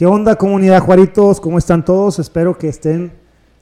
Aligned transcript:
¿Qué 0.00 0.06
onda 0.06 0.34
comunidad 0.36 0.80
Juaritos? 0.80 1.42
¿Cómo 1.42 1.58
están 1.58 1.84
todos? 1.84 2.18
Espero 2.18 2.56
que 2.56 2.68
estén 2.68 3.12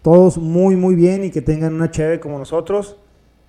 todos 0.02 0.38
muy 0.38 0.76
muy 0.76 0.94
bien 0.94 1.24
y 1.24 1.32
que 1.32 1.42
tengan 1.42 1.74
una 1.74 1.90
chévere 1.90 2.20
como 2.20 2.38
nosotros. 2.38 2.96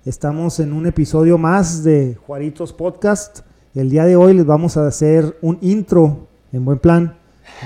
Estamos 0.04 0.58
en 0.58 0.72
un 0.72 0.86
episodio 0.86 1.38
más 1.38 1.84
de 1.84 2.18
Juaritos 2.26 2.72
Podcast. 2.72 3.42
El 3.76 3.90
día 3.90 4.06
de 4.06 4.16
hoy 4.16 4.34
les 4.34 4.44
vamos 4.44 4.76
a 4.76 4.88
hacer 4.88 5.38
un 5.40 5.56
intro 5.60 6.26
en 6.52 6.64
buen 6.64 6.80
plan 6.80 7.16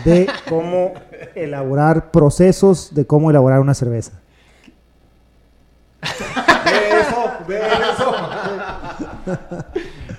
de 0.04 0.28
cómo 0.50 0.92
elaborar 1.34 2.10
procesos 2.10 2.94
de 2.94 3.06
cómo 3.06 3.30
elaborar 3.30 3.60
una 3.60 3.72
cerveza. 3.72 4.20
Beso, 6.66 7.32
beso. 7.48 8.14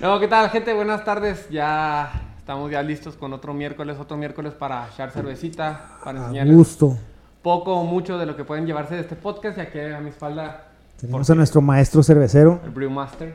No, 0.00 0.18
¿qué 0.18 0.26
tal, 0.26 0.50
gente? 0.50 0.74
Buenas 0.74 1.04
tardes. 1.04 1.48
Ya 1.48 2.26
estamos 2.46 2.70
ya 2.70 2.80
listos 2.80 3.16
con 3.16 3.32
otro 3.32 3.52
miércoles, 3.52 3.96
otro 3.98 4.16
miércoles 4.16 4.54
para 4.54 4.86
echar 4.86 5.10
cervecita, 5.10 5.98
para 6.04 6.30
gusto. 6.44 6.96
poco 7.42 7.74
o 7.74 7.82
mucho 7.82 8.18
de 8.18 8.26
lo 8.26 8.36
que 8.36 8.44
pueden 8.44 8.66
llevarse 8.66 8.94
de 8.94 9.00
este 9.00 9.16
podcast, 9.16 9.56
ya 9.58 9.68
que 9.68 9.92
a 9.92 9.98
mi 9.98 10.10
espalda 10.10 10.68
Tenemos 10.96 11.28
a 11.28 11.34
nuestro 11.34 11.60
maestro 11.60 12.04
cervecero. 12.04 12.60
el 12.64 12.70
Brewmaster. 12.70 13.34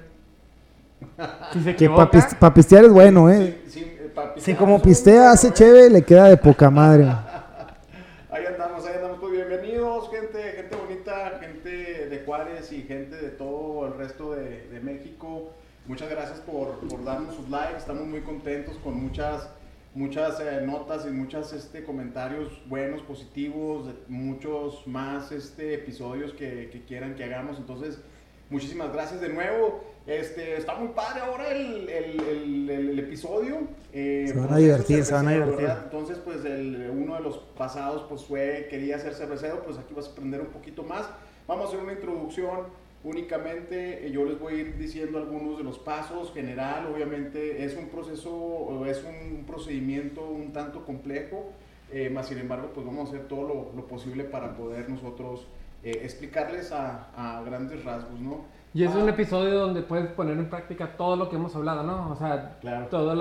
Si 1.52 1.62
se 1.62 1.76
Que 1.76 1.90
para 1.90 2.54
pistear 2.54 2.86
es 2.86 2.94
bueno, 2.94 3.30
¿eh? 3.30 3.62
Sí, 3.68 3.82
eh, 3.82 4.14
Si 4.38 4.54
ah, 4.54 4.58
como 4.58 4.82
pistea 4.82 5.32
hace 5.32 5.52
chévere, 5.52 5.90
le 5.90 6.04
queda 6.04 6.30
de 6.30 6.38
poca 6.38 6.70
madre. 6.70 7.04
Ahí 8.32 8.46
andamos, 8.46 8.86
ahí 8.86 8.96
andamos. 8.96 9.18
Pues 9.20 9.34
bienvenidos, 9.34 10.10
gente, 10.10 10.42
gente 10.54 10.74
bonita, 10.78 11.38
gente 11.42 11.70
de 12.08 12.24
Juárez 12.26 12.72
y 12.72 12.84
gente 12.84 13.18
de 13.18 13.30
todo 13.32 13.88
el 13.88 13.98
resto 13.98 14.32
de, 14.36 14.70
de 14.70 14.80
México. 14.80 15.51
Muchas 15.92 16.10
gracias 16.10 16.40
por, 16.40 16.76
por 16.88 17.04
darnos 17.04 17.36
sus 17.36 17.50
likes. 17.50 17.80
Estamos 17.80 18.08
muy 18.08 18.22
contentos 18.22 18.78
con 18.78 18.94
muchas, 18.96 19.50
muchas 19.94 20.40
eh, 20.40 20.62
notas 20.66 21.06
y 21.06 21.10
muchos 21.10 21.52
este, 21.52 21.84
comentarios 21.84 22.62
buenos, 22.68 23.02
positivos, 23.02 23.88
de 23.88 23.94
muchos 24.08 24.88
más 24.88 25.34
este, 25.34 25.74
episodios 25.74 26.32
que, 26.32 26.70
que 26.72 26.86
quieran 26.86 27.14
que 27.16 27.26
hagamos. 27.26 27.58
Entonces, 27.58 28.00
muchísimas 28.50 28.94
gracias 28.94 29.20
de 29.20 29.28
nuevo. 29.28 29.84
Este, 30.08 30.56
está 30.56 30.76
muy 30.76 30.94
padre 30.94 31.24
ahora 31.24 31.50
el, 31.52 31.90
el, 31.90 32.20
el- 32.22 32.70
el- 32.70 33.00
episodio. 33.00 33.58
Eh, 33.92 34.28
Se 34.30 34.34
van 34.34 34.46
a 34.46 34.48
proceso 34.48 34.64
divertir, 34.66 35.04
se 35.04 35.14
van 35.14 35.28
a 35.28 35.32
divertir. 35.34 35.58
¿verdad? 35.58 35.82
Entonces, 35.84 36.18
pues 36.24 36.46
el, 36.46 36.90
uno 36.90 37.16
de 37.16 37.20
los 37.22 37.38
pasados 37.58 38.06
pues 38.08 38.24
fue, 38.24 38.68
quería 38.70 38.98
ser 38.98 39.14
cervecero, 39.14 39.62
pues 39.62 39.78
aquí 39.78 39.94
vas 39.94 40.08
a 40.08 40.12
aprender 40.12 40.40
un 40.40 40.48
poquito 40.54 40.84
más. 40.84 41.04
Vamos 41.48 41.66
a 41.66 41.68
hacer 41.68 41.82
una 41.84 41.92
introducción 41.92 42.80
únicamente, 43.04 44.06
eh, 44.06 44.12
yo 44.12 44.26
les 44.26 44.40
voy 44.40 44.54
a 44.54 44.58
ir 44.58 44.78
diciendo 44.78 45.18
algunos 45.18 45.58
de 45.58 45.64
los 45.64 45.80
pasos, 45.80 46.34
general, 46.34 46.88
obviamente 46.94 47.64
es 47.64 47.76
un 47.76 47.90
proceso, 47.90 48.86
es 48.86 49.04
un 49.04 49.46
procedimiento 49.46 50.26
un 50.26 50.54
tanto 50.54 50.86
complejo, 50.86 51.52
eh, 51.92 52.10
más 52.10 52.28
sin 52.28 52.38
embargo, 52.38 52.72
pues 52.74 52.86
vamos 52.86 53.08
a 53.08 53.14
hacer 53.14 53.28
todo 53.28 53.48
lo, 53.48 53.72
lo 53.76 53.88
posible 53.88 54.24
para 54.24 54.56
poder 54.56 54.90
nosotros 54.90 55.48
eh, 55.84 56.02
explicarles 56.04 56.72
a, 56.72 57.10
a 57.16 57.42
grandes 57.44 57.84
rasgos, 57.84 58.20
¿no? 58.20 58.46
Y 58.74 58.84
es 58.84 58.96
un 58.96 59.10
episodio 59.10 59.60
donde 59.60 59.82
puedes 59.82 60.08
poner 60.12 60.38
en 60.38 60.50
práctica 60.50 60.96
todo 60.96 61.16
lo 61.18 61.30
que 61.30 61.36
hemos 61.36 61.54
hablado, 61.56 61.84
¿no? 61.84 62.10
O 62.12 62.16
sea, 62.16 62.58
Claro. 62.62 62.88
todos 62.88 63.18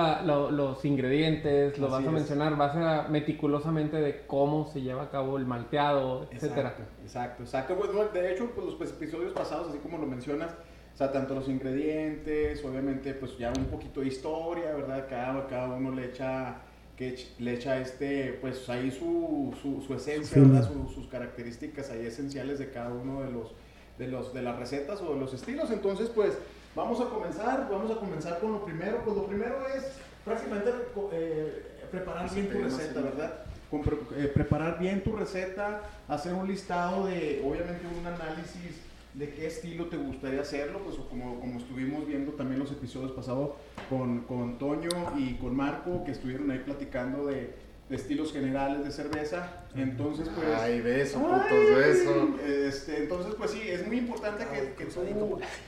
los 0.52 0.84
ingredientes, 0.84 1.76
lo 1.78 1.86
Así 1.86 1.92
vas 1.96 2.04
a 2.04 2.06
es. 2.06 2.12
mencionar, 2.12 2.56
vas 2.56 2.76
a 2.76 3.08
meticulosamente 3.08 3.96
de 3.96 4.26
cómo 4.26 4.66
se 4.66 4.82
lleva 4.82 5.04
a 5.04 5.10
cabo 5.10 5.36
el 5.38 5.46
malteado, 5.46 6.28
etcétera. 6.30 6.68
Exacto, 6.70 6.82
exacto, 7.02 7.42
exacto. 7.42 7.74
Pues, 7.76 7.92
bueno, 7.92 8.10
de 8.12 8.32
hecho, 8.32 8.50
pues 8.54 8.66
los 8.66 8.74
pues, 8.76 8.90
episodios 8.90 9.32
pasados, 9.32 9.68
así 9.70 9.78
como 9.78 9.98
lo 9.98 10.06
mencionas, 10.06 10.52
o 10.94 10.96
sea, 10.96 11.10
tanto 11.12 11.34
los 11.34 11.48
ingredientes, 11.48 12.64
obviamente, 12.64 13.14
pues 13.14 13.36
ya 13.38 13.52
un 13.56 13.64
poquito 13.66 14.00
de 14.00 14.08
historia, 14.08 14.72
¿verdad? 14.74 15.06
Cada, 15.08 15.46
cada 15.46 15.68
uno 15.74 15.92
le 15.92 16.06
echa, 16.06 16.56
que 16.96 17.14
ech- 17.16 17.38
le 17.38 17.54
echa 17.54 17.78
este, 17.80 18.38
pues 18.40 18.68
ahí 18.68 18.90
su, 18.90 19.54
su, 19.60 19.80
su 19.82 19.94
esencia, 19.94 20.42
¿verdad? 20.42 20.68
Su- 20.68 20.88
sus 20.92 21.06
características 21.08 21.90
ahí 21.90 22.04
esenciales 22.06 22.58
de 22.58 22.70
cada 22.70 22.90
uno 22.92 23.22
de 23.22 23.30
los, 23.30 23.54
de 24.00 24.08
los, 24.08 24.34
de 24.34 24.42
las 24.42 24.58
recetas 24.58 25.00
o 25.02 25.14
de 25.14 25.20
los 25.20 25.32
estilos. 25.34 25.70
Entonces, 25.70 26.08
pues, 26.08 26.32
vamos 26.74 27.00
a 27.00 27.04
comenzar, 27.04 27.68
vamos 27.70 27.90
a 27.90 27.96
comenzar 28.00 28.40
con 28.40 28.52
lo 28.52 28.64
primero. 28.64 29.02
Pues 29.04 29.14
lo 29.14 29.26
primero 29.26 29.56
es 29.76 29.84
prácticamente 30.24 30.70
eh, 31.12 31.86
preparar 31.90 32.32
bien 32.34 32.48
tu 32.48 32.58
receta, 32.58 33.00
¿verdad? 33.02 33.34
Con 33.70 33.82
pre- 33.82 33.98
eh, 34.16 34.26
preparar 34.34 34.78
bien 34.80 35.04
tu 35.04 35.14
receta, 35.14 35.82
hacer 36.08 36.32
un 36.34 36.48
listado 36.48 37.06
de, 37.06 37.42
obviamente, 37.44 37.82
un 37.86 38.06
análisis 38.06 38.80
de 39.14 39.34
qué 39.34 39.46
estilo 39.48 39.86
te 39.86 39.96
gustaría 39.96 40.40
hacerlo, 40.40 40.78
pues 40.84 40.96
como, 41.10 41.38
como 41.40 41.58
estuvimos 41.58 42.06
viendo 42.06 42.32
también 42.32 42.60
los 42.60 42.70
episodios 42.70 43.12
pasados 43.12 43.50
con, 43.88 44.20
con 44.20 44.56
Toño 44.58 44.88
y 45.18 45.34
con 45.34 45.54
Marco, 45.54 46.04
que 46.04 46.12
estuvieron 46.12 46.50
ahí 46.50 46.60
platicando 46.60 47.26
de, 47.26 47.54
de 47.90 47.96
estilos 47.96 48.32
generales 48.32 48.84
de 48.84 48.92
cerveza. 48.92 49.64
Entonces, 49.74 50.28
pues... 50.32 50.46
Ay, 50.56 50.80
beso, 50.80 51.18
Ay, 51.28 51.40
putos, 51.50 51.76
beso. 51.76 52.36
Este, 52.46 53.02
entonces, 53.02 53.34
pues 53.34 53.50
sí, 53.50 53.62
es 53.66 53.84
muy 53.84 53.98
importante 53.98 54.44
que, 54.44 54.74
que 54.74 54.84
tú 54.84 55.00
eh, 55.02 55.16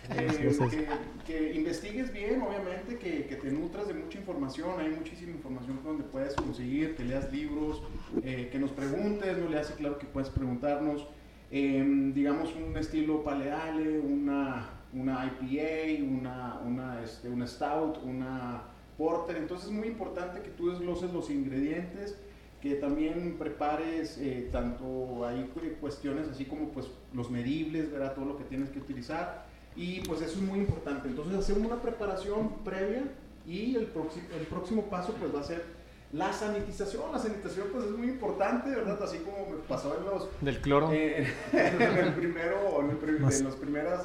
que, 0.71 0.88
que 1.27 1.53
investigues 1.55 2.12
bien, 2.12 2.41
obviamente, 2.41 2.97
que, 2.97 3.27
que 3.27 3.34
te 3.34 3.50
nutras 3.50 3.88
de 3.88 3.94
mucha 3.94 4.19
información. 4.19 4.78
Hay 4.78 4.91
muchísima 4.91 5.32
información 5.32 5.81
donde 5.82 6.05
puedes 6.05 6.34
conseguir, 6.34 6.94
que 6.94 7.05
leas 7.05 7.32
libros, 7.32 7.82
eh, 8.22 8.49
que 8.53 8.59
nos 8.61 8.71
preguntes, 8.71 9.37
no 9.37 9.49
le 9.50 9.59
hace 9.59 9.75
claro 9.75 9.99
que 9.99 10.06
puedes 10.06 10.31
preguntarnos. 10.31 11.09
em, 11.50 12.15
digamos, 12.15 12.55
un 12.55 12.77
estilo 12.78 13.25
paleale, 13.25 13.99
una, 13.99 14.71
una 14.93 15.27
IPA, 15.27 16.05
una, 16.05 16.61
una, 16.65 17.03
este, 17.03 17.28
una 17.28 17.47
stout, 17.49 17.99
una 18.05 18.72
porter. 19.02 19.36
Entonces, 19.36 19.66
es 19.66 19.72
muy 19.72 19.88
importante 19.88 20.40
que 20.42 20.50
tú 20.50 20.70
desgloses 20.70 21.12
los 21.12 21.28
ingredientes 21.30 22.16
que 22.60 22.76
también 22.76 23.36
prepares 23.38 24.16
eh, 24.18 24.48
tanto 24.52 25.26
hay 25.26 25.50
cu- 25.52 25.60
cuestiones 25.80 26.28
así 26.28 26.44
como 26.44 26.68
pues 26.68 26.86
los 27.12 27.28
medibles, 27.28 27.90
¿verdad? 27.90 28.14
todo 28.14 28.24
lo 28.26 28.36
que 28.38 28.44
tienes 28.44 28.68
que 28.70 28.78
utilizar 28.78 29.46
y 29.74 30.00
pues 30.02 30.22
eso 30.22 30.34
es 30.38 30.42
muy 30.42 30.60
importante. 30.60 31.08
Entonces 31.08 31.34
hacemos 31.40 31.66
una 31.66 31.82
preparación 31.82 32.50
previa 32.64 33.02
y 33.44 33.74
el, 33.74 33.86
próximo 33.86 34.24
el 34.38 34.46
próximo 34.46 34.82
paso 34.84 35.12
pues 35.19 35.34
va 35.34 35.40
a 35.40 35.44
ser 35.44 35.64
la 36.12 36.32
sanitización. 36.32 37.10
La 37.10 37.19
sanitización 37.19 37.66
pues 37.72 37.86
es 37.86 37.90
muy 37.90 38.06
importante, 38.10 38.70
¿verdad? 38.70 39.02
Así 39.02 39.19
como 39.19 39.38
me 39.50 39.56
pasó 39.66 39.98
en 39.98 40.04
los 40.04 40.28
Del 40.40 40.60
cloro. 40.60 40.92
eh, 40.92 41.26
en 41.52 41.82
el 41.98 42.12
primero, 42.14 42.80
en, 42.80 42.90
el 42.90 42.96
prim- 42.96 43.28
en 43.28 43.42
los 43.44 43.56
primeros 43.56 44.02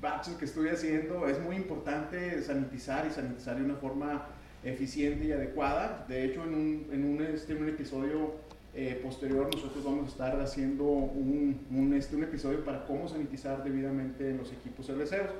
batches 0.00 0.34
que 0.36 0.46
estuve 0.46 0.70
haciendo, 0.70 1.28
es 1.28 1.38
muy 1.42 1.56
importante 1.56 2.40
sanitizar 2.42 3.06
y 3.06 3.10
sanitizar 3.10 3.56
de 3.58 3.64
una 3.64 3.74
forma 3.74 4.28
eficiente 4.64 5.26
y 5.26 5.32
adecuada. 5.32 6.04
De 6.08 6.24
hecho, 6.24 6.44
en 6.44 6.54
un, 6.54 6.86
en 6.92 7.04
un, 7.04 7.22
este, 7.22 7.54
un 7.54 7.68
episodio 7.68 8.32
eh, 8.74 9.00
posterior, 9.02 9.48
nosotros 9.52 9.84
vamos 9.84 10.04
a 10.04 10.08
estar 10.08 10.40
haciendo 10.40 10.84
un, 10.84 11.66
un, 11.70 11.94
este, 11.94 12.16
un 12.16 12.24
episodio 12.24 12.64
para 12.64 12.84
cómo 12.86 13.08
sanitizar 13.08 13.64
debidamente 13.64 14.30
en 14.30 14.38
los 14.38 14.52
equipos 14.52 14.86
cerveceros. 14.86 15.30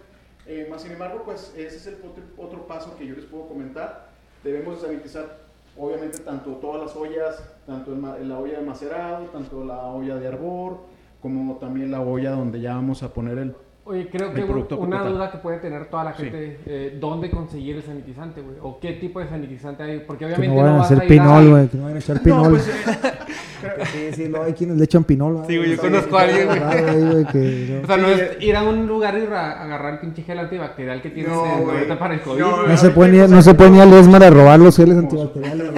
Eh, 0.47 0.67
más 0.71 0.83
sin 0.83 0.93
embargo, 0.93 1.23
pues 1.25 1.53
ese 1.57 1.77
es 1.77 1.87
el 1.87 1.95
otro, 1.97 2.23
otro 2.39 2.67
paso 2.67 2.97
que 2.97 3.07
yo 3.07 3.15
les 3.15 3.27
puedo 3.27 3.49
comentar. 3.49 4.09
Debemos 4.43 4.81
de 4.81 4.89
sanitizar, 4.89 5.39
obviamente, 5.77 6.19
tanto 6.19 6.53
todas 6.53 6.83
las 6.83 6.97
ollas, 6.97 7.43
tanto 7.67 7.93
el 7.93 8.29
la 8.29 8.39
olla 8.39 8.61
de 8.61 8.65
macerado, 8.65 9.27
tanto 9.27 9.65
la 9.65 9.87
olla 9.87 10.17
de 10.17 10.27
arbor, 10.27 10.79
como 11.21 11.57
también 11.57 11.91
la 11.91 12.01
olla 12.01 12.31
donde 12.31 12.61
ya 12.61 12.75
vamos 12.75 13.03
a 13.03 13.13
poner 13.13 13.39
el... 13.39 13.55
Oye, 13.91 14.07
creo 14.11 14.35
que 14.35 14.43
producto 14.43 14.77
una 14.79 15.03
duda 15.03 15.31
que 15.31 15.39
puede 15.39 15.59
tener 15.59 15.87
toda 15.87 16.05
la 16.05 16.13
Sí. 16.15 16.25
gente, 16.25 16.59
eh, 16.67 16.99
¿dónde 17.01 17.31
conseguir 17.31 17.77
el 17.77 17.83
sanitizante, 17.83 18.43
güey? 18.43 18.57
¿O 18.61 18.79
qué 18.79 18.93
tipo 18.93 19.19
de 19.19 19.29
sanitizante 19.29 19.83
hay? 19.83 20.01
Porque 20.01 20.27
Que 20.27 20.35
obviamente 20.35 20.55
no 20.57 20.63
vayan 20.63 20.75
a 20.75 20.79
vas 20.79 20.91
a 20.91 20.95
hacer 20.95 21.09
pinol, 21.09 21.49
güey. 21.51 21.69
Que 21.69 21.77
no 21.79 21.83
vayan 21.85 21.97
a 21.97 22.01
echar 22.01 22.17
No, 22.19 22.23
pinol. 22.23 22.51
pues, 22.51 22.69
eh, 22.69 24.13
Sí, 24.13 24.23
sí, 24.25 24.29
no, 24.29 24.43
hay 24.43 24.53
quienes 24.53 24.77
le 24.77 24.85
echan 24.85 25.05
pinol. 25.05 25.43
Sí, 25.47 25.57
güey, 25.57 25.71
yo 25.71 25.75
Sí, 25.77 25.81
conozco 25.81 26.19
a 26.19 26.21
alguien, 26.23 26.47
güey. 26.49 26.59
O 27.83 27.87
sea, 27.87 27.97
no 27.97 28.09
Sí, 28.09 28.21
es 28.21 28.43
ir 28.43 28.57
a 28.57 28.63
un 28.63 28.87
lugar 28.87 29.17
y 29.17 29.25
ra- 29.25 29.63
agarrar 29.63 30.01
pinche 30.01 30.23
gel 30.23 30.39
antibacterial 30.39 31.01
que 31.01 31.09
tienes 31.11 31.33
No, 31.33 31.47
en- 31.47 31.65
güey. 31.65 31.77
ahorita 31.79 31.99
para 31.99 32.15
el 32.15 32.21
COVID. 32.21 32.41
No, 32.41 32.77
se 32.77 32.91
puede 32.91 33.11
ni, 33.13 33.19
no 33.33 33.41
se 33.43 33.55
puede 33.55 33.71
ni 33.71 33.81
al 33.81 33.93
Esmar 33.95 34.23
a 34.23 34.31
robar 34.31 34.61
los 34.61 34.77
geles 34.77 34.99
antibacteriales. 34.99 35.71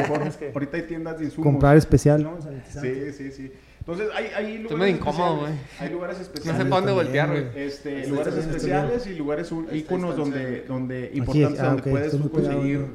Ahorita 0.53 0.77
hay 0.77 0.83
tiendas 0.83 1.19
de 1.19 1.27
insumos. 1.27 1.45
comprar 1.47 1.77
especial. 1.77 2.29
Sí, 2.69 3.13
sí, 3.13 3.31
sí. 3.31 3.53
Entonces 3.91 4.17
hay, 4.17 4.27
hay 4.27 4.45
lugares 4.59 4.63
Estoy 4.63 4.79
medio 4.79 4.97
incómodo, 4.97 5.35
especiales. 5.47 5.69
güey. 5.79 5.81
Hay 5.89 5.93
lugares 5.93 6.19
No 6.19 6.25
sé 6.25 6.31
especiales. 6.31 6.63
para 6.67 6.77
dónde 6.77 6.93
voltear, 6.93 7.31
güey. 7.31 7.45
Este, 7.57 7.97
Estoy 7.97 8.11
lugares 8.11 8.35
estoy 8.35 8.55
especiales 8.55 9.07
y 9.07 9.15
lugares 9.15 9.53
íconos 9.73 10.17
donde, 10.17 10.63
donde 10.63 11.11
importantes 11.15 11.61
ah, 11.61 11.67
donde 11.67 11.83
ok, 11.83 11.89
puedes 11.91 12.07
estoy 12.07 12.21
muy 12.21 12.29
pegado, 12.29 12.53
conseguir. 12.55 12.87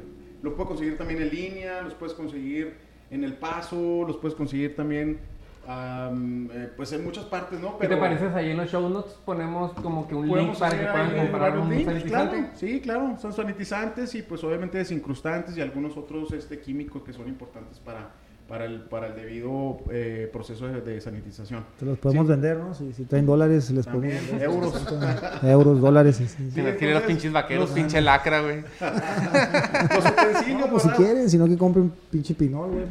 Los 0.42 0.52
puedes 0.54 0.68
conseguir 0.68 0.98
también 0.98 1.22
en 1.22 1.30
línea, 1.30 1.82
los 1.82 1.94
puedes 1.94 2.14
conseguir 2.14 2.74
en 3.10 3.24
El 3.24 3.34
Paso, 3.34 4.04
los 4.06 4.16
puedes 4.16 4.34
conseguir 4.34 4.74
también 4.76 5.18
am, 5.66 6.48
eh, 6.52 6.70
pues 6.76 6.92
en 6.92 7.04
muchas 7.04 7.24
partes, 7.24 7.60
¿no? 7.60 7.78
¿Qué 7.78 7.88
te 7.88 7.96
parece? 7.96 8.26
Ahí 8.26 8.50
en 8.50 8.56
los 8.56 8.70
show 8.70 8.88
notes 8.88 9.14
ponemos 9.24 9.72
como 9.74 10.06
que 10.06 10.14
un 10.14 10.28
link 10.28 10.56
para 10.58 10.78
que 10.78 10.86
puedan 10.86 11.16
comprar 11.16 11.58
un 11.58 11.70
links, 11.70 11.84
sanitizante. 11.86 12.36
claro. 12.36 12.52
Sí, 12.54 12.80
claro, 12.80 13.16
son 13.20 13.32
sanitizantes 13.32 14.14
y 14.14 14.22
pues 14.22 14.42
obviamente 14.44 14.78
desincrustantes 14.78 15.56
y 15.56 15.60
algunos 15.60 15.96
otros 15.96 16.32
este, 16.32 16.60
químicos 16.60 17.02
que 17.02 17.12
son 17.12 17.26
importantes 17.28 17.78
para, 17.80 18.12
para 18.48 18.64
el, 18.64 18.80
para 18.82 19.08
el 19.08 19.16
debido 19.16 19.78
eh, 19.90 20.30
proceso 20.32 20.68
de, 20.68 21.00
sanitización. 21.00 21.64
Te 21.78 21.84
los 21.84 21.98
podemos 21.98 22.28
vender, 22.28 22.56
¿no? 22.56 22.74
Si, 22.74 22.92
si 22.92 23.04
traen 23.04 23.26
dólares, 23.26 23.70
les 23.70 23.86
podemos 23.86 24.14
vender. 24.14 24.42
Euros. 24.42 24.86
Euros, 25.42 25.80
dólares. 25.80 26.16
Sí, 26.16 26.28
sí. 26.28 26.50
Si 26.52 26.62
los 26.62 27.02
pinches 27.02 27.32
vaqueros, 27.32 27.70
pinche 27.70 28.00
lacra, 28.00 28.40
güey. 28.42 28.60
los 28.60 30.04
utensilios, 30.04 30.60
no, 30.60 30.66
pues 30.68 30.82
si 30.84 30.88
quieren, 30.90 31.28
sino 31.28 31.46
que 31.46 31.58
compren 31.58 31.92
pinche 32.10 32.34
pinol, 32.34 32.70
güey. 32.70 32.84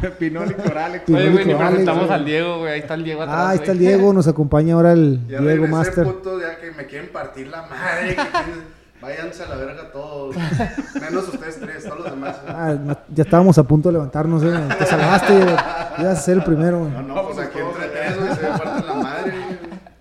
Pues, 0.00 0.12
pinol 0.18 0.50
y 0.50 0.54
corales. 0.54 1.02
Oye, 1.06 1.30
güey, 1.30 1.44
ni 1.44 1.54
presentamos 1.54 2.10
al 2.10 2.24
Diego, 2.24 2.58
güey. 2.60 2.72
Ahí 2.72 2.80
está 2.80 2.94
el 2.94 3.04
Diego 3.04 3.22
atrás, 3.22 3.36
Ah, 3.38 3.50
ahí 3.50 3.58
está 3.58 3.72
el 3.72 3.78
Diego. 3.78 4.12
Nos 4.14 4.26
acompaña 4.26 4.74
ahora 4.74 4.92
el 4.92 5.26
ya 5.28 5.40
Diego 5.40 5.66
Master. 5.66 6.04
Puto, 6.04 6.40
ya 6.40 6.58
que 6.58 6.70
me 6.70 6.86
quieren 6.86 7.10
partir 7.10 7.48
la 7.48 7.62
madre. 7.62 8.16
Váyanse 9.00 9.44
a 9.44 9.48
la 9.48 9.56
verga 9.56 9.92
todos. 9.92 10.34
Menos 11.00 11.28
ustedes 11.28 11.60
tres, 11.60 11.84
todos 11.84 12.00
los 12.00 12.10
demás. 12.10 12.40
Ah, 12.48 12.76
ya 13.08 13.22
estábamos 13.22 13.56
a 13.58 13.62
punto 13.62 13.88
de 13.88 13.94
levantarnos, 13.94 14.42
¿eh? 14.42 14.52
Te 14.76 14.86
salvaste, 14.86 15.34
ibas 15.34 16.00
a 16.00 16.16
ser 16.16 16.38
el 16.38 16.44
primero. 16.44 16.88
No, 16.88 17.02
no, 17.02 17.26
pues 17.26 17.38
aquí 17.38 17.58
entre 17.58 17.88
tres, 17.88 18.18
güey, 18.18 18.34
se 18.34 18.42
me 18.42 18.58
parte 18.58 18.86
la 18.86 18.94
madre. 18.94 19.34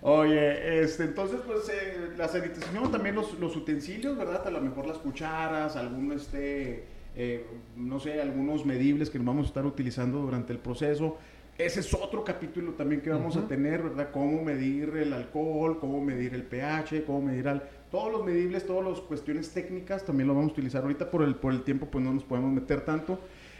Oye, 0.02 0.82
este, 0.82 1.04
entonces, 1.04 1.40
pues, 1.46 1.70
eh, 1.70 2.14
la 2.18 2.28
sanitización, 2.28 2.92
también 2.92 3.16
los, 3.16 3.38
los, 3.40 3.56
utensilios, 3.56 4.18
¿verdad? 4.18 4.48
A 4.48 4.52
lo 4.52 4.62
mejor 4.62 4.88
las 4.88 4.98
cucharas, 4.98 5.76
algún, 5.76 6.14
este, 6.14 6.86
eh, 7.16 7.46
no 7.76 8.00
sé, 8.00 8.22
algunos 8.22 8.66
medibles 8.66 9.10
que 9.10 9.20
vamos 9.20 9.46
a 9.46 9.48
estar 9.50 9.66
utilizando 9.66 10.20
durante 10.20 10.54
el 10.54 10.60
proceso. 10.60 11.18
Ese 11.58 11.80
es 11.80 11.94
otro 11.94 12.24
capítulo 12.24 12.74
también 12.74 13.02
que 13.02 13.10
vamos 13.10 13.36
a 13.36 13.48
tener, 13.48 13.82
¿verdad? 13.82 14.10
Cómo 14.14 14.44
medir 14.44 14.96
el 14.96 15.12
alcohol, 15.12 15.80
cómo 15.80 16.00
medir 16.00 16.36
el 16.36 16.44
pH, 16.44 17.04
cómo 17.04 17.22
medir 17.22 17.48
al 17.48 17.64
todos 17.92 18.12
los 18.12 18.26
medibles, 18.26 18.66
todas 18.66 18.90
las 18.90 19.00
cuestiones 19.00 19.50
técnicas 19.52 20.06
también 20.06 20.28
lo 20.28 20.36
vamos 20.36 20.50
a 20.50 20.54
utilizar. 20.54 20.82
Ahorita 20.84 21.10
por 21.10 21.24
el, 21.24 21.36
por 21.36 21.54
el 21.54 21.64
tiempo 21.64 21.88
pues 21.88 22.04
no 22.04 22.14
nos 22.14 22.24
podemos 22.24 22.52
meter 22.52 22.82
tanto. 22.82 23.14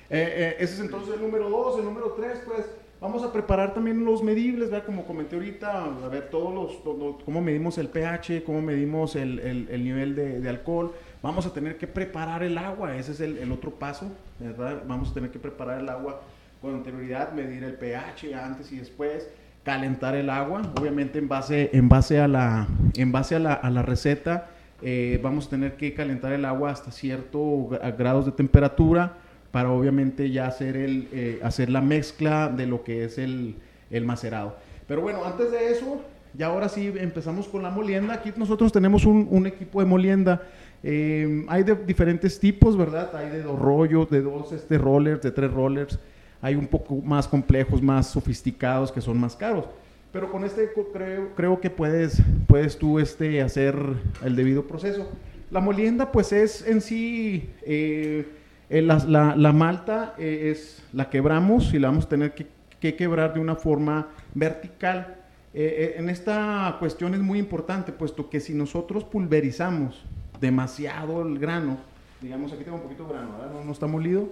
Eh, 0.10 0.34
eh, 0.36 0.56
ese 0.60 0.76
es 0.76 0.80
entonces 0.82 1.16
el 1.16 1.22
número 1.22 1.50
2. 1.50 1.80
El 1.80 1.86
número 1.86 2.12
3 2.12 2.42
pues 2.46 2.66
vamos 3.00 3.24
a 3.24 3.32
preparar 3.32 3.74
también 3.74 4.04
los 4.04 4.24
medibles, 4.24 4.70
¿verdad? 4.70 4.86
como 4.86 5.06
comenté 5.06 5.36
ahorita, 5.36 5.86
a 5.86 6.08
ver 6.10 6.30
todos 6.30 6.54
los, 6.54 7.24
cómo 7.24 7.42
medimos 7.42 7.78
el 7.78 7.90
pH, 7.90 8.44
cómo 8.44 8.62
medimos 8.62 9.16
el, 9.16 9.40
el, 9.40 9.84
nivel 9.84 10.16
de, 10.16 10.40
de, 10.40 10.50
alcohol. 10.50 10.94
Vamos 11.22 11.46
a 11.46 11.54
tener 11.54 11.78
que 11.78 11.88
preparar 11.88 12.44
el 12.44 12.58
agua, 12.58 12.96
ese 12.96 13.12
es 13.12 13.20
el, 13.20 13.52
otro 13.52 13.72
paso, 13.72 14.12
¿verdad? 14.40 14.84
Vamos 14.88 15.12
a 15.12 15.14
tener 15.14 15.32
que 15.32 15.40
preparar 15.40 15.80
el 15.82 15.90
agua 15.90 16.22
con 16.62 16.74
anterioridad, 16.74 17.34
medir 17.34 17.64
el 17.64 17.74
pH 17.74 18.34
antes 18.34 18.72
y 18.72 18.78
después 18.78 19.30
calentar 19.68 20.16
el 20.16 20.30
agua, 20.30 20.62
obviamente 20.80 21.20
en 21.20 21.28
base, 21.28 21.72
en 21.74 21.90
base, 21.90 22.22
a, 22.22 22.30
la, 22.30 22.70
en 22.96 23.12
base 23.12 23.36
a, 23.36 23.40
la, 23.40 23.54
a 23.54 23.70
la 23.70 23.82
receta 23.82 24.48
eh, 24.82 25.20
vamos 25.22 25.48
a 25.48 25.50
tener 25.50 25.76
que 25.76 25.94
calentar 25.94 26.32
el 26.32 26.46
agua 26.46 26.72
hasta 26.72 26.90
ciertos 26.90 27.70
grados 27.98 28.26
de 28.26 28.32
temperatura 28.32 29.18
para 29.52 29.70
obviamente 29.70 30.32
ya 30.32 30.48
hacer, 30.48 30.78
el, 30.78 31.10
eh, 31.12 31.42
hacer 31.44 31.70
la 31.70 31.82
mezcla 31.82 32.48
de 32.48 32.66
lo 32.66 32.86
que 32.86 33.04
es 33.04 33.18
el, 33.18 33.56
el 33.92 34.06
macerado. 34.06 34.56
Pero 34.88 35.02
bueno, 35.02 35.26
antes 35.26 35.52
de 35.52 35.70
eso, 35.72 36.02
ya 36.34 36.46
ahora 36.46 36.70
sí 36.70 36.94
empezamos 36.96 37.50
con 37.50 37.62
la 37.62 37.70
molienda. 37.70 38.14
Aquí 38.14 38.32
nosotros 38.38 38.72
tenemos 38.72 39.04
un, 39.04 39.28
un 39.30 39.48
equipo 39.48 39.82
de 39.82 39.86
molienda. 39.86 40.44
Eh, 40.82 41.44
hay 41.50 41.64
de 41.64 41.76
diferentes 41.76 42.40
tipos, 42.40 42.78
¿verdad? 42.78 43.14
Hay 43.18 43.32
de 43.32 43.44
dos 43.44 43.60
rollos, 43.60 44.10
de 44.10 44.22
dos 44.22 44.54
este, 44.54 44.78
rollers, 44.78 45.22
de 45.22 45.32
tres 45.32 45.52
rollers 45.52 46.00
hay 46.42 46.56
un 46.56 46.68
poco 46.68 46.96
más 46.96 47.28
complejos, 47.28 47.82
más 47.82 48.08
sofisticados 48.08 48.92
que 48.92 49.02
son 49.02 49.20
más 49.20 49.36
caros. 49.36 49.66
Pero 50.12 50.32
con 50.32 50.44
este 50.44 50.72
creo, 50.94 51.36
creo 51.36 51.62
que 51.62 51.70
puedes, 51.70 52.22
puedes 52.48 52.78
tú 52.78 53.00
este, 53.00 53.42
hacer 53.42 53.76
el 54.24 54.36
debido 54.36 54.66
proceso. 54.66 55.10
La 55.52 55.60
molienda 55.60 56.12
pues 56.12 56.32
es 56.34 56.66
en 56.68 56.82
sí, 56.82 57.50
eh, 57.64 58.28
eh, 58.70 58.82
la, 58.82 59.36
la, 59.36 59.52
malta 59.54 60.14
eh, 60.18 60.52
es, 60.52 60.84
la 60.94 61.10
quebramos 61.10 61.74
y 61.74 61.80
la 61.80 61.90
vamos 61.90 62.06
a 62.06 62.10
tener 62.10 62.34
que, 62.34 62.48
que 62.80 62.96
quebrar 62.96 63.34
de 63.34 63.40
una 63.40 63.56
forma 63.56 64.10
vertical. 64.34 65.16
en 65.54 66.10
esta 66.10 66.76
cuestión 66.80 67.14
es 67.14 67.20
muy 67.20 67.40
importante, 67.40 67.92
puesto 67.92 68.30
que 68.30 68.40
si 68.40 68.54
nosotros 68.54 69.04
pulverizamos 69.04 70.04
demasiado 70.40 71.22
el 71.24 71.40
grano, 71.40 71.78
digamos 72.22 72.52
aquí 72.52 72.64
tengo 72.64 72.78
un 72.78 72.84
poquito 72.84 73.06
de 73.06 73.14
grano, 73.14 73.32
No, 73.54 73.64
no 73.64 73.72
está 73.72 73.88
molido, 73.88 74.30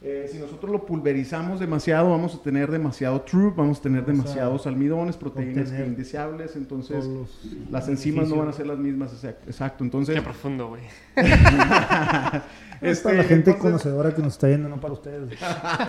eh, 0.00 0.28
si 0.30 0.38
nosotros 0.38 0.70
lo 0.70 0.86
pulverizamos 0.86 1.58
demasiado, 1.58 2.10
vamos 2.10 2.32
a 2.36 2.38
tener 2.40 2.70
demasiado 2.70 3.20
troop, 3.22 3.56
vamos 3.56 3.80
a 3.80 3.82
tener 3.82 4.06
demasiados 4.06 4.64
almidones, 4.68 5.16
proteínas 5.16 5.72
indeseables, 5.72 6.54
entonces 6.54 7.04
las 7.68 7.88
enzimas 7.88 8.28
no 8.28 8.36
van 8.36 8.48
a 8.48 8.52
ser 8.52 8.68
las 8.68 8.78
mismas, 8.78 9.12
exacto. 9.24 9.82
Entonces, 9.82 10.14
Qué 10.14 10.22
profundo, 10.22 10.68
güey. 10.68 10.82
es 12.80 13.00
para 13.00 13.16
la 13.16 13.24
gente 13.24 13.58
conocedora 13.58 14.14
que 14.14 14.22
nos 14.22 14.34
está 14.34 14.48
yendo, 14.48 14.68
no 14.68 14.80
para 14.80 14.94
ustedes. 14.94 15.36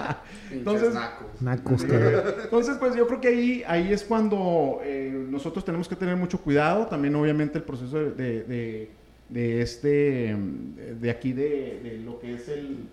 entonces, 0.52 0.96
nacos. 1.40 1.84
entonces, 2.44 2.78
pues 2.80 2.96
yo 2.96 3.06
creo 3.06 3.22
que 3.22 3.28
ahí, 3.28 3.64
ahí 3.68 3.94
es 3.94 4.04
cuando 4.04 4.80
eh, 4.84 5.28
nosotros 5.30 5.64
tenemos 5.64 5.88
que 5.88 5.96
tener 5.96 6.16
mucho 6.16 6.42
cuidado, 6.42 6.88
también 6.88 7.14
obviamente 7.14 7.60
el 7.60 7.64
proceso 7.64 8.00
de, 8.00 8.90
de, 9.30 9.62
este, 9.62 10.36
de 11.00 11.12
aquí, 11.12 11.32
de 11.32 12.02
lo 12.04 12.20
que 12.20 12.34
es 12.34 12.50
el 12.50 12.88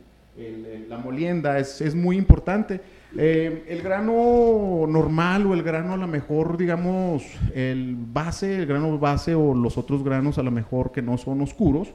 la 0.88 0.99
molienda, 0.99 1.59
es, 1.59 1.81
es, 1.81 1.94
muy 1.94 2.17
importante. 2.17 2.81
Eh, 3.17 3.65
el 3.69 3.83
grano 3.83 4.87
normal 4.87 5.47
o 5.47 5.55
el 5.55 5.62
grano 5.62 5.94
a 5.94 5.97
lo 5.97 6.06
mejor, 6.06 6.56
digamos, 6.56 7.25
el 7.55 7.97
base, 7.97 8.56
el 8.56 8.67
grano 8.67 8.99
base 8.99 9.35
o 9.35 9.55
los 9.55 9.79
otros 9.79 10.05
granos 10.05 10.38
a 10.38 10.43
lo 10.43 10.50
mejor 10.50 10.93
que 10.93 11.00
no 11.00 11.17
son 11.17 11.41
oscuros, 11.41 11.94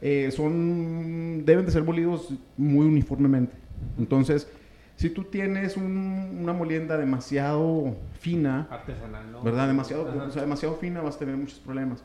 eh, 0.00 0.30
son, 0.30 1.44
deben 1.44 1.66
de 1.66 1.72
ser 1.72 1.82
molidos 1.82 2.32
muy 2.56 2.86
uniformemente. 2.86 3.54
Entonces, 3.98 4.48
si 4.96 5.10
tú 5.10 5.24
tienes 5.24 5.76
una 5.76 6.52
molienda 6.52 6.96
demasiado 6.96 7.96
fina, 8.20 8.68
artesanal, 8.70 9.24
¿verdad? 9.42 9.66
Demasiado, 9.66 10.04
demasiado 10.34 10.76
fina, 10.76 11.00
vas 11.00 11.16
a 11.16 11.18
tener 11.18 11.36
muchos 11.36 11.58
problemas. 11.58 12.04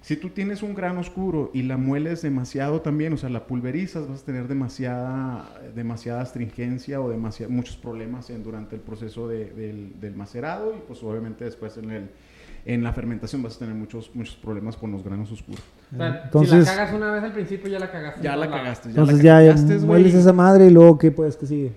Si 0.00 0.16
tú 0.16 0.30
tienes 0.30 0.62
un 0.62 0.74
grano 0.74 1.00
oscuro 1.00 1.50
y 1.52 1.62
la 1.62 1.76
mueles 1.76 2.22
demasiado 2.22 2.80
también, 2.80 3.12
o 3.12 3.16
sea, 3.16 3.28
la 3.30 3.46
pulverizas, 3.46 4.08
vas 4.08 4.22
a 4.22 4.24
tener 4.24 4.46
demasiada, 4.46 5.44
demasiada 5.74 6.22
astringencia 6.22 7.00
o 7.00 7.12
muchos 7.48 7.76
problemas 7.76 8.30
en, 8.30 8.42
durante 8.44 8.76
el 8.76 8.80
proceso 8.80 9.28
del, 9.28 10.00
del, 10.00 10.14
macerado 10.14 10.72
y 10.74 10.80
pues 10.86 11.02
obviamente 11.02 11.44
después 11.44 11.76
en, 11.78 11.90
el, 11.90 12.10
en 12.64 12.84
la 12.84 12.92
fermentación 12.92 13.42
vas 13.42 13.56
a 13.56 13.58
tener 13.58 13.74
muchos, 13.74 14.10
muchos 14.14 14.36
problemas 14.36 14.76
con 14.76 14.92
los 14.92 15.02
granos 15.02 15.32
oscuros. 15.32 15.62
Entonces, 15.92 16.64
si 16.64 16.70
la 16.70 16.76
cagas 16.76 16.94
una 16.94 17.12
vez 17.12 17.24
al 17.24 17.32
principio 17.32 17.68
ya 17.68 17.80
la 17.80 17.90
cagaste. 17.90 18.22
Ya 18.22 18.36
la 18.36 18.48
cagaste. 18.48 18.92
Ya 18.92 19.00
entonces 19.00 19.22
ya, 19.22 19.86
mueles 19.86 20.14
esa 20.14 20.32
madre 20.32 20.66
y 20.66 20.70
luego 20.70 20.96
¿qué 20.96 21.10
pues 21.10 21.36
que 21.36 21.46
sigue? 21.46 21.72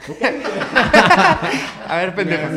a 1.88 1.96
ver, 1.98 2.14
pendejo, 2.14 2.48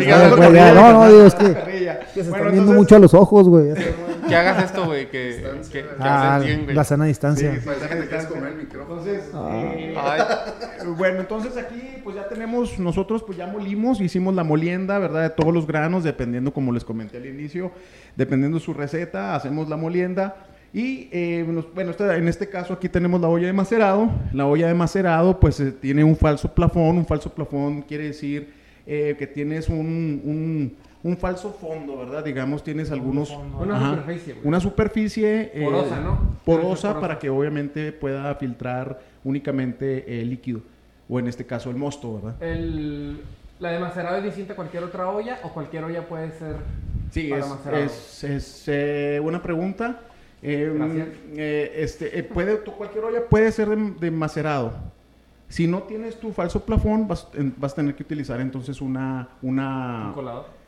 No, 0.73 0.93
no, 0.93 1.07
digo, 1.07 1.25
es 1.25 1.35
que, 1.35 1.45
se 2.13 2.21
están 2.21 2.51
viendo 2.51 2.73
mucho 2.73 2.95
a 2.95 2.99
los 2.99 3.13
ojos, 3.13 3.47
güey. 3.47 3.73
Que 4.27 4.35
hagas 4.35 4.63
esto, 4.63 4.85
güey, 4.85 5.09
que, 5.09 5.43
que, 5.71 5.85
ah, 5.99 6.41
La 6.67 6.83
sana 6.83 7.05
distancia. 7.05 7.53
Sí, 7.55 7.59
que 7.61 7.95
te 7.95 8.27
comer 8.27 8.53
el 8.53 8.57
micrófono. 8.57 9.01
Entonces, 9.01 9.31
eh, 9.33 9.95
bueno, 10.97 11.19
entonces 11.19 11.57
aquí, 11.57 11.81
pues 12.03 12.15
ya 12.15 12.27
tenemos, 12.27 12.79
nosotros 12.79 13.23
pues 13.23 13.37
ya 13.37 13.47
molimos, 13.47 14.01
hicimos 14.01 14.33
la 14.35 14.43
molienda, 14.43 14.99
¿verdad? 14.99 15.23
De 15.23 15.29
todos 15.29 15.53
los 15.53 15.67
granos, 15.67 16.03
dependiendo, 16.03 16.53
como 16.53 16.71
les 16.71 16.83
comenté 16.83 17.17
al 17.17 17.25
inicio, 17.25 17.71
dependiendo 18.15 18.59
de 18.59 18.63
su 18.63 18.73
receta, 18.73 19.35
hacemos 19.35 19.69
la 19.69 19.77
molienda. 19.77 20.47
Y 20.73 21.07
eh, 21.11 21.45
bueno, 21.75 21.93
en 21.99 22.27
este 22.27 22.49
caso 22.49 22.73
aquí 22.73 22.89
tenemos 22.89 23.21
la 23.21 23.27
olla 23.27 23.45
de 23.45 23.53
macerado. 23.53 24.09
La 24.33 24.47
olla 24.47 24.67
de 24.67 24.73
macerado 24.73 25.39
pues 25.39 25.59
eh, 25.59 25.71
tiene 25.71 26.03
un 26.03 26.15
falso 26.15 26.51
plafón. 26.51 26.97
Un 26.97 27.05
falso 27.05 27.31
plafón 27.31 27.83
quiere 27.83 28.05
decir 28.05 28.51
eh, 28.87 29.15
que 29.19 29.27
tienes 29.27 29.69
un, 29.69 30.21
un, 30.25 30.75
falso 31.17 31.51
fondo, 31.51 31.97
¿verdad? 31.97 32.23
Digamos, 32.23 32.63
tienes 32.63 32.91
algunos... 32.91 33.29
Una 33.59 33.89
superficie. 33.89 34.35
Una 34.43 34.59
superficie... 34.59 35.51
porosa, 35.63 35.99
¿no? 35.99 36.37
Porosa, 36.45 36.99
para 36.99 37.19
que 37.19 37.29
obviamente 37.29 37.91
pueda 37.91 38.33
filtrar 38.35 38.99
únicamente 39.23 40.21
el 40.21 40.29
líquido. 40.29 40.61
O 41.09 41.19
en 41.19 41.27
este 41.27 41.45
caso 41.45 41.69
el 41.69 41.75
mosto, 41.75 42.15
¿verdad? 42.15 42.41
El, 42.41 43.21
¿La 43.59 43.71
de 43.71 43.79
macerado 43.79 44.17
es 44.17 44.23
distinta 44.23 44.53
a 44.53 44.55
cualquier 44.55 44.83
otra 44.83 45.09
olla 45.09 45.39
o 45.43 45.49
cualquier 45.49 45.83
olla 45.83 46.07
puede 46.07 46.31
ser... 46.31 46.55
Sí, 47.11 47.31
es, 47.31 48.23
es, 48.23 48.67
es 48.67 49.21
buena 49.21 49.41
pregunta. 49.41 49.99
Em, 50.41 51.05
eh, 51.37 51.71
este, 51.75 52.19
eh, 52.19 52.23
puede, 52.23 52.59
cualquier 52.59 53.05
olla 53.05 53.25
puede 53.29 53.51
ser 53.51 53.69
de, 53.69 54.11
macerado. 54.11 54.73
Si 55.47 55.67
no 55.67 55.83
tienes 55.83 56.19
tu 56.19 56.33
falso 56.33 56.65
plafón, 56.65 57.07
vas, 57.07 57.27
vas, 57.57 57.71
a 57.73 57.75
tener 57.75 57.95
que 57.95 58.03
utilizar 58.03 58.41
entonces 58.41 58.81
una... 58.81 59.29
una 59.41 60.07
¿Un 60.07 60.13
colador? 60.13 60.62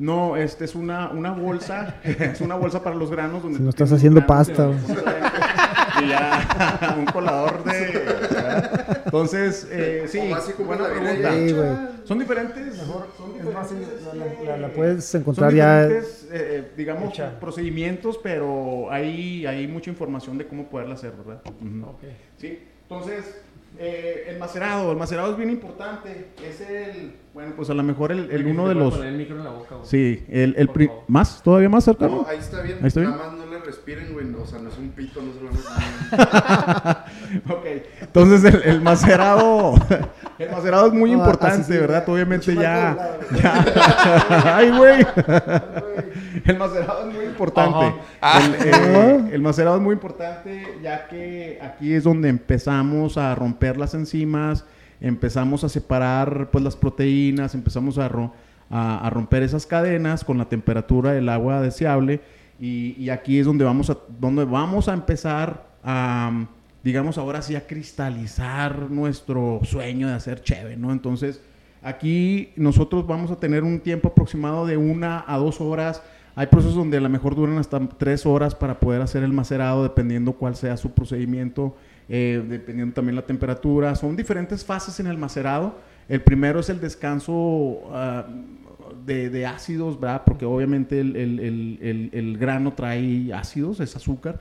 No, 0.00 0.34
este 0.34 0.64
es 0.64 0.74
una, 0.74 1.10
una 1.10 1.30
bolsa, 1.32 1.96
es 2.04 2.40
una 2.40 2.54
bolsa 2.54 2.82
para 2.82 2.96
los 2.96 3.10
granos. 3.10 3.42
Donde 3.42 3.58
si 3.58 3.62
no 3.62 3.68
estás 3.68 3.92
haciendo 3.92 4.26
pasta. 4.26 4.70
y 6.02 6.08
ya, 6.08 6.96
un 6.96 7.04
colador 7.04 7.62
de... 7.64 8.02
Entonces, 9.04 9.68
eh, 9.70 10.06
sí, 10.08 10.20
buena 10.64 10.86
pregunta. 10.86 11.90
son 12.04 12.18
diferentes. 12.18 12.78
Mejor, 12.78 13.08
son 13.14 13.34
diferentes. 13.34 14.46
la, 14.46 14.56
la, 14.56 14.68
puedes 14.72 15.14
encontrar 15.14 15.52
ya. 15.52 15.84
Eh, 15.84 16.02
eh, 16.32 16.72
digamos, 16.76 17.20
procedimientos, 17.38 18.18
pero 18.22 18.90
hay, 18.90 19.44
hay 19.44 19.66
mucha 19.66 19.90
información 19.90 20.38
de 20.38 20.46
cómo 20.46 20.66
poderla 20.70 20.94
hacer, 20.94 21.12
¿verdad? 21.12 21.42
okay. 21.44 22.16
Sí, 22.38 22.58
entonces, 22.82 23.42
Eh, 23.78 24.26
el 24.28 24.38
macerado, 24.38 24.92
el 24.92 24.98
macerado 24.98 25.30
es 25.32 25.38
bien 25.38 25.48
importante. 25.50 26.28
Es 26.44 26.60
el, 26.60 27.14
bueno, 27.32 27.54
pues 27.56 27.70
a 27.70 27.74
lo 27.74 27.82
mejor 27.82 28.12
el, 28.12 28.30
el 28.30 28.46
uno 28.46 28.68
de 28.68 28.74
los. 28.74 28.94
Poner 28.94 29.08
el 29.12 29.16
micro 29.18 29.36
en 29.36 29.44
la 29.44 29.50
boca, 29.50 29.76
güey. 29.76 29.88
Sí, 29.88 30.22
el, 30.28 30.54
el 30.58 30.68
pri- 30.68 30.90
más, 31.08 31.42
todavía 31.42 31.68
más 31.70 31.84
cerca. 31.84 32.06
No, 32.06 32.26
ahí 32.28 32.36
está 32.38 32.60
bien. 32.62 32.78
Ahí 32.82 32.88
está 32.88 33.00
bien. 33.00 33.12
Nada 33.12 33.28
más 33.30 33.38
no 33.38 33.46
le 33.46 33.58
respiren, 33.60 34.12
güey. 34.12 34.26
O 34.34 34.46
sea, 34.46 34.58
no 34.58 34.68
es 34.68 34.76
un 34.76 34.90
pito, 34.90 35.22
no 35.22 35.32
se 35.32 35.40
lo 35.40 35.50
Ok, 37.56 37.64
entonces 38.02 38.44
el, 38.54 38.62
el 38.64 38.80
macerado, 38.82 39.74
el 40.40 40.50
macerado 40.50 40.86
es 40.88 40.92
muy 40.92 41.10
No, 41.12 41.18
importante, 41.18 41.64
sí, 41.64 41.72
¿verdad? 41.78 42.04
ya. 42.06 42.12
Obviamente 42.12 42.54
ya, 42.54 43.18
ya- 43.42 44.56
ay, 44.56 44.70
güey. 44.70 45.06
El 46.46 46.58
macerado 46.58 47.08
es 47.08 47.14
muy 47.14 47.24
importante. 47.26 47.94
El, 48.22 48.54
eh, 48.66 49.28
el 49.32 49.42
macerado 49.42 49.76
es 49.76 49.82
muy 49.82 49.92
importante 49.92 50.66
ya 50.82 51.06
que 51.08 51.58
aquí 51.62 51.92
es 51.94 52.04
donde 52.04 52.28
empezamos 52.28 53.18
a 53.18 53.34
romper 53.34 53.76
las 53.76 53.94
enzimas, 53.94 54.64
empezamos 55.00 55.62
a 55.64 55.68
separar 55.68 56.48
pues 56.50 56.64
las 56.64 56.76
proteínas, 56.76 57.54
empezamos 57.54 57.98
a, 57.98 58.08
ro- 58.08 58.32
a- 58.70 59.06
a 59.06 59.10
romper 59.10 59.42
esas 59.42 59.66
cadenas 59.66 60.24
con 60.24 60.38
la 60.38 60.46
temperatura 60.46 61.12
del 61.12 61.28
agua 61.28 61.60
deseable 61.60 62.20
y, 62.58 62.94
y 62.98 63.10
aquí 63.10 63.38
es 63.38 63.46
donde 63.46 63.64
vamos 63.64 63.90
a, 63.90 63.98
donde 64.18 64.44
vamos 64.44 64.88
a 64.88 64.94
empezar 64.94 65.66
a, 65.84 66.46
digamos 66.82 67.18
ahora 67.18 67.42
sí, 67.42 67.56
a 67.56 67.66
cristalizar 67.66 68.90
nuestro 68.90 69.60
sueño 69.64 70.08
de 70.08 70.14
hacer 70.14 70.42
cheve, 70.42 70.76
¿no? 70.76 70.92
Entonces, 70.92 71.40
aquí 71.82 72.50
nosotros 72.56 73.06
vamos 73.06 73.30
a 73.30 73.36
tener 73.36 73.64
un 73.64 73.80
tiempo 73.80 74.08
aproximado 74.08 74.66
de 74.66 74.76
una 74.76 75.24
a 75.26 75.36
dos 75.38 75.60
horas. 75.60 76.02
Hay 76.36 76.46
procesos 76.46 76.76
donde 76.76 76.96
a 76.96 77.00
lo 77.00 77.08
mejor 77.08 77.34
duran 77.34 77.58
hasta 77.58 77.80
tres 77.98 78.24
horas 78.24 78.54
para 78.54 78.78
poder 78.80 79.02
hacer 79.02 79.22
el 79.24 79.32
macerado, 79.32 79.82
dependiendo 79.82 80.32
cuál 80.32 80.54
sea 80.56 80.76
su 80.76 80.92
procedimiento, 80.92 81.76
eh, 82.08 82.42
dependiendo 82.48 82.94
también 82.94 83.16
la 83.16 83.26
temperatura. 83.26 83.94
Son 83.96 84.16
diferentes 84.16 84.64
fases 84.64 85.00
en 85.00 85.06
el 85.06 85.18
macerado. 85.18 85.74
El 86.08 86.22
primero 86.22 86.60
es 86.60 86.70
el 86.70 86.80
descanso 86.80 87.80
ah, 87.92 88.26
de, 89.04 89.46
ácidos, 89.46 89.98
¿verdad? 90.00 90.22
Porque 90.24 90.44
obviamente 90.44 91.00
el- 91.00 91.16
el- 91.16 92.10
el 92.12 92.38
grano 92.38 92.72
trae 92.72 93.32
ácidos, 93.32 93.80
es 93.80 93.94
azúcar. 93.96 94.38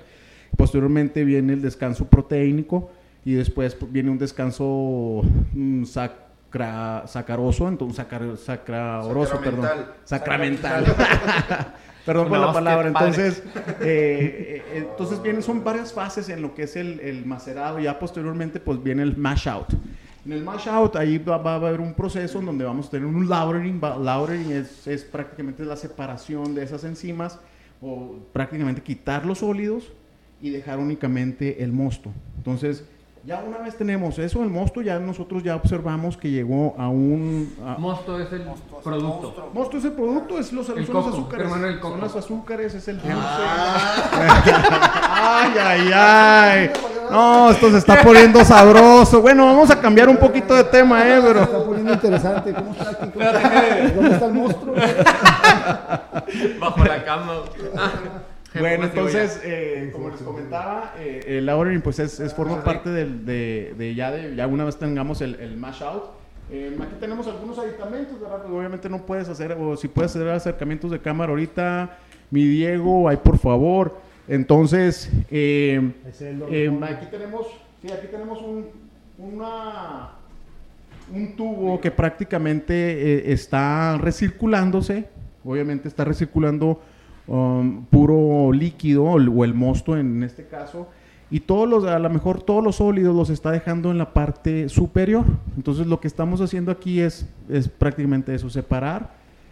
Posteriormente 0.57 1.23
viene 1.23 1.53
el 1.53 1.61
descanso 1.61 2.05
proteínico 2.05 2.91
y 3.25 3.33
después 3.33 3.75
viene 3.91 4.09
un 4.09 4.17
descanso 4.17 5.21
mm, 5.53 5.83
sacra- 5.85 7.07
sacaroso, 7.07 7.67
entonces 7.67 7.97
sacar, 7.97 8.37
sacraoroso, 8.37 9.39
perdón. 9.39 9.67
Sacramental. 10.03 10.85
Sacramental. 10.85 11.75
perdón 12.05 12.29
por 12.29 12.39
la 12.39 12.53
palabra. 12.53 12.87
Entonces, 12.87 13.43
eh, 13.81 14.63
eh, 14.71 14.87
entonces 14.89 15.21
vienen, 15.21 15.43
son 15.43 15.63
varias 15.63 15.93
fases 15.93 16.29
en 16.29 16.41
lo 16.41 16.55
que 16.55 16.63
es 16.63 16.75
el, 16.75 16.99
el 17.01 17.25
macerado. 17.25 17.79
Ya 17.79 17.99
posteriormente, 17.99 18.59
pues 18.59 18.81
viene 18.81 19.03
el 19.03 19.15
mash 19.15 19.47
out. 19.47 19.73
En 20.25 20.33
el 20.33 20.43
mash 20.43 20.67
out, 20.67 20.95
ahí 20.95 21.17
va, 21.17 21.37
va 21.37 21.53
a 21.53 21.55
haber 21.55 21.79
un 21.79 21.93
proceso 21.93 22.39
en 22.39 22.45
donde 22.45 22.65
vamos 22.65 22.87
a 22.87 22.89
tener 22.89 23.05
un 23.05 23.29
lautering. 23.29 23.79
Lautering 23.79 24.51
es, 24.51 24.85
es 24.87 25.03
prácticamente 25.03 25.63
la 25.63 25.75
separación 25.75 26.55
de 26.55 26.63
esas 26.63 26.83
enzimas 26.83 27.39
o 27.81 28.17
prácticamente 28.33 28.81
quitar 28.81 29.25
los 29.25 29.37
sólidos 29.39 29.91
y 30.41 30.49
dejar 30.51 30.79
únicamente 30.79 31.63
el 31.63 31.71
mosto. 31.71 32.09
Entonces, 32.37 32.83
ya 33.25 33.43
una 33.45 33.57
vez 33.57 33.75
tenemos 33.75 34.17
eso, 34.17 34.41
el 34.43 34.49
mosto, 34.49 34.81
ya 34.81 34.97
nosotros 34.97 35.43
ya 35.43 35.57
observamos 35.57 36.15
que 36.15 36.31
llegó 36.31 36.73
a 36.77 36.87
un... 36.87 37.53
a- 37.65 37.75
Mosto 37.77 38.17
es 38.19 38.31
el 38.31 38.43
producto. 38.81 39.51
Mosto 39.53 39.77
es 39.77 39.83
el 39.85 39.91
producto, 39.91 40.39
es 40.39 40.53
los, 40.53 40.65
son 40.67 40.77
los 40.79 40.89
azúcares. 41.07 41.45
hermano, 41.45 41.67
el 41.67 41.79
coco. 41.81 41.95
Son 41.95 42.01
los 42.01 42.15
azúcares, 42.15 42.73
es 42.75 42.87
el 42.87 42.95
dulce. 43.01 43.13
Ah, 43.13 44.31
Ay, 45.43 45.51
ay, 45.59 45.91
ay. 45.93 46.69
No, 47.11 47.49
esto 47.51 47.69
se 47.71 47.79
está 47.79 48.01
poniendo 48.03 48.43
sabroso. 48.45 49.21
Bueno, 49.21 49.45
vamos 49.47 49.69
a 49.71 49.79
cambiar 49.81 50.07
un 50.09 50.17
poquito 50.17 50.53
de 50.55 50.63
tema, 50.63 51.05
eh, 51.07 51.19
Se 51.19 51.27
pero. 51.27 51.41
está 51.43 51.63
poniendo 51.65 51.93
interesante. 51.93 52.53
¿Cómo 52.53 52.71
está 52.71 52.89
aquí? 52.91 53.09
¿Cómo 53.11 53.25
está? 53.25 53.91
¿Dónde 53.95 54.11
está 54.13 54.25
el 54.27 54.33
monstruo? 54.33 54.75
Bajo 56.59 56.83
la 56.85 57.03
cama. 57.03 57.33
Bueno, 58.57 58.85
entonces, 58.85 59.39
eh, 59.43 59.89
como 59.93 60.09
les 60.09 60.21
comentaba, 60.21 60.95
eh, 60.97 61.21
el 61.27 61.45
lautering 61.45 61.81
pues 61.81 61.99
es, 61.99 62.19
es 62.19 62.33
forma 62.33 62.63
parte 62.63 62.89
del- 62.89 63.25
de, 63.25 63.75
de 63.77 63.93
ya 63.93 64.09
de 64.11 64.35
ya 64.35 64.47
una 64.47 64.65
vez 64.65 64.77
tengamos 64.77 65.21
el, 65.21 65.35
el 65.35 65.55
mash 65.57 65.83
out. 65.83 66.03
Eh, 66.51 66.75
aquí 66.81 66.95
tenemos 66.99 67.27
algunos 67.27 67.59
aditamentos, 67.59 68.19
¿verdad? 68.19 68.41
Pues 68.41 68.51
obviamente 68.51 68.89
no 68.89 69.05
puedes 69.05 69.29
hacer, 69.29 69.51
o 69.51 69.77
si 69.77 69.87
puedes 69.87 70.15
hacer 70.15 70.27
acercamientos 70.29 70.89
de 70.89 70.99
cámara 70.99 71.29
ahorita, 71.29 71.97
mi 72.31 72.43
Diego, 72.45 73.07
ahí 73.07 73.17
por 73.17 73.37
favor. 73.37 73.97
Entonces, 74.27 75.11
eh, 75.29 75.91
Es 76.07 76.21
el 76.21 76.41
eh, 76.49 76.71
aquí 76.83 77.05
tenemos, 77.11 77.45
sí, 77.83 77.91
aquí 77.91 78.07
tenemos 78.07 78.41
un, 78.41 78.65
una, 79.19 80.11
un 81.13 81.35
tubo 81.35 81.79
que 81.79 81.91
prácticamente 81.91 82.73
eh, 82.73 83.31
está 83.33 83.97
recirculándose. 83.99 85.07
Obviamente 85.45 85.87
está 85.87 86.03
recirculando 86.03 86.81
um, 87.29 87.85
puro 87.85 88.51
líquido 88.51 89.03
o 89.05 89.17
el, 89.17 89.29
o 89.29 89.43
el 89.45 89.53
mosto 89.53 89.95
en 89.97 90.23
este 90.23 90.47
caso. 90.47 90.87
Y 91.31 91.41
todos 91.41 91.69
los, 91.69 91.85
a 91.85 91.99
lo 91.99 92.09
mejor 92.09 92.41
todos 92.41 92.63
los 92.63 92.77
sólidos 92.77 93.15
los 93.15 93.29
está 93.29 93.51
dejando 93.51 93.91
en 93.91 93.99
la 93.99 94.13
parte 94.13 94.67
superior. 94.67 95.25
Entonces 95.55 95.85
lo 95.85 95.99
que 95.99 96.07
estamos 96.07 96.41
haciendo 96.41 96.71
aquí 96.71 96.99
es, 97.01 97.29
es 97.47 97.69
prácticamente 97.69 98.33
eso, 98.33 98.49
separar 98.49 99.11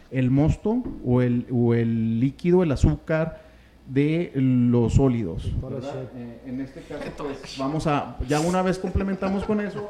el 0.09 0.31
mosto 0.31 0.81
o 1.05 1.21
el, 1.21 1.45
o 1.51 1.73
el 1.75 2.19
líquido, 2.19 2.63
el 2.63 2.71
azúcar 2.71 3.45
de 3.85 4.31
los 4.35 4.95
sólidos. 4.95 5.45
Eh, 6.15 6.41
en 6.47 6.61
este 6.61 6.81
caso, 6.81 7.03
pues, 7.17 7.55
vamos 7.59 7.85
a, 7.87 8.17
ya 8.27 8.39
una 8.39 8.61
vez 8.61 8.79
complementamos 8.79 9.43
con 9.45 9.61
eso, 9.61 9.89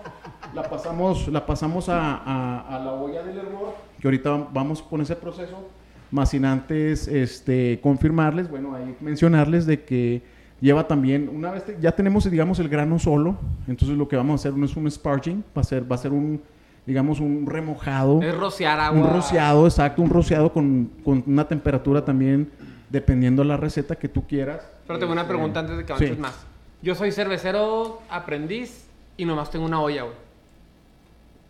la 0.53 0.63
pasamos, 0.69 1.27
la 1.29 1.45
pasamos 1.45 1.87
a, 1.89 2.17
a- 2.17 2.75
a 2.75 2.79
la 2.83 2.91
olla 2.93 3.23
del 3.23 3.37
hervor, 3.37 3.75
que 3.99 4.07
ahorita 4.07 4.49
vamos 4.53 4.81
con 4.83 5.01
ese 5.01 5.15
proceso, 5.15 5.69
más 6.11 6.29
sin 6.29 6.45
antes 6.45 7.07
este, 7.07 7.79
confirmarles, 7.81 8.49
bueno, 8.49 8.75
ahí 8.75 8.95
mencionarles 9.01 9.65
de 9.65 9.83
que 9.83 10.21
lleva 10.61 10.87
también, 10.87 11.29
una 11.33 11.51
vez 11.51 11.65
te- 11.65 11.77
ya 11.79 11.91
tenemos, 11.91 12.29
digamos, 12.29 12.59
el 12.59 12.69
grano 12.69 12.97
solo, 12.99 13.37
entonces 13.67 13.97
lo 13.97 14.07
que 14.07 14.15
vamos 14.15 14.33
a 14.33 14.35
hacer 14.49 14.57
no 14.57 14.65
es 14.65 14.75
un 14.75 14.89
sparging, 14.89 15.43
va 15.55 15.61
a 15.61 15.63
ser, 15.63 15.89
va 15.91 15.95
a 15.95 15.99
ser 15.99 16.11
un, 16.13 16.41
digamos, 16.85 17.19
un 17.19 17.45
remojado. 17.45 18.21
Es 18.21 18.35
rociar 18.35 18.79
agua. 18.79 18.99
Un 19.01 19.13
rociado, 19.13 19.65
exacto, 19.67 20.01
un 20.01 20.09
rociado 20.09 20.51
con, 20.53 20.89
con 21.03 21.23
una 21.27 21.47
temperatura 21.47 22.03
también, 22.05 22.49
dependiendo 22.89 23.41
de 23.43 23.49
la 23.49 23.57
receta 23.57 23.95
que 23.97 24.07
tú 24.07 24.25
quieras. 24.25 24.65
Pero 24.87 24.97
tengo 24.99 25.11
una 25.11 25.21
Este, 25.23 25.33
pregunta 25.33 25.59
antes 25.59 25.77
de 25.77 25.83
que 25.83 25.87
sí. 25.89 25.93
avances 26.05 26.19
más. 26.19 26.45
Yo 26.81 26.95
soy 26.95 27.11
cervecero 27.11 28.01
aprendiz 28.09 28.85
y 29.17 29.25
nomás 29.25 29.51
tengo 29.51 29.65
una 29.65 29.81
olla, 29.81 30.03
güey. 30.03 30.15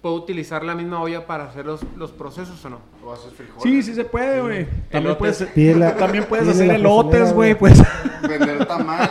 ¿Puedo 0.01 0.15
utilizar 0.15 0.63
la 0.63 0.75
misma 0.75 1.01
olla 1.01 1.25
para 1.25 1.45
hacer 1.45 1.65
los, 1.65 1.81
los 1.97 2.11
procesos 2.11 2.63
o 2.63 2.69
no? 2.69 2.79
O 3.03 3.11
haces 3.11 3.33
frijoles. 3.33 3.63
Sí, 3.63 3.81
sí 3.81 3.95
se 3.95 4.03
puede, 4.05 4.41
güey. 4.41 4.67
También 4.91 5.15
puedes, 5.17 5.41
la- 5.55 5.95
también 5.95 6.23
puedes 6.25 6.47
hacer 6.47 6.69
elotes, 6.71 7.33
güey, 7.33 7.55
pues. 7.55 7.81
Vender 8.27 8.65
tamales. 8.65 9.09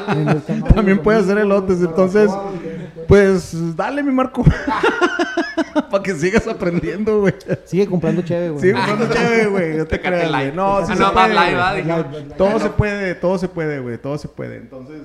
También 0.75 1.01
puedes 1.03 1.25
hacer 1.25 1.39
elotes, 1.39 1.81
entonces, 1.81 2.31
pues 3.09 3.77
dale, 3.77 4.03
mi 4.03 4.13
Marco. 4.13 4.45
Para 5.91 6.03
que 6.03 6.15
sigas 6.15 6.47
aprendiendo, 6.47 7.21
güey. 7.21 7.35
Sigue 7.65 7.87
comprando 7.87 8.23
chévere, 8.23 8.51
güey. 8.51 8.61
Sigue 8.61 8.73
comprando 8.75 9.09
chévere, 9.13 9.47
güey. 9.47 9.77
No 9.79 9.85
te 9.87 10.01
creas, 10.01 10.31
güey. 10.31 10.53
No, 10.53 10.87
sí 10.87 10.93
Ah, 10.93 10.97
se 10.97 11.03
no, 11.03 11.13
Bud 11.13 11.35
Light. 11.35 12.37
Todo 12.37 12.59
se 12.61 12.71
puede, 12.71 13.15
todo 13.17 13.39
se 13.39 13.49
puede, 13.49 13.81
güey. 13.81 13.99
Todo 13.99 14.17
se 14.19 14.29
puede. 14.29 14.57
Entonces, 14.59 15.03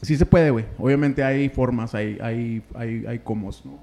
sí 0.00 0.16
se 0.16 0.24
puede, 0.26 0.50
güey. 0.50 0.64
Obviamente 0.78 1.22
hay 1.24 1.48
formas, 1.48 1.94
hay, 1.94 2.18
hay, 2.22 2.62
hay, 2.74 3.04
hay 3.06 3.18
comos, 3.18 3.62
¿no? 3.64 3.78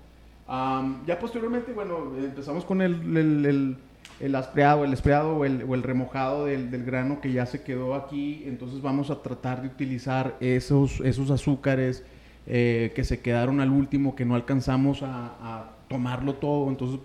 Ya 1.05 1.19
posteriormente, 1.19 1.71
bueno, 1.73 2.11
empezamos 2.17 2.65
con 2.65 2.81
el, 2.81 2.95
el, 3.15 3.45
el, 3.45 3.77
el 4.19 4.35
aspreado, 4.35 4.83
el 4.83 4.93
espreado 4.93 5.37
o 5.37 5.45
el, 5.45 5.63
o 5.63 5.75
el 5.75 5.83
remojado 5.83 6.45
del, 6.45 6.71
del 6.71 6.83
grano 6.83 7.21
que 7.21 7.31
ya 7.31 7.45
se 7.45 7.61
quedó 7.61 7.93
aquí. 7.93 8.43
Entonces 8.45 8.81
vamos 8.81 9.11
a 9.11 9.21
tratar 9.21 9.61
de 9.61 9.67
utilizar 9.67 10.35
esos, 10.39 11.01
esos 11.01 11.29
azúcares 11.29 12.03
eh, 12.47 12.91
que 12.95 13.03
se 13.03 13.19
quedaron 13.19 13.59
al 13.59 13.69
último, 13.69 14.15
que 14.15 14.25
no 14.25 14.33
alcanzamos 14.33 15.03
a, 15.03 15.71
tomarlo 15.87 16.35
todo. 16.35 16.69
Entonces, 16.69 16.99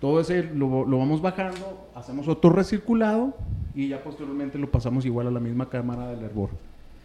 todo 0.00 0.20
ese 0.20 0.44
lo, 0.44 0.84
lo 0.84 0.98
vamos 0.98 1.20
bajando, 1.20 1.88
hacemos 1.94 2.28
otro 2.28 2.50
recirculado 2.50 3.34
y 3.74 3.88
ya 3.88 4.02
posteriormente 4.02 4.58
lo 4.58 4.70
pasamos 4.70 5.04
igual 5.04 5.26
a 5.26 5.30
la 5.32 5.40
misma 5.40 5.68
cámara 5.68 6.08
del 6.08 6.22
hervor. 6.24 6.50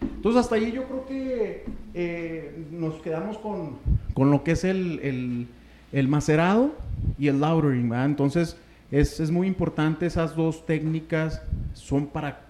Entonces 0.01 0.41
hasta 0.41 0.55
ahí 0.55 0.71
yo 0.71 0.83
creo 0.85 1.05
que 1.07 1.65
eh, 1.93 2.65
nos 2.71 2.95
quedamos 2.95 3.38
con, 3.38 3.77
con 4.13 4.29
lo 4.29 4.43
que 4.43 4.51
es 4.51 4.63
el- 4.63 5.47
el 5.93 6.07
macerado 6.09 6.71
y 7.17 7.27
el 7.29 7.39
lautering, 7.39 7.88
¿verdad? 7.88 8.07
Entonces 8.07 8.57
es, 8.91 9.19
es 9.21 9.31
muy 9.31 9.47
importante 9.47 10.05
esas 10.05 10.35
dos 10.35 10.65
técnicas, 10.65 11.41
son, 11.73 12.07
para, 12.07 12.41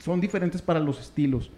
son 0.00 0.20
diferentes 0.20 0.60
para 0.60 0.78
los 0.80 1.00
estilos. 1.00 1.50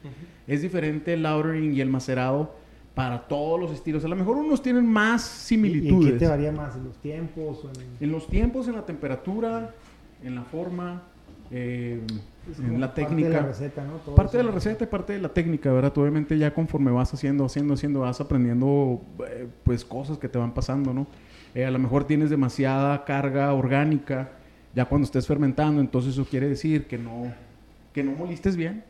Es 0.47 0.63
diferente 0.63 1.15
el 1.15 1.23
lautering 1.25 1.75
y 1.75 1.81
el 1.81 1.89
macerado 1.91 2.55
para 2.95 3.27
todos 3.27 3.59
los 3.59 3.71
estilos. 3.73 4.05
A 4.05 4.09
lo 4.09 4.17
mejor 4.17 4.37
unos 4.37 4.63
tienen 4.63 4.87
más 4.87 5.23
¿Y 5.51 5.55
en 5.55 5.63
qué 5.63 5.69
similitudes. 5.71 6.19
te 6.19 6.29
varía 6.29 6.53
más? 6.53 6.77
¿En 6.77 6.85
los 6.85 6.97
tiempos? 6.99 7.65
o 7.65 7.69
en- 7.69 7.87
En 8.01 8.13
los 8.13 8.27
tiempos, 8.29 8.69
en 8.69 8.75
la 8.75 8.85
temperatura, 8.87 9.75
en 10.23 10.35
la 10.35 10.43
forma, 10.43 11.03
eh, 11.51 12.01
en 12.59 12.81
la 12.81 12.89
Parte 12.89 13.03
técnica. 13.03 13.29
de 13.29 13.35
la 13.35 13.43
receta, 13.47 13.85
¿no? 13.85 13.93
Todo 13.99 14.15
Parte 14.15 14.37
de 14.37 14.43
la 14.45 14.51
receta 14.51 14.85
y 14.85 14.87
parte 14.87 15.13
de 15.13 15.21
la 15.21 15.29
técnica, 15.29 15.73
¿verdad? 15.73 15.93
Tú, 15.93 16.01
Obviamente 16.03 16.37
ya 16.39 16.53
conforme 16.53 16.91
vas 16.91 17.13
haciendo, 17.15 17.45
haciendo, 17.45 17.75
haciendo, 17.75 18.01
vas 18.01 18.21
aprendiendo 18.21 19.01
eh, 19.29 19.47
pues 19.65 19.85
cosas 19.85 20.19
que 20.19 20.29
te 20.29 20.39
van 20.39 20.53
pasando, 20.53 20.93
¿no? 20.93 21.07
Eh, 21.55 21.65
a 21.65 21.71
lo 21.71 21.79
mejor 21.79 22.05
tienes 22.05 22.31
demasiada 22.31 23.05
carga 23.05 23.53
orgánica 23.53 24.31
ya 24.75 24.87
cuando 24.87 25.05
estés 25.05 25.27
fermentando, 25.27 25.81
entonces 25.81 26.15
eso 26.15 26.25
quiere 26.25 26.49
decir 26.49 26.87
que 26.87 26.97
no, 26.99 27.33
que 27.93 28.03
no 28.03 28.13
moliste 28.13 28.51
bien, 28.53 28.83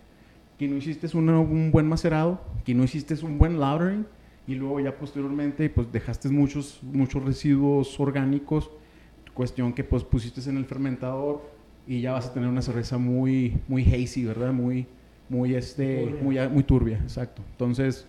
que 0.58 0.68
no 0.68 0.76
hiciste 0.76 1.08
una- 1.16 1.40
un 1.40 1.70
buen 1.72 1.88
macerado, 1.88 2.40
que 2.64 2.72
no 2.74 2.84
hiciste 2.84 3.14
un 3.24 3.36
buen 3.36 3.58
lautering 3.58 4.06
y 4.46 4.54
luego 4.54 4.78
ya 4.80 4.96
posteriormente 4.96 5.68
pues 5.70 5.90
dejaste 5.92 6.28
muchos, 6.28 6.78
muchos 6.82 7.22
residuos 7.24 7.98
orgánicos, 7.98 8.70
cuestión 9.34 9.72
que 9.72 9.82
pues 9.82 10.04
pusiste 10.04 10.48
en 10.48 10.56
el 10.56 10.64
fermentador 10.66 11.42
y 11.86 12.00
ya 12.00 12.12
vas 12.12 12.26
a 12.26 12.32
tener 12.32 12.48
una 12.48 12.62
cerveza 12.62 12.98
muy, 12.98 13.58
muy 13.68 13.82
hazy, 13.84 14.24
¿verdad? 14.24 14.52
Muy, 14.52 14.86
muy, 15.28 15.54
este, 15.54 16.06
Turbia. 16.06 16.22
muy, 16.22 16.48
muy 16.48 16.62
turbia, 16.62 16.98
exacto. 16.98 17.42
Entonces, 17.52 18.06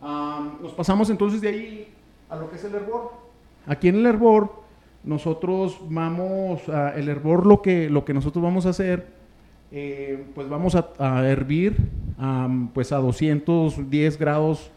nos 0.00 0.72
pasamos 0.76 1.10
entonces 1.10 1.40
de 1.40 1.48
ahí 1.48 1.88
a 2.28 2.36
lo 2.36 2.50
que 2.50 2.56
es 2.56 2.64
el 2.64 2.74
hervor. 2.74 3.12
Aquí 3.66 3.88
en 3.88 3.96
el 3.96 4.06
hervor, 4.06 4.62
nosotros 5.04 5.78
vamos, 5.88 6.68
a, 6.68 6.90
el 6.96 7.08
hervor 7.08 7.46
lo 7.46 7.62
que, 7.62 7.90
lo 7.90 8.04
que 8.04 8.14
nosotros 8.14 8.42
vamos 8.42 8.66
a 8.66 8.70
hacer, 8.70 9.06
eh, 9.70 10.24
pues 10.34 10.48
vamos 10.48 10.74
a, 10.74 10.90
a 10.98 11.28
hervir 11.28 11.76
pues 12.74 12.92
a 12.92 12.98
210 12.98 14.18
grados 14.18 14.70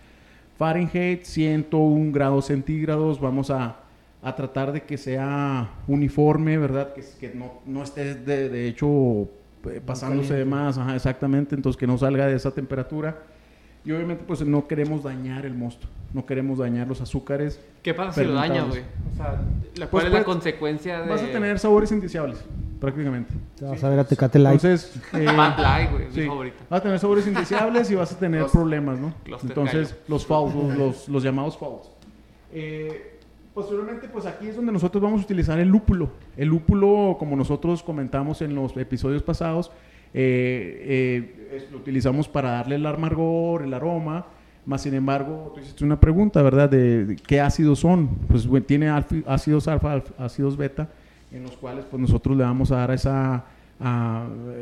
Fahrenheit, 0.58 1.24
101 1.24 2.12
grados 2.14 2.46
centígrados, 2.46 3.20
vamos 3.20 3.52
a, 3.52 3.76
a 4.26 4.36
tratar 4.36 4.72
de 4.72 4.82
que 4.84 4.98
sea 4.98 5.70
uniforme, 5.88 6.58
¿verdad? 6.58 6.94
Que, 6.94 7.04
que 7.20 7.34
no, 7.36 7.54
no 7.66 7.84
esté 7.84 8.16
de, 8.16 8.50
de 8.50 8.68
hecho 8.68 9.30
eh, 9.70 9.80
pasándose 9.86 10.34
de 10.34 10.46
más, 10.46 10.78
ajá, 10.78 10.96
exactamente, 10.96 11.56
entonces 11.56 11.78
que 11.80 11.88
no 11.88 11.98
salga 11.98 12.26
de 12.28 12.36
esa 12.36 12.52
temperatura. 12.52 13.18
Y 13.86 13.92
obviamente 13.92 14.24
pues 14.26 14.44
no 14.44 14.68
queremos 14.68 15.04
dañar 15.04 15.46
el 15.46 15.54
mosto, 15.54 15.86
no 16.12 16.26
queremos 16.26 16.58
dañar 16.58 16.88
los 16.88 17.02
azúcares. 17.02 17.60
¿Qué 17.84 17.94
pasa 17.94 18.20
si 18.20 18.28
lo 18.28 18.34
dañas, 18.34 18.66
Fermentados. 18.66 18.70
güey? 18.80 19.14
O 19.14 19.16
sea, 19.16 19.42
la- 19.76 19.88
¿cuál 19.88 19.90
Pues, 19.90 20.06
es 20.06 20.12
la 20.12 20.18
pues, 20.18 20.26
consecuencia 20.26 21.02
de...? 21.02 21.10
Vas 21.10 21.22
a 21.22 21.28
tener 21.32 21.60
sabores 21.60 21.92
indeseables, 21.92 22.44
prácticamente. 22.82 23.32
Te 23.60 23.66
vas 23.66 23.84
a 23.84 23.90
ver 23.90 24.00
a 24.00 24.04
Tecate 24.06 24.40
Light. 24.40 24.64
Entonces, 24.64 24.96
eh, 25.14 25.26
Bad 25.26 25.60
Light, 25.60 25.92
güey, 25.92 26.04
es 26.08 26.16
mi 26.16 26.22
sí, 26.24 26.28
favorita. 26.28 26.58
vas 26.68 26.80
a 26.80 26.84
tener 26.84 26.98
sabores 27.00 27.28
indeseables 27.28 27.92
y 27.92 27.96
vas 27.96 28.12
a 28.12 28.18
tener 28.18 28.42
Los- 28.42 28.52
problemas, 28.52 28.98
¿no? 29.00 29.14
Cluster 29.24 29.52
Entonces, 29.52 29.96
los 30.08 30.26
fouls, 30.26 30.56
los, 30.56 30.76
los, 30.78 31.10
los 31.10 31.24
llamados 31.24 31.56
fouls. 31.56 31.92
Eh, 32.52 33.15
posteriormente, 33.56 34.08
pues 34.08 34.28
aquí 34.28 34.48
es 34.50 34.56
donde 34.56 34.72
nosotros 34.72 35.02
vamos 35.02 35.22
a 35.22 35.24
utilizar 35.24 35.58
el 35.60 35.70
lúpulo. 35.70 36.12
El 36.38 36.50
lúpulo, 36.50 37.16
como 37.18 37.36
nosotros 37.36 37.82
comentamos 37.82 38.44
en 38.44 38.54
los 38.54 38.78
episodios 38.78 39.24
pasados, 39.24 39.72
eh, 40.14 41.32
eh, 41.52 41.68
lo 41.72 41.78
utilizamos 41.78 42.28
para 42.28 42.52
darle 42.52 42.76
el 42.76 42.86
amargor, 42.86 43.64
el 43.64 43.74
aroma. 43.74 44.28
Más 44.66 44.82
sin 44.82 44.94
embargo, 44.94 45.52
tú 45.56 45.62
hiciste 45.62 45.84
una 45.86 46.00
pregunta, 46.00 46.42
¿verdad? 46.42 46.70
De, 46.70 47.18
qué 47.26 47.40
ácidos 47.40 47.80
son. 47.80 48.10
Pues 48.28 48.48
tiene 48.66 48.90
ácidos 48.90 49.68
alfa, 49.68 49.96
alf- 49.96 50.14
ácidos 50.18 50.58
beta, 50.58 50.90
en 51.32 51.44
los 51.44 51.56
cuales 51.56 51.86
pues 51.86 52.02
nosotros 52.02 52.36
le 52.36 52.44
vamos 52.44 52.72
a 52.72 52.78
dar 52.78 52.92
esa, 52.92 53.46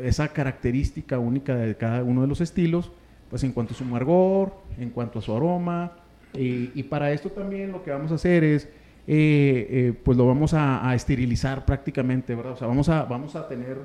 esa 0.04 0.28
característica 0.28 1.18
única 1.18 1.56
de 1.56 1.74
cada 1.76 2.04
uno 2.04 2.20
de 2.22 2.28
los 2.28 2.40
estilos, 2.40 2.92
pues 3.30 3.42
en 3.44 3.52
cuanto 3.52 3.74
a 3.74 3.76
su 3.76 3.84
amargor, 3.84 4.52
en 4.78 4.90
cuanto 4.90 5.18
a 5.18 5.22
su 5.22 5.34
aroma. 5.34 5.92
Y 6.36 6.82
para 6.82 7.12
esto 7.12 7.30
también 7.30 7.72
lo 7.72 7.82
que 7.82 7.90
vamos 7.90 8.12
a 8.12 8.16
hacer 8.16 8.44
es, 8.44 8.68
eh, 9.06 9.66
eh, 9.70 9.92
pues 10.02 10.16
lo 10.16 10.26
vamos 10.26 10.54
a, 10.54 10.88
a 10.88 10.94
esterilizar 10.94 11.64
prácticamente, 11.64 12.34
¿verdad? 12.34 12.52
O 12.52 12.56
sea, 12.56 12.66
vamos 12.66 12.88
a, 12.88 13.04
vamos 13.04 13.36
a 13.36 13.46
tener 13.48 13.78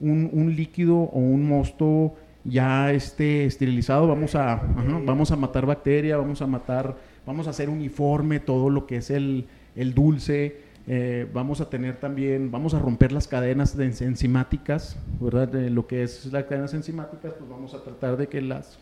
un, 0.00 0.30
un 0.32 0.54
líquido 0.54 0.96
o 0.96 1.18
un 1.18 1.46
mosto 1.46 2.14
ya 2.44 2.92
este 2.92 3.46
esterilizado, 3.46 4.06
vamos 4.06 4.34
a, 4.34 4.52
ajá, 4.54 5.00
vamos 5.04 5.30
a 5.30 5.36
matar 5.36 5.64
bacteria, 5.64 6.16
vamos 6.16 6.42
a 6.42 6.46
matar, 6.46 6.96
vamos 7.26 7.46
a 7.46 7.50
hacer 7.50 7.70
uniforme 7.70 8.38
todo 8.38 8.68
lo 8.68 8.86
que 8.86 8.96
es 8.96 9.10
el, 9.10 9.46
el 9.74 9.94
dulce, 9.94 10.60
eh, 10.86 11.26
vamos 11.32 11.62
a 11.62 11.70
tener 11.70 11.96
también, 11.96 12.50
vamos 12.50 12.74
a 12.74 12.78
romper 12.78 13.12
las 13.12 13.26
cadenas 13.26 13.76
de 13.76 13.86
enzimáticas, 13.86 14.98
¿verdad? 15.20 15.48
De 15.48 15.70
lo 15.70 15.86
que 15.86 16.02
es 16.02 16.26
las 16.26 16.44
cadenas 16.44 16.74
enzimáticas, 16.74 17.32
pues 17.32 17.48
vamos 17.48 17.72
a 17.72 17.82
tratar 17.82 18.18
de 18.18 18.26
que 18.28 18.42
las, 18.42 18.78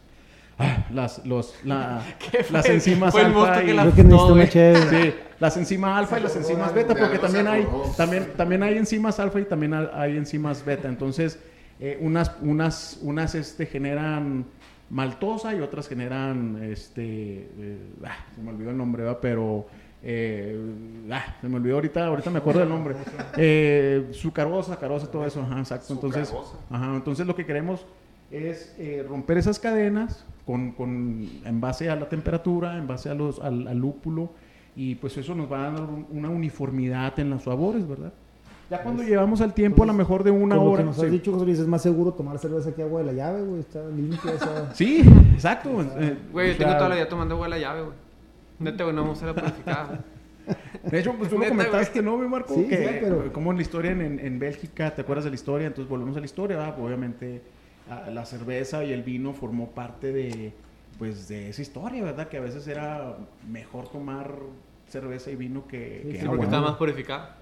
las, 0.92 1.24
los, 1.26 1.54
la- 1.64 2.02
las 2.50 2.66
enzimas 2.68 3.14
alfa 3.14 3.62
y-. 3.62 3.66
Sí, 4.90 5.14
las 5.40 5.56
enzimas 5.56 5.98
alfa 5.98 6.18
y 6.18 6.22
las 6.22 6.36
enzimas 6.36 6.72
beta, 6.74 6.94
porque 6.94 7.18
también 7.18 7.48
hay, 7.48 7.66
también, 7.96 8.28
también 8.36 8.62
hay 8.62 8.78
enzimas 8.78 9.18
alfa 9.20 9.40
y 9.40 9.44
también 9.44 9.74
hay- 9.74 10.16
enzimas 10.16 10.64
beta. 10.64 10.88
Entonces, 10.88 11.38
eh, 11.80 11.98
unas, 12.00 12.32
unas, 12.42 12.98
unas 13.02 13.34
este, 13.34 13.66
generan 13.66 14.44
maltosa 14.90 15.54
y 15.54 15.60
otras 15.60 15.88
generan, 15.88 16.62
este, 16.62 17.48
eh, 17.58 17.78
ah, 18.04 18.16
se 18.34 18.42
me 18.42 18.50
olvidó 18.50 18.70
el 18.70 18.76
nombre, 18.76 19.02
¿verdad? 19.04 19.18
pero 19.22 19.66
eh, 20.02 20.60
ah, 21.10 21.36
se 21.40 21.48
me 21.48 21.56
olvidó 21.56 21.76
ahorita, 21.76 22.06
ahorita 22.06 22.30
me 22.30 22.38
acuerdo 22.38 22.60
del 22.60 22.68
nombre. 22.68 22.94
Eh, 23.36 24.08
sucarosa, 24.12 24.76
carosa, 24.78 25.10
todo 25.10 25.24
eso, 25.26 25.40
ajá, 25.40 25.58
exacto. 25.60 25.94
Entonces, 25.94 26.32
ajá, 26.70 26.94
entonces 26.94 27.26
lo 27.26 27.34
que 27.34 27.46
queremos 27.46 27.86
es 28.32 28.74
eh, 28.78 29.04
romper 29.08 29.38
esas 29.38 29.58
cadenas 29.58 30.24
con, 30.46 30.72
con- 30.72 31.28
en 31.44 31.60
base 31.60 31.88
a 31.90 31.96
la 31.96 32.08
temperatura, 32.08 32.76
en 32.78 32.86
base 32.86 33.08
a 33.10 33.14
los, 33.14 33.40
al, 33.40 33.68
al 33.68 33.78
lúpulo, 33.78 34.30
y 34.74 34.94
pues 34.96 35.16
eso 35.18 35.34
nos 35.34 35.50
va 35.52 35.68
a 35.68 35.70
dar 35.72 35.82
un- 35.82 36.06
una 36.10 36.30
uniformidad 36.30 37.18
en 37.20 37.30
los 37.30 37.42
sabores, 37.44 37.86
¿verdad? 37.86 38.12
Ya 38.70 38.82
cuando 38.82 39.02
llevamos 39.02 39.42
al 39.42 39.52
tiempo, 39.52 39.82
a 39.82 39.86
lo 39.86 39.92
mejor 39.92 40.24
de 40.24 40.30
una 40.30 40.54
lo 40.56 40.62
hora. 40.64 40.78
que 40.78 40.86
nos 40.86 40.96
has 40.98 41.04
sí. 41.04 41.10
dicho, 41.10 41.30
José 41.32 41.44
Luis, 41.44 41.58
es 41.58 41.66
más 41.66 41.82
seguro 41.82 42.12
tomar 42.12 42.38
cerveza 42.38 42.74
que 42.74 42.82
agua 42.82 43.00
de 43.00 43.06
la 43.06 43.12
llave, 43.12 43.42
güey. 43.42 43.60
Está 43.60 43.86
limpia 43.88 44.32
esa. 44.32 44.74
Sí, 44.74 45.02
exacto. 45.34 45.68
eh, 45.98 46.16
Güey, 46.32 46.52
yo 46.52 46.56
tengo 46.56 46.72
toda 46.76 46.88
la 46.88 46.94
vida 46.94 47.06
tomando 47.08 47.34
agua 47.34 47.46
de 47.46 47.50
la 47.50 47.58
llave, 47.58 47.82
güey. 47.82 47.94
Neta, 48.60 48.84
güey, 48.84 48.96
no 48.96 49.02
me 49.02 49.10
gusta 49.10 49.26
la 49.26 49.34
purificada. 49.34 50.00
De 50.90 50.98
hecho, 50.98 51.12
pues 51.18 51.28
tú 51.28 51.38
lo 51.38 51.46
comentaste, 51.46 52.02
¿no, 52.02 52.16
mi 52.16 52.26
Marco? 52.26 52.54
Sí, 52.54 52.64
que, 52.66 52.76
sí, 52.78 52.84
pero- 53.02 53.30
Como 53.32 53.50
en 53.50 53.56
la 53.58 53.62
historia 53.62 53.90
en, 53.92 54.00
en- 54.00 54.18
en 54.20 54.38
Bélgica, 54.38 54.92
¿te 54.94 55.02
acuerdas 55.02 55.24
de 55.24 55.30
la 55.30 55.36
historia? 55.36 55.66
Entonces 55.66 55.90
volvemos 55.90 56.16
a 56.16 56.20
la 56.20 56.26
historia, 56.26 56.56
¿verdad? 56.56 56.74
Pues, 56.74 56.86
Obviamente 56.86 57.36
a- 57.36 57.61
la 58.10 58.24
cerveza 58.24 58.84
y 58.84 58.92
el 58.92 59.02
vino 59.02 59.32
formó 59.34 59.70
parte 59.70 60.12
de, 60.12 60.52
pues, 60.98 61.28
de 61.28 61.50
esa 61.50 61.62
historia, 61.62 62.02
¿verdad? 62.02 62.28
Que 62.28 62.38
a 62.38 62.40
veces 62.40 62.66
era 62.68 63.16
mejor 63.50 63.88
tomar 63.88 64.34
cerveza 64.88 65.30
y 65.30 65.36
vino 65.36 65.66
que, 65.66 66.00
Sí, 66.04 66.12
que 66.12 66.20
sí, 66.20 66.26
estaba 66.40 66.62
más 66.62 66.76
purificada. 66.76 67.36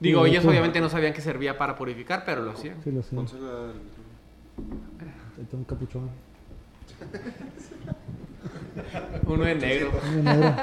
Digo, 0.00 0.24
Sí, 0.24 0.30
ellos 0.30 0.44
obviamente 0.46 0.80
no 0.80 0.88
sabían 0.88 1.12
que 1.12 1.20
servía 1.20 1.58
para 1.58 1.76
purificar, 1.76 2.22
pero 2.24 2.42
lo 2.42 2.52
hacían. 2.52 2.76
Sí, 2.82 2.90
lo 2.90 3.00
al- 3.00 3.74
Ahí 5.38 5.44
tengo 5.44 5.58
un 5.58 5.64
capuchón. 5.64 6.10
Uno 9.26 9.44
de 9.44 9.54
negro. 9.54 9.90
Un 10.16 10.24
negro. 10.24 10.54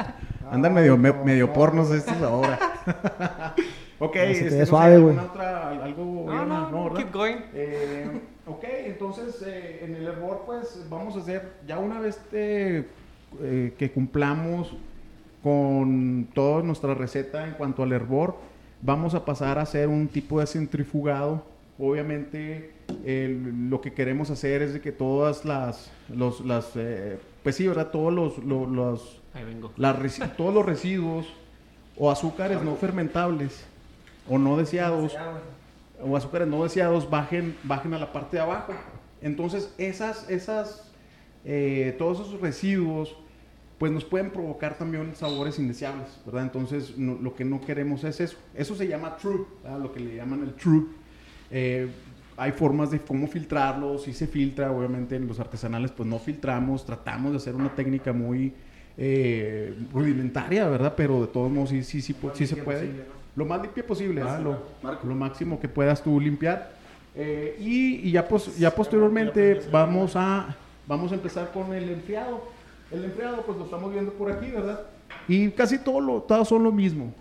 Andan 0.51 0.73
medio, 0.73 0.97
me- 0.97 1.13
medio 1.13 1.53
pornos 1.53 1.91
estos 1.91 2.21
ahora. 2.21 2.59
ok, 3.99 4.13
te 4.13 4.31
este, 4.31 4.59
no 4.59 4.65
suave, 4.65 4.95
¿alguna 4.95 5.23
güey. 5.23 5.79
algo, 5.83 6.23
No, 6.27 6.45
no, 6.45 6.71
no, 6.71 6.93
keep 6.95 7.11
going. 7.13 7.37
Eh, 7.53 8.07
ok, 8.45 8.63
entonces 8.85 9.43
eh, 9.45 9.81
en 9.83 9.95
el 9.95 10.07
hervor 10.07 10.43
pues 10.45 10.85
vamos 10.89 11.15
a 11.15 11.19
hacer, 11.19 11.53
ya 11.67 11.79
una 11.79 11.99
vez 11.99 12.21
eh, 12.31 12.85
eh, 13.41 13.73
que 13.77 13.91
cumplamos 13.91 14.75
con 15.43 16.27
toda 16.33 16.63
nuestra 16.63 16.93
receta 16.93 17.45
en 17.45 17.53
cuanto 17.53 17.83
al 17.83 17.91
hervor, 17.93 18.35
vamos 18.81 19.13
a 19.15 19.23
pasar 19.25 19.59
a 19.59 19.61
hacer 19.61 19.87
un 19.87 20.07
tipo 20.07 20.39
de 20.39 20.47
centrifugado. 20.47 21.43
Obviamente 21.79 22.71
el- 23.05 23.69
lo 23.69 23.81
que 23.81 23.93
queremos 23.93 24.31
hacer 24.31 24.61
es 24.63 24.73
de 24.73 24.81
que 24.81 24.91
todas 24.91 25.45
las, 25.45 25.91
los, 26.13 26.43
las, 26.43 26.71
eh, 26.75 27.19
pues 27.43 27.55
sí, 27.55 27.67
¿verdad? 27.67 27.91
Todos 27.91 28.11
los, 28.11 28.37
lo- 28.39 28.65
los, 28.65 29.21
Ahí 29.33 29.43
vengo. 29.43 29.71
las 29.77 29.95
todos 30.35 30.53
los 30.53 30.65
residuos 30.65 31.27
o 31.97 32.09
azúcares 32.11 32.61
no 32.63 32.75
fermentables 32.75 33.65
o 34.29 34.37
no 34.37 34.57
deseados 34.57 35.13
o 36.03 36.15
azúcares 36.17 36.47
no 36.47 36.63
deseados 36.63 37.09
bajen, 37.09 37.55
bajen 37.63 37.93
a 37.93 37.99
la 37.99 38.11
parte 38.13 38.37
de 38.37 38.43
abajo. 38.43 38.73
Entonces, 39.21 39.73
esas, 39.77 40.29
esas, 40.29 40.91
eh, 41.45 41.95
todos 41.97 42.19
esos 42.27 42.39
residuos, 42.39 43.15
pues 43.79 43.91
nos 43.91 44.03
pueden 44.05 44.31
provocar 44.31 44.77
también 44.77 45.15
sabores 45.15 45.59
indeseables, 45.59 46.07
¿verdad? 46.25 46.43
Entonces, 46.43 46.97
no- 46.97 47.15
lo 47.21 47.35
que 47.35 47.45
no 47.45 47.61
queremos 47.61 48.03
es 48.03 48.19
eso. 48.19 48.37
Eso 48.55 48.75
se 48.75 48.87
llama 48.87 49.17
true, 49.17 49.45
¿verdad? 49.63 49.79
lo 49.79 49.91
que 49.93 49.99
le 49.99 50.15
llaman 50.15 50.43
el 50.43 50.53
true. 50.55 50.85
Eh, 51.51 51.87
hay 52.37 52.51
formas 52.51 52.91
de 52.91 52.99
cómo 52.99 53.27
filtrarlo, 53.27 53.97
si 53.97 54.13
se 54.13 54.27
filtra, 54.27 54.71
obviamente 54.71 55.15
en 55.15 55.27
los 55.27 55.39
artesanales 55.39 55.91
pues 55.91 56.07
no 56.07 56.19
filtramos, 56.19 56.85
tratamos 56.85 57.31
de 57.31 57.37
hacer 57.37 57.55
una 57.55 57.73
técnica 57.75 58.13
muy 58.13 58.53
eh, 58.97 59.75
rudimentaria, 59.93 60.67
¿verdad? 60.67 60.93
Pero 60.95 61.21
de 61.21 61.27
todos 61.27 61.51
modos 61.51 61.69
sí, 61.69 61.83
sí, 61.83 62.01
sí, 62.01 62.13
pu- 62.13 62.31
sí 62.33 62.45
se 62.47 62.55
puede. 62.65 62.79
Lo 63.37 63.45
más 63.45 63.61
limpia 63.61 63.85
posible, 63.87 64.21
¿verdad? 64.23 64.41
Lo, 64.41 65.15
máximo 65.15 65.59
que 65.59 65.69
puedas 65.69 66.01
tú 66.03 66.19
limpiar. 66.19 66.71
Eh, 67.15 67.55
y, 67.59 68.07
y 68.07 68.11
ya, 68.11 68.27
pos- 68.27 68.57
ya 68.57 68.71
posteriormente 68.71 69.61
vamos 69.71 70.15
a, 70.15 70.55
vamos 70.87 71.11
a 71.11 71.15
empezar 71.15 71.51
con 71.51 71.73
el 71.73 71.89
enfriado. 71.89 72.41
El 72.91 73.05
enfriado 73.05 73.43
pues 73.43 73.57
lo 73.57 73.65
estamos 73.65 73.93
viendo 73.93 74.11
por 74.13 74.31
aquí, 74.31 74.51
¿verdad? 74.51 74.81
Y 75.27 75.49
casi 75.51 75.77
todo 75.77 76.01
lo, 76.01 76.21
todos 76.23 76.47
son 76.49 76.63
lo 76.63 76.71
mismo. 76.71 77.13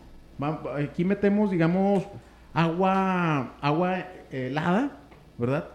Aquí 0.76 1.04
metemos, 1.04 1.50
digamos, 1.50 2.04
agua, 2.52 3.52
agua 3.60 4.06
helada 4.30 4.90
¿verdad? 5.38 5.68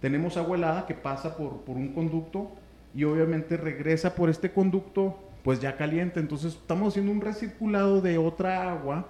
Tenemos 0.00 0.36
agua 0.36 0.56
helada 0.56 0.86
que 0.86 0.94
pasa 0.94 1.36
por, 1.36 1.62
por 1.62 1.76
un 1.76 1.88
conducto 1.92 2.52
y 2.94 3.04
obviamente 3.04 3.56
regresa 3.56 4.14
por 4.14 4.30
este 4.30 4.52
conducto 4.52 5.18
pues 5.42 5.60
ya 5.60 5.76
caliente. 5.76 6.20
Entonces 6.20 6.54
estamos 6.54 6.92
haciendo 6.92 7.10
un 7.12 7.20
recirculado 7.20 8.00
de 8.00 8.18
otra 8.18 8.70
agua 8.72 9.06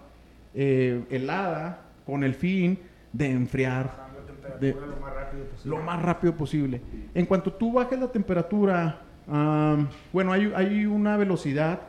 eh, 0.55 1.03
helada 1.11 1.83
con 2.07 2.25
el 2.25 2.35
fin 2.35 2.79
de 3.13 3.31
enfriar 3.31 4.09
de- 4.61 4.73
lo 4.75 4.87
más 5.01 5.15
rápido 5.15 5.45
posible. 5.45 5.71
lo 5.77 5.77
más 5.83 6.03
rápido 6.03 6.35
posible. 6.37 6.81
En 7.15 7.27
cuanto 7.27 7.53
tú 7.53 7.73
bajes 7.73 7.99
la 7.99 8.09
temperatura, 8.09 9.01
bueno, 10.13 10.33
hay, 10.33 10.53
hay 10.57 10.87
una 10.87 11.17
velocidad, 11.17 11.81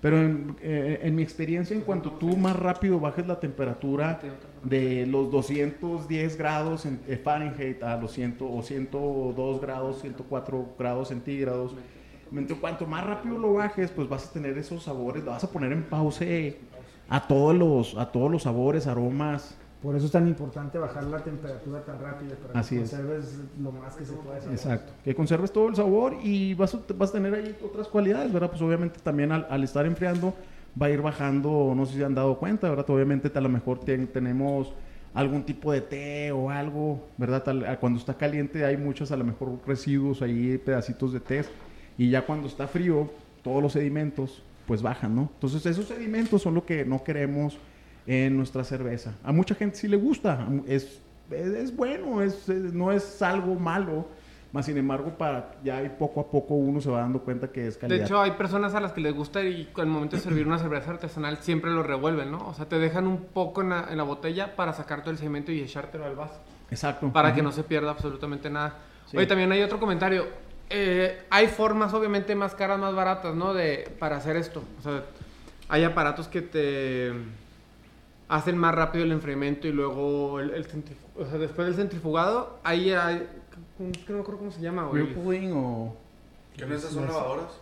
pero 0.00 0.18
en, 0.20 0.56
eh, 0.62 1.00
en 1.02 1.14
mi 1.14 1.22
experiencia, 1.22 1.74
en 1.76 1.82
cuanto 1.82 2.12
tú 2.12 2.36
más 2.36 2.56
rápido 2.56 2.98
bajes 3.00 3.26
la 3.26 3.38
temperatura 3.40 4.20
de 4.62 5.06
los 5.06 5.30
210 5.30 6.36
grados 6.36 6.86
en, 6.86 7.00
eh, 7.08 7.16
Fahrenheit 7.22 7.82
a 7.82 7.96
los 7.96 8.12
100 8.12 8.36
o 8.40 8.62
102 8.62 9.60
grados, 9.60 10.00
104 10.00 10.74
grados 10.78 11.08
centígrados, 11.08 11.74
Mientras 12.28 12.58
cuanto 12.58 12.88
más 12.88 13.06
rápido 13.06 13.38
lo 13.38 13.52
bajes, 13.52 13.92
pues 13.92 14.08
vas 14.08 14.28
a 14.28 14.32
tener 14.32 14.58
esos 14.58 14.82
sabores, 14.82 15.22
lo 15.22 15.30
vas 15.30 15.44
a 15.44 15.50
poner 15.52 15.70
en 15.70 15.84
pause 15.84 16.56
a 17.08 17.26
todos 17.26 17.54
los, 17.54 17.96
a 17.96 18.10
todos 18.10 18.30
los 18.30 18.42
sabores, 18.42 18.86
aromas, 18.86 19.56
Por 19.82 19.94
eso 19.94 20.06
es 20.06 20.12
tan 20.12 20.26
importante 20.26 20.78
bajar 20.78 21.04
la 21.04 21.18
temperatura 21.22 21.84
tan 21.84 22.00
rápido 22.00 22.34
para 22.36 22.58
Así 22.58 22.76
que 22.76 22.82
es. 22.82 22.90
conserves 22.90 23.38
lo 23.62 23.70
más 23.72 23.94
que 23.94 24.04
se 24.04 24.12
pueda. 24.14 24.38
Exacto. 24.50 24.92
Que 25.04 25.14
conserves 25.14 25.52
todo 25.52 25.68
el 25.68 25.76
sabor 25.76 26.14
y 26.22 26.54
vas 26.54 26.74
a, 26.74 26.80
vas 26.96 27.10
a 27.10 27.12
tener 27.12 27.34
ahí 27.34 27.56
otras 27.64 27.86
cualidades, 27.88 28.32
¿verdad? 28.32 28.48
Pues 28.50 28.62
obviamente 28.62 28.98
también 29.00 29.30
al, 29.32 29.46
al 29.48 29.62
estar 29.62 29.86
enfriando 29.86 30.34
va 30.80 30.86
a 30.86 30.90
ir 30.90 31.00
bajando, 31.02 31.72
no 31.76 31.86
sé 31.86 31.92
si 31.92 31.98
se 31.98 32.04
han 32.04 32.14
dado 32.14 32.38
cuenta, 32.38 32.68
¿verdad? 32.68 32.88
Obviamente 32.90 33.30
a 33.34 33.40
lo 33.40 33.48
mejor 33.48 33.78
ten- 33.80 34.08
tenemos 34.08 34.72
algún 35.14 35.44
tipo 35.44 35.70
de 35.72 35.80
té 35.82 36.32
o 36.32 36.50
algo, 36.50 37.06
¿verdad? 37.16 37.42
Tal- 37.44 37.78
cuando 37.78 37.98
está 38.00 38.14
caliente 38.14 38.64
hay 38.64 38.76
muchos 38.76 39.12
a 39.12 39.16
lo 39.16 39.24
mejor 39.24 39.58
residuos 39.66 40.20
ahí, 40.22 40.58
pedacitos 40.58 41.12
de 41.12 41.20
té 41.20 41.44
y 41.96 42.10
ya 42.10 42.26
cuando 42.26 42.48
está 42.48 42.66
frío, 42.66 43.08
todos 43.42 43.62
los 43.62 43.72
sedimentos 43.72 44.42
pues 44.66 44.82
bajan, 44.82 45.14
¿no? 45.14 45.30
Entonces 45.34 45.64
esos 45.66 45.86
sedimentos 45.86 46.42
son 46.42 46.54
lo 46.54 46.64
que 46.66 46.84
no 46.84 47.02
queremos 47.04 47.56
en 48.06 48.36
nuestra 48.36 48.64
cerveza. 48.64 49.14
A 49.24 49.32
mucha 49.32 49.54
gente 49.54 49.76
sí 49.76 49.88
le 49.88 49.96
gusta, 49.96 50.46
es, 50.66 51.00
es, 51.30 51.46
es 51.46 51.76
bueno, 51.76 52.22
es, 52.22 52.48
es- 52.48 52.72
no 52.72 52.92
es 52.92 53.20
algo 53.22 53.54
malo, 53.56 54.06
más 54.52 54.66
sin 54.66 54.76
embargo, 54.78 55.10
para 55.18 55.56
ya 55.64 55.78
ahí 55.78 55.94
poco 55.98 56.20
a 56.20 56.30
poco 56.30 56.54
uno 56.54 56.80
se 56.80 56.88
va 56.88 57.00
dando 57.00 57.20
cuenta 57.20 57.48
que 57.48 57.66
es 57.66 57.76
calidad. 57.76 57.98
De 57.98 58.04
hecho, 58.04 58.20
hay 58.22 58.30
personas 58.32 58.74
a 58.74 58.80
las 58.80 58.92
que 58.92 59.00
les 59.00 59.12
gusta 59.14 59.42
y 59.42 59.68
al 59.76 59.86
momento 59.86 60.16
de 60.16 60.22
servir 60.22 60.46
una 60.46 60.58
cerveza 60.58 60.90
artesanal 60.92 61.38
siempre 61.38 61.70
lo 61.72 61.82
revuelven, 61.82 62.30
¿no? 62.30 62.46
O 62.48 62.54
sea, 62.54 62.66
te 62.66 62.78
dejan 62.78 63.06
un 63.06 63.18
poco 63.24 63.62
en 63.62 63.70
la, 63.70 63.86
en 63.90 63.96
la 63.96 64.04
botella 64.04 64.54
para 64.56 64.72
sacar 64.72 65.02
todo 65.02 65.10
el 65.10 65.18
cemento 65.18 65.52
y 65.52 65.60
echártelo 65.60 66.04
al 66.06 66.14
vaso. 66.14 66.40
Exacto. 66.70 67.12
Para 67.12 67.34
que 67.34 67.42
no 67.42 67.52
se 67.52 67.64
pierda 67.64 67.90
absolutamente 67.90 68.48
nada. 68.48 68.78
Sí. 69.10 69.16
Oye, 69.16 69.26
también 69.26 69.50
hay 69.52 69.62
otro 69.62 69.78
comentario. 69.78 70.24
Eh, 70.70 71.22
hay 71.30 71.46
formas, 71.48 71.94
obviamente, 71.94 72.34
más 72.34 72.54
caras, 72.54 72.78
más 72.78 72.94
baratas, 72.94 73.34
¿no? 73.34 73.54
De, 73.54 73.88
para 73.98 74.16
hacer 74.16 74.36
esto. 74.36 74.62
O 74.80 74.82
sea, 74.82 75.04
hay 75.68 75.84
aparatos 75.84 76.28
que 76.28 76.42
te 76.42 77.12
hacen 78.28 78.58
más 78.58 78.74
rápido 78.74 79.04
el 79.04 79.12
enfriamiento 79.12 79.68
y 79.68 79.72
luego 79.72 80.40
el, 80.40 80.50
el 80.50 80.66
O 81.16 81.24
sea, 81.26 81.38
después 81.38 81.68
del 81.68 81.76
centrifugado, 81.76 82.58
ahí 82.64 82.90
hay... 82.92 83.26
Es 83.92 83.98
que 83.98 84.12
no 84.12 84.16
me 84.16 84.20
acuerdo 84.22 84.38
cómo 84.38 84.50
se 84.50 84.60
llama, 84.60 84.84
güey. 84.86 85.02
Whirlpooling 85.02 85.52
o 85.54 85.96
¿Qué 86.56 86.66
no 86.66 86.74
esas 86.74 86.90
son 86.92 87.06
lavadoras? 87.06 87.52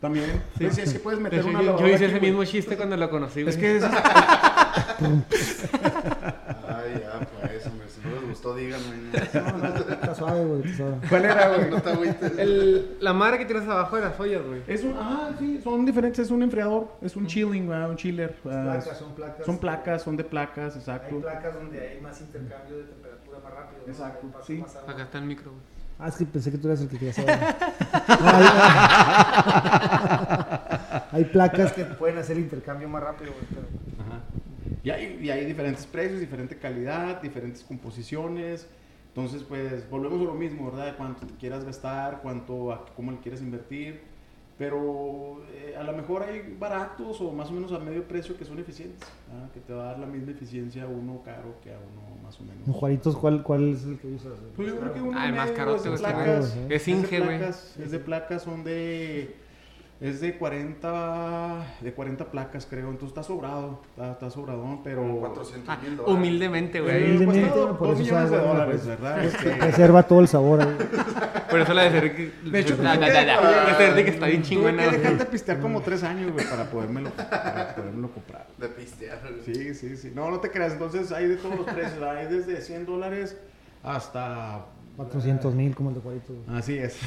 también. 0.00 0.42
Sí, 0.58 0.68
sí, 0.70 0.92
que 0.92 0.98
puedes 0.98 1.18
De 1.18 1.24
meter 1.24 1.38
hecho, 1.40 1.48
una 1.48 1.60
yo, 1.60 1.64
yo 1.64 1.70
lavadora 1.72 1.94
hice 1.94 2.04
aquí, 2.04 2.04
ese 2.12 2.18
güey. 2.18 2.30
mismo 2.32 2.44
chiste 2.44 2.76
cuando 2.76 2.96
lo 2.96 3.08
conocí, 3.08 3.42
güey. 3.42 3.54
Es 3.54 3.60
que 3.60 3.76
es- 3.76 3.84
Ay, 6.68 7.00
ya, 7.00 7.20
pues, 7.40 7.66
hombre, 7.66 7.88
si 7.88 8.00
no 8.06 8.28
les 8.28 8.31
gustó, 8.42 8.56
díganme. 8.56 9.10
Está 9.92 10.14
suave, 10.14 10.44
güey. 10.44 10.62
¿Cuál 11.08 11.24
era, 11.24 11.48
güey? 11.48 11.70
No 11.70 11.80
te 11.80 11.90
agüites. 11.90 12.38
El- 12.38 12.96
la 13.00 13.12
madre 13.12 13.38
que 13.38 13.44
tienes 13.46 13.68
abajo 13.68 13.96
de 13.96 14.02
las 14.02 14.18
ollas, 14.18 14.42
güey. 14.46 14.62
Es 14.66 14.82
un, 14.84 14.94
ah, 14.98 15.30
sí, 15.38 15.60
son 15.62 15.84
diferentes, 15.86 16.18
es 16.26 16.30
un 16.30 16.42
enfriador, 16.42 16.88
es 17.02 17.14
un 17.16 17.26
chilling, 17.26 17.68
¿verdad? 17.68 17.90
un 17.90 17.96
chiller. 17.96 18.34
¿verdad? 18.44 18.64
Placas, 18.82 18.98
son 18.98 19.14
placas. 19.14 19.46
Son 19.46 19.58
placas, 19.58 20.02
son 20.02 20.16
de 20.16 20.24
placas, 20.24 20.74
Hay 20.74 20.80
exacto. 20.80 21.20
placas 21.20 21.54
donde 21.54 21.80
hay 21.88 22.00
más 22.00 22.20
intercambio 22.20 22.78
de 22.78 22.84
temperatura 22.84 23.38
más 23.44 23.52
rápido. 23.54 23.82
¿no? 23.86 23.92
Exacto, 23.92 24.26
Hay 24.26 24.32
paso 24.32 24.44
sí. 24.46 24.54
más 24.58 24.76
agua. 24.76 24.92
Acá 24.92 25.02
está 25.04 25.18
el 25.18 25.24
micro, 25.24 25.50
güey. 25.50 25.62
Ah, 25.98 26.08
es 26.08 26.16
que 26.16 26.24
pensé 26.24 26.50
que 26.50 26.58
tú 26.58 26.66
eras 26.66 26.80
el 26.80 26.88
que 26.88 26.98
quería 26.98 27.12
saber. 27.12 27.38
Hay, 28.08 28.44
hay 31.12 31.24
placas 31.26 31.72
que 31.72 31.84
pueden 31.84 32.18
hacer 32.18 32.36
el 32.36 32.42
intercambio 32.44 32.88
más 32.88 33.02
rápido, 33.04 33.32
güey. 33.32 33.44
pero-. 33.50 33.91
Y 34.84 34.90
hay, 34.90 35.18
y 35.22 35.30
hay 35.30 35.44
diferentes 35.44 35.86
precios, 35.86 36.20
diferente 36.20 36.56
calidad, 36.56 37.22
diferentes 37.22 37.62
composiciones. 37.62 38.66
Entonces, 39.08 39.42
pues, 39.42 39.88
volvemos 39.90 40.20
a 40.22 40.24
lo 40.24 40.34
mismo, 40.34 40.70
¿verdad? 40.70 40.94
Cuánto 40.96 41.26
te 41.26 41.34
quieras 41.34 41.64
gastar, 41.64 42.20
cuánto, 42.22 42.72
a- 42.72 42.86
cómo 42.96 43.12
le 43.12 43.18
quieres 43.18 43.40
invertir. 43.42 44.00
Pero 44.58 45.42
eh, 45.50 45.74
a 45.78 45.82
lo 45.82 45.92
mejor 45.92 46.22
hay 46.22 46.56
baratos 46.58 47.20
o 47.20 47.32
más 47.32 47.48
o 47.50 47.52
menos 47.52 47.72
a 47.72 47.78
medio 47.78 48.06
precio 48.06 48.36
que 48.36 48.44
son 48.44 48.58
eficientes, 48.58 49.08
¿ah? 49.32 49.48
que 49.52 49.60
te 49.60 49.72
va 49.72 49.84
a 49.84 49.86
dar 49.92 49.98
la 49.98 50.06
misma 50.06 50.30
eficiencia 50.32 50.84
a 50.84 50.86
uno 50.86 51.20
caro 51.24 51.54
que 51.64 51.72
a 51.72 51.78
uno 51.78 52.22
más 52.22 52.38
o 52.38 52.44
menos. 52.44 52.66
En 52.66 52.72
Juaritos, 52.72 53.16
¿cuál, 53.16 53.42
¿cuál 53.42 53.72
es 53.72 53.84
el 53.84 53.98
que 53.98 54.08
usas? 54.08 54.34
Pues 54.54 54.68
yo 54.68 54.78
creo 54.78 54.92
que 54.92 55.00
uno 55.00 55.18
Ah, 55.18 55.26
el 55.28 55.34
más 55.34 55.50
carote, 55.52 55.92
es 55.92 56.00
placas. 56.00 56.54
bien. 56.54 56.70
Es 56.70 56.86
Inge, 56.86 57.18
güey. 57.20 57.38
placas, 57.38 57.76
Es 57.78 57.90
de 57.90 57.98
placas, 57.98 58.42
son 58.42 58.62
de... 58.62 59.34
Es 60.02 60.20
de 60.20 60.36
40, 60.36 61.76
de 61.80 61.92
40 61.92 62.24
placas, 62.32 62.66
creo. 62.68 62.86
Entonces 62.90 63.10
está 63.10 63.22
sobrado, 63.22 63.78
está, 63.90 64.10
está 64.12 64.30
sobradón, 64.30 64.82
pero... 64.82 65.00
400 65.20 65.68
Ah, 65.68 65.78
mil 65.80 65.96
dólares. 65.96 66.16
humildemente, 66.18 66.78
Eh, 66.78 66.80
güey. 66.80 67.04
Humildemente, 67.04 67.50
cuesta 67.50 67.78
por 67.78 67.88
dos 67.88 68.00
eso 68.00 68.10
sabe, 68.10 68.24
de 68.24 68.36
bueno, 68.38 68.52
dólares, 68.52 68.80
pues, 68.84 68.86
¿verdad? 69.00 69.24
Este, 69.24 69.50
Preserva 69.50 70.02
todo 70.02 70.20
el 70.20 70.26
sabor 70.28 70.60
ahí. 70.62 70.76
Por 71.52 71.60
eso 71.60 71.74
la 71.74 71.82
de 71.84 71.90
ser 71.92 72.16
que... 72.16 72.32
De 72.50 72.58
hecho, 72.60 72.76
la, 72.82 72.94
la, 72.96 73.06
tuve 73.06 73.12
la, 73.26 73.76
que- 73.78 73.88
la- 73.90 74.04
que 74.04 74.10
está 74.10 74.26
bien 74.26 74.40
Tuve 74.42 74.48
chingona. 74.48 74.82
que 74.82 74.88
güey. 74.88 74.98
dejar 75.00 75.18
de 75.18 75.24
pistear 75.26 75.60
como 75.60 75.82
tres 75.82 76.02
años, 76.02 76.32
güey, 76.32 76.46
para 76.48 76.64
podérmelo, 76.70 77.10
para 77.10 77.74
podérmelo 77.76 78.10
comprar. 78.10 78.46
De 78.58 78.68
pistear. 78.68 79.20
Sí, 79.44 79.72
sí, 79.74 79.96
sí. 79.96 80.12
No, 80.14 80.30
no 80.30 80.40
te 80.40 80.50
creas. 80.50 80.72
Entonces 80.72 81.12
hay 81.12 81.28
de 81.28 81.36
todos 81.36 81.54
los 81.58 81.66
precios. 81.66 82.02
Hay 82.02 82.26
desde 82.26 82.60
100 82.60 82.86
dólares 82.86 83.36
hasta... 83.84 84.64
400 84.96 85.54
mil 85.54 85.74
como 85.74 85.88
el 85.90 85.96
de 85.96 86.00
Juaritos. 86.02 86.36
güey. 86.46 86.58
Así 86.58 86.78
es. 86.78 86.96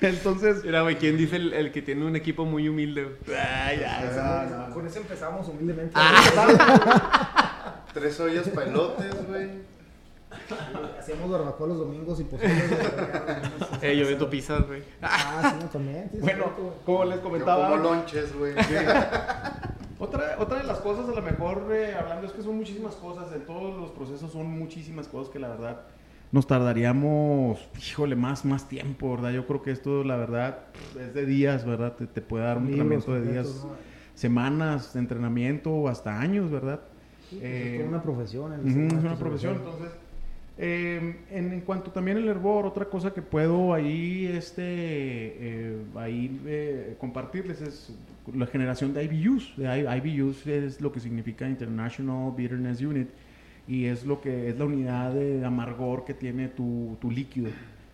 Entonces... 0.00 0.64
Mira, 0.64 0.82
güey, 0.82 0.96
¿quién 0.96 1.16
dice 1.16 1.36
el, 1.36 1.52
el 1.52 1.72
que 1.72 1.82
tiene 1.82 2.04
un 2.04 2.16
equipo 2.16 2.44
muy 2.44 2.68
humilde? 2.68 3.04
güey? 3.04 3.38
Ay, 3.38 3.80
ya, 3.80 4.46
no, 4.50 4.68
no. 4.68 4.74
Con 4.74 4.86
eso 4.86 4.98
empezamos 5.00 5.48
humildemente. 5.48 5.94
Tres 7.92 8.18
ollas 8.20 8.48
pailotes, 8.48 9.26
güey. 9.26 9.48
Hacíamos 10.98 11.28
barbacoa 11.30 11.66
los 11.66 11.78
domingos 11.78 12.20
y 12.20 12.24
posibles. 12.24 12.62
Eh, 13.82 13.96
yo 13.96 14.06
vendo 14.06 14.28
pizzas, 14.30 14.66
güey. 14.66 14.82
Ah, 15.02 15.52
sí, 15.52 15.56
no, 15.64 15.70
también. 15.70 16.08
sí, 16.12 16.18
Bueno, 16.20 16.52
como 16.84 17.04
les 17.06 17.16
Yo 17.16 17.22
comentaba... 17.22 17.70
como 17.70 17.82
lonches, 17.82 18.32
güey. 18.36 18.54
Otra, 20.00 20.36
otra 20.38 20.58
de 20.58 20.64
las 20.64 20.78
cosas, 20.78 21.08
a 21.08 21.12
lo 21.12 21.22
mejor, 21.22 21.68
eh, 21.72 21.94
hablando, 21.94 22.26
es 22.26 22.32
que 22.32 22.42
son 22.42 22.56
muchísimas 22.56 22.94
cosas, 22.96 23.32
en 23.34 23.44
todos 23.44 23.78
los 23.78 23.90
procesos 23.90 24.32
son 24.32 24.50
muchísimas 24.50 25.06
cosas 25.08 25.30
que 25.30 25.38
la 25.38 25.48
verdad 25.48 25.82
nos 26.32 26.46
tardaríamos, 26.46 27.58
híjole, 27.78 28.16
más, 28.16 28.44
más 28.44 28.68
tiempo, 28.68 29.10
¿verdad? 29.12 29.32
Yo 29.32 29.46
creo 29.46 29.62
que 29.62 29.72
esto, 29.72 30.02
la 30.04 30.16
verdad, 30.16 30.58
es 30.98 31.12
de 31.12 31.26
días, 31.26 31.66
¿verdad? 31.66 31.96
Te, 31.96 32.06
te 32.06 32.20
puede 32.22 32.44
dar 32.44 32.56
un 32.56 32.66
entrenamiento 32.66 33.12
de 33.12 33.30
días, 33.32 33.66
semanas 34.14 34.94
de 34.94 35.00
entrenamiento 35.00 35.70
o 35.70 35.88
hasta 35.88 36.18
años, 36.18 36.50
¿verdad? 36.50 36.80
Sí, 37.28 37.36
pues, 37.36 37.42
Eh, 37.42 37.80
es 37.82 37.88
una 37.88 38.02
profesión. 38.02 38.52
el 38.52 38.66
es 38.66 38.92
una 39.04 39.16
profesión, 39.16 39.56
entonces... 39.56 39.90
eh, 40.58 41.16
en, 41.30 41.52
en 41.52 41.60
cuanto 41.62 41.90
también 41.90 42.18
el 42.18 42.28
hervor, 42.28 42.66
otra 42.66 42.84
cosa 42.84 43.12
que 43.12 43.22
puedo 43.22 43.72
ahí, 43.72 44.26
este, 44.26 44.62
eh, 44.64 45.76
ahí 45.96 46.38
eh, 46.46 46.96
compartirles 47.00 47.60
es 47.62 47.92
la 48.34 48.46
generación 48.46 48.92
de 48.92 49.04
IBUs. 49.04 49.54
De 49.56 50.00
IBUs 50.04 50.46
es 50.46 50.80
lo 50.80 50.92
que 50.92 51.00
significa 51.00 51.48
International 51.48 52.32
Bitterness 52.36 52.80
Unit 52.82 53.08
y 53.66 53.86
es 53.86 54.04
lo 54.04 54.20
que 54.20 54.48
es 54.50 54.58
la 54.58 54.64
unidad 54.66 55.12
de 55.12 55.44
amargor 55.44 56.04
que 56.04 56.12
tiene 56.14 56.48
tu, 56.48 56.96
tu 57.00 57.10
líquido. 57.10 57.48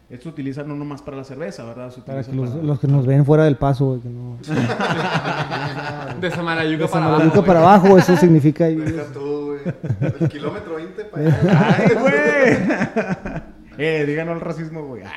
Esto 0.08 0.24
se 0.24 0.28
utiliza 0.30 0.62
no 0.62 0.76
nomás 0.76 1.02
para 1.02 1.16
la 1.16 1.24
cerveza, 1.24 1.64
¿verdad? 1.64 1.90
Se 1.90 2.00
Para 2.00 2.22
que 2.22 2.32
los, 2.32 2.50
para- 2.50 2.62
los 2.62 2.78
que 2.80 2.86
nos 2.86 3.06
ven 3.06 3.24
fuera 3.24 3.44
del 3.44 3.56
paso, 3.56 3.98
que 4.02 4.08
no. 4.08 4.36
De 6.20 6.30
Samalayuca 6.30 6.84
De 6.84 6.88
para 6.88 7.04
Samalayuca 7.04 7.24
abajo. 7.34 7.44
para 7.44 7.60
güey. 7.60 7.72
abajo, 7.74 7.98
eso 7.98 8.16
significa. 8.16 8.66
Deja 8.66 9.04
tú, 9.72 9.88
güey. 10.00 10.12
El 10.20 10.28
kilómetro 10.28 10.74
20 10.76 11.04
para 11.04 11.26
allá. 11.26 11.76
¡Ay, 11.78 11.94
güey! 11.94 13.42
eh, 13.78 14.04
díganos 14.06 14.34
el 14.36 14.40
racismo, 14.40 14.86
güey. 14.86 15.02
Ay, 15.02 15.12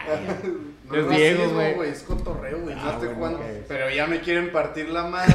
No 0.90 0.96
Es 0.96 1.04
es 1.04 1.10
Diego, 1.10 1.38
racismo, 1.40 1.56
güey. 1.60 1.74
güey. 1.76 1.90
Es 1.92 2.02
cotorreo, 2.04 2.60
güey. 2.62 2.76
Ah, 2.78 2.98
No 3.02 3.10
bueno. 3.16 3.40
Pero 3.68 3.90
ya 3.90 4.08
me 4.08 4.20
quieren 4.22 4.52
partir 4.52 4.90
la 4.90 5.04
madre, 5.08 5.34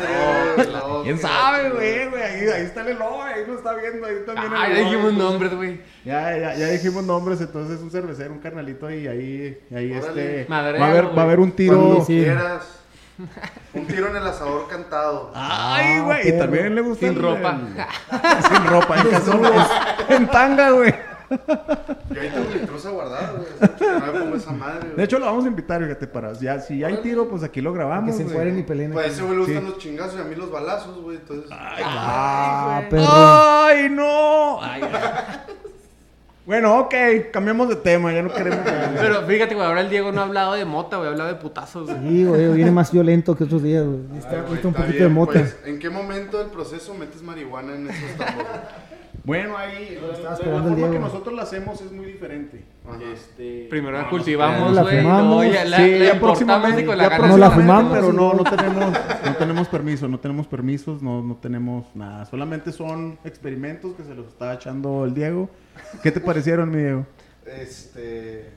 güey. 0.56 0.72
No, 0.72 1.02
¿Quién 1.04 1.18
sabe, 1.18 1.70
güey, 1.70 2.08
güey? 2.10 2.22
Ahí, 2.22 2.48
ahí 2.48 2.62
está 2.64 2.80
el 2.82 2.88
Eloy, 2.88 3.32
ahí 3.34 3.44
nos 3.46 3.58
está 3.58 3.74
viendo, 3.74 4.06
ahí 4.06 4.16
también 4.26 4.52
Ah, 4.54 4.66
el 4.68 4.76
ya 4.76 4.82
dijimos 4.84 5.12
nombres, 5.14 5.54
güey. 5.54 5.80
Ya, 6.04 6.36
ya, 6.36 6.54
ya 6.56 6.68
dijimos 6.68 7.04
nombres, 7.04 7.40
entonces 7.40 7.80
un 7.80 7.90
cervecero, 7.90 8.32
un 8.32 8.40
carnalito 8.40 8.90
y 8.90 9.06
ahí, 9.06 9.58
ahí 9.74 9.92
Órale. 9.92 10.40
este... 10.40 10.46
Madrealo, 10.50 10.80
va, 10.80 10.86
a 10.86 10.90
haber, 10.90 11.04
va 11.18 11.22
a 11.22 11.24
haber 11.24 11.40
un 11.40 11.52
tiro... 11.52 11.76
Cuando 11.78 12.04
Sí. 12.04 12.18
quieras. 12.20 12.80
Un 13.74 13.86
tiro 13.86 14.08
en 14.08 14.16
el 14.16 14.26
asador 14.26 14.66
cantado. 14.68 15.30
Ay, 15.34 15.98
Ah, 15.98 16.02
güey, 16.04 16.28
y 16.28 16.38
también 16.38 16.74
le 16.74 16.80
gusta 16.80 17.06
Sin 17.06 17.16
el- 17.16 17.22
ropa. 17.22 17.58
sin 18.48 18.66
ropa, 18.66 19.00
en 19.00 19.08
calzones, 19.10 19.66
en 20.08 20.26
tanga, 20.28 20.70
güey. 20.70 20.94
Yo 22.10 22.20
ahí 22.20 22.30
tengo 22.30 22.92
guardada, 22.92 23.32
güey. 23.32 23.46
Que 23.78 24.18
No 24.26 24.34
esa 24.36 24.52
madre, 24.52 24.80
güey. 24.80 24.96
De 24.96 25.04
hecho, 25.04 25.18
lo 25.18 25.26
vamos 25.26 25.44
a 25.44 25.48
invitar, 25.48 25.82
fíjate, 25.82 26.06
para. 26.06 26.32
Ya, 26.34 26.60
si 26.60 26.84
hay 26.84 26.98
tiro, 26.98 27.28
pues 27.28 27.42
aquí 27.42 27.60
lo 27.60 27.72
Que 27.72 27.78
grabamos. 27.78 28.14
se 28.16 28.24
güey. 28.24 28.34
fueren 28.34 28.58
y 28.58 28.62
peleen. 28.62 28.92
Pues 28.92 29.06
a 29.06 29.08
ese 29.10 29.22
güey 29.22 29.34
le 29.38 29.44
gustan 29.44 29.62
Sí. 29.64 29.68
los 29.70 29.78
chingazos 29.78 30.16
y 30.18 30.20
a 30.20 30.24
mí 30.24 30.34
los 30.34 30.50
balazos, 30.50 31.00
güey. 31.00 31.16
Entonces. 31.16 31.50
Ah, 31.52 32.76
güey. 32.78 32.90
perro. 32.90 33.04
¡Ay, 33.08 33.88
no! 33.90 34.62
Ay, 34.62 34.82
ay. 34.82 35.40
Bueno, 36.46 36.78
ok, 36.78 36.94
cambiamos 37.32 37.68
de 37.68 37.76
tema, 37.76 38.12
ya 38.12 38.22
no 38.22 38.32
queremos. 38.32 38.60
Pero 38.98 39.22
fíjate, 39.26 39.54
güey, 39.54 39.66
ahora 39.66 39.80
el 39.80 39.88
Diego 39.90 40.12
no 40.12 40.20
ha 40.20 40.24
hablado 40.24 40.52
de 40.54 40.64
mota, 40.64 40.96
güey, 40.96 41.08
ha 41.08 41.12
hablado 41.12 41.30
de 41.30 41.36
putazos, 41.36 41.88
güey. 41.90 41.98
Sí, 42.08 42.24
güey, 42.24 42.48
viene 42.52 42.70
más 42.70 42.92
violento 42.92 43.34
que 43.36 43.44
otros 43.44 43.62
días, 43.62 43.84
güey. 43.84 44.00
Está, 44.18 44.30
Ay, 44.36 44.40
güey, 44.42 44.54
está 44.56 44.68
un 44.68 44.74
poquito 44.74 45.02
de 45.04 45.08
mota. 45.08 45.32
pues, 45.32 45.56
¿En 45.64 45.78
qué 45.78 45.88
momento 45.90 46.38
del 46.38 46.48
proceso 46.48 46.94
metes 46.94 47.22
marihuana 47.22 47.74
en 47.74 47.88
esos 47.90 48.10
tambores? 48.18 48.48
Bueno, 49.24 49.56
ahí 49.56 49.98
la, 50.02 50.12
estaba 50.34 50.58
la 50.60 50.62
forma 50.62 50.90
que 50.90 50.98
nosotros 50.98 51.34
la 51.34 51.42
hacemos 51.44 51.80
es 51.80 51.90
muy 51.92 52.04
diferente. 52.04 52.62
Este, 53.14 53.66
Primero 53.70 53.96
la 53.96 54.02
no, 54.04 54.10
cultivamos, 54.10 54.72
la 54.74 54.82
güey. 54.82 55.02
luego 55.02 55.44
ya 55.44 55.64
la, 55.64 55.76
sí, 55.78 55.98
la 55.98 56.04
ya 56.04 56.20
próximamente, 56.20 56.84
con 56.84 56.96
ya 56.96 57.02
la 57.04 57.08
gana 57.08 57.28
Nos 57.28 57.38
la 57.38 57.50
fumamos, 57.50 57.92
pero 57.94 58.12
no, 58.12 58.30
güey. 58.32 58.44
no 58.44 58.50
tenemos, 58.56 58.84
no 59.24 59.36
tenemos 59.36 59.68
permiso, 59.68 60.08
no 60.08 60.20
tenemos 60.20 60.46
permisos, 60.46 61.02
no, 61.02 61.22
no 61.22 61.36
tenemos 61.36 61.86
nada. 61.94 62.26
Solamente 62.26 62.70
son 62.70 63.18
experimentos 63.24 63.94
que 63.94 64.04
se 64.04 64.14
los 64.14 64.26
está 64.26 64.52
echando 64.52 65.06
el 65.06 65.14
Diego. 65.14 65.48
¿Qué 66.02 66.12
te 66.12 66.20
parecieron, 66.20 66.70
mi 66.70 66.82
Diego? 66.82 67.06
Este. 67.46 68.50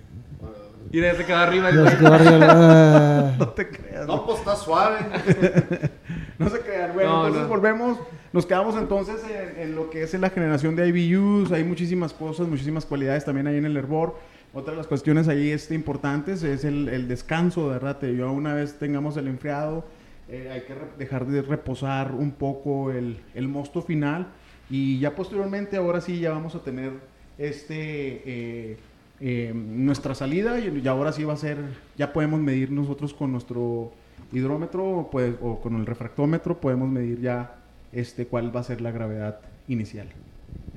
Y 0.91 0.99
desde 0.99 1.25
quedó 1.25 1.37
arriba 1.37 1.69
el 1.69 1.75
Ya 1.85 1.95
güey. 1.95 2.13
arriba 2.13 2.37
la- 2.37 3.35
No 3.39 3.47
te 3.49 3.69
creas. 3.69 4.05
No, 4.07 4.25
pues 4.25 4.39
está 4.39 4.55
suave. 4.57 4.97
No 6.39 6.49
se 6.49 6.59
crean. 6.59 6.91
Bueno, 6.93 7.09
No, 7.09 7.17
entonces 7.27 7.41
no. 7.43 7.47
volvemos. 7.49 7.97
Nos 8.33 8.45
quedamos 8.45 8.75
entonces 8.75 9.21
en, 9.29 9.61
en 9.61 9.75
lo 9.75 9.89
que 9.89 10.03
es 10.03 10.13
la 10.13 10.29
generación 10.29 10.75
de 10.75 10.87
IBUs. 10.87 11.51
Hay 11.51 11.63
muchísimas 11.63 12.13
cosas, 12.13 12.47
muchísimas 12.47 12.85
cualidades 12.85 13.25
también 13.25 13.47
ahí 13.47 13.57
en 13.57 13.65
el 13.65 13.77
hervor. 13.77 14.15
Otra 14.53 14.71
de 14.71 14.77
las 14.77 14.87
cuestiones 14.87 15.27
ahí 15.27 15.51
este, 15.51 15.75
importantes 15.75 16.43
es 16.43 16.63
el, 16.63 16.89
el 16.89 17.07
descanso, 17.07 17.67
¿verdad? 17.67 18.01
Yo 18.01 18.31
una 18.31 18.53
vez 18.53 18.77
tengamos 18.79 19.17
el 19.17 19.27
enfriado, 19.27 19.85
eh, 20.29 20.49
hay 20.53 20.61
que 20.61 20.73
dejar 20.97 21.25
de 21.25 21.41
reposar 21.41 22.13
un 22.13 22.31
poco 22.31 22.91
el, 22.91 23.17
el 23.35 23.47
mosto 23.47 23.81
final. 23.81 24.27
Y 24.69 24.99
ya 24.99 25.15
posteriormente, 25.15 25.77
ahora 25.77 26.01
sí, 26.01 26.19
ya 26.19 26.31
vamos 26.31 26.55
a 26.55 26.63
tener 26.63 26.91
este... 27.37 28.21
eh, 28.25 28.77
eh, 29.19 29.51
nuestra 29.51 30.13
salida 30.13 30.59
y, 30.59 30.79
y 30.83 30.87
ahora 30.87 31.11
sí 31.11 31.23
va 31.23 31.33
a 31.33 31.37
ser, 31.37 31.57
ya 31.97 32.13
podemos 32.13 32.39
medir 32.39 32.69
nosotros 32.71 33.15
con 33.15 33.31
nuestro 33.31 33.91
hidrómetro 34.31 35.09
pues, 35.11 35.33
o 35.41 35.59
con 35.59 35.75
el 35.75 35.87
refractómetro, 35.87 36.61
podemos 36.61 36.87
medir 36.87 37.19
ya 37.19 37.55
este, 37.91 38.25
cuál 38.27 38.55
va 38.55 38.61
a 38.61 38.63
ser 38.63 38.81
la 38.81 38.91
gravedad 38.91 39.39
inicial. 39.67 40.07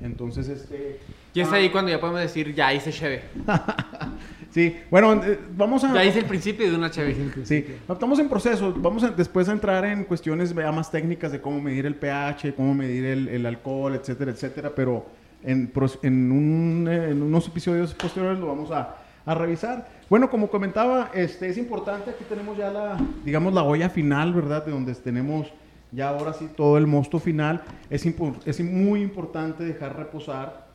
Entonces, 0.01 0.47
este... 0.49 0.99
Y 1.33 1.41
es 1.41 1.51
ahí 1.51 1.69
cuando 1.69 1.91
ya 1.91 1.99
podemos 1.99 2.21
decir, 2.21 2.53
ya 2.53 2.73
hice 2.73 2.91
cheve. 2.91 3.23
Sí, 4.51 4.75
bueno, 4.89 5.13
eh, 5.23 5.39
vamos 5.55 5.81
a... 5.85 5.93
Ya 5.93 6.03
hice 6.03 6.19
el 6.19 6.25
principio 6.25 6.69
de 6.69 6.75
una 6.75 6.91
cheve. 6.91 7.15
Sí, 7.45 7.65
estamos 7.87 8.19
en 8.19 8.27
proceso. 8.27 8.73
Vamos 8.75 9.01
a, 9.01 9.09
después 9.11 9.47
a 9.47 9.53
entrar 9.53 9.85
en 9.85 10.03
cuestiones 10.03 10.53
ya 10.53 10.71
más 10.73 10.91
técnicas 10.91 11.31
de 11.31 11.39
cómo 11.39 11.61
medir 11.61 11.85
el 11.85 11.95
pH, 11.95 12.53
cómo 12.53 12.73
medir 12.73 13.05
el, 13.05 13.29
el 13.29 13.45
alcohol, 13.45 13.95
etcétera, 13.95 14.31
etcétera. 14.31 14.71
Pero 14.75 15.05
en, 15.41 15.71
en, 16.01 16.31
un, 16.33 16.87
eh, 16.89 17.11
en 17.11 17.21
unos 17.23 17.47
episodios 17.47 17.93
posteriores 17.93 18.39
lo 18.39 18.47
vamos 18.47 18.71
a, 18.71 18.97
a 19.25 19.35
revisar. 19.35 19.87
Bueno, 20.09 20.29
como 20.29 20.49
comentaba, 20.49 21.11
este, 21.13 21.47
es 21.47 21.57
importante, 21.57 22.09
aquí 22.09 22.25
tenemos 22.27 22.57
ya 22.57 22.69
la, 22.69 22.97
digamos, 23.23 23.53
la 23.53 23.63
olla 23.63 23.89
final, 23.89 24.33
¿verdad? 24.33 24.65
De 24.65 24.71
donde 24.71 24.93
tenemos 24.95 25.47
ya 25.91 26.09
ahora 26.09 26.33
sí 26.33 26.47
todo 26.55 26.77
el 26.77 26.87
mosto 26.87 27.19
final. 27.19 27.63
Es, 27.89 28.05
muy 28.63 29.01
importante 29.01 29.63
dejar 29.63 29.97
reposar 29.97 30.67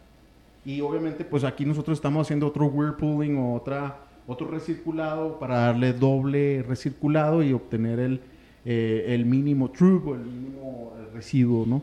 y 0.65 0.81
obviamente, 0.81 1.25
pues 1.25 1.45
aquí 1.45 1.65
nosotros 1.65 1.99
estamos 1.99 2.27
haciendo 2.27 2.49
otro 2.49 2.67
whirlpooling 2.67 3.37
o 3.37 3.55
otra, 3.55 3.99
otro 4.27 4.49
recirculado 4.49 5.39
para 5.39 5.59
darle 5.59 5.93
doble 5.93 6.65
recirculado 6.67 7.43
y 7.43 7.53
obtener 7.53 8.01
el, 8.01 8.21
eh, 8.65 9.23
mínimo 9.25 9.71
troop 9.71 10.09
o 10.09 10.15
el 10.15 10.25
mínimo 10.25 10.93
residuo, 11.15 11.65
¿no? 11.67 11.83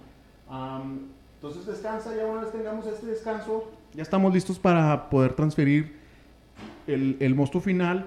Entonces 1.36 1.65
descansa, 1.65 2.15
ya 2.15 2.26
una 2.26 2.41
vez 2.41 2.52
tengamos 2.52 2.86
este 2.86 3.08
descanso, 3.08 3.72
ya 3.93 4.04
estamos 4.04 4.34
listos 4.34 4.60
para 4.60 5.10
poder 5.10 5.34
transferir 5.34 5.93
el, 6.88 7.17
el 7.19 7.36
mosto 7.36 7.60
final 7.60 8.06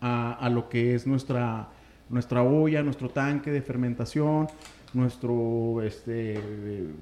a, 0.00 0.32
a 0.34 0.48
lo 0.48 0.68
que 0.68 0.94
es 0.94 1.06
nuestra, 1.06 1.68
nuestra 2.12 2.42
olla, 2.44 2.82
nuestro 2.84 3.08
tanque 3.08 3.50
de 3.50 3.60
fermentación, 3.62 4.46
nuestro 4.94 5.82
este, 5.82 6.38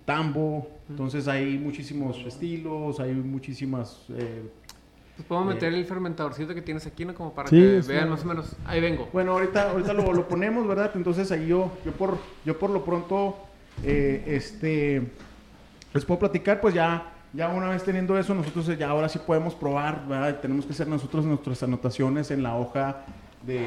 tambo. 0.07 0.69
Entonces 0.89 1.29
hay 1.29 1.59
muchísimos 1.59 2.17
estilos, 2.27 2.99
hay 3.01 3.13
muchísimas... 3.13 4.07
eh, 4.11 4.43
Pues 5.17 5.27
podemos 5.29 5.51
Eh. 5.51 5.55
meter 5.55 5.75
el 5.75 5.85
fermentadorcito 5.85 6.55
que 6.55 6.63
tienes 6.63 6.87
aquí, 6.87 7.05
¿no? 7.05 7.15
Como 7.15 7.35
para 7.35 7.49
Sí, 7.51 7.57
que 7.57 7.81
vean 7.89 8.09
más 8.09 8.25
o 8.25 8.27
menos. 8.29 8.57
Ahí 8.65 8.81
vengo. 8.81 9.09
bueno, 9.13 9.33
ahorita, 9.33 9.73
ahorita 9.73 9.93
lo, 9.93 10.13
lo 10.15 10.27
ponemos, 10.29 10.67
¿verdad? 10.67 10.93
Entonces 10.95 11.31
ahí 11.33 11.49
yo, 11.49 11.71
yo, 11.85 11.93
por, 11.93 12.17
yo 12.47 12.59
por 12.59 12.71
lo 12.71 12.85
pronto, 12.85 13.37
eh, 13.85 14.23
este, 14.29 15.03
les 15.93 16.05
puedo 16.05 16.21
platicar, 16.21 16.61
pues 16.61 16.73
ya, 16.75 17.13
ya 17.33 17.49
una 17.49 17.69
vez 17.69 17.83
teniendo 17.83 18.17
eso, 18.17 18.35
nosotros 18.35 18.67
ya 18.79 18.89
ahora 18.89 19.09
sí 19.09 19.19
podemos 19.27 19.55
probar, 19.57 20.07
¿verdad? 20.09 20.41
Tenemos 20.41 20.65
que 20.65 20.73
hacer 20.73 20.87
nosotros 20.89 21.25
nuestras 21.25 21.63
anotaciones 21.65 22.31
en 22.31 22.43
la 22.45 22.57
hoja 22.57 23.05
de... 23.45 23.67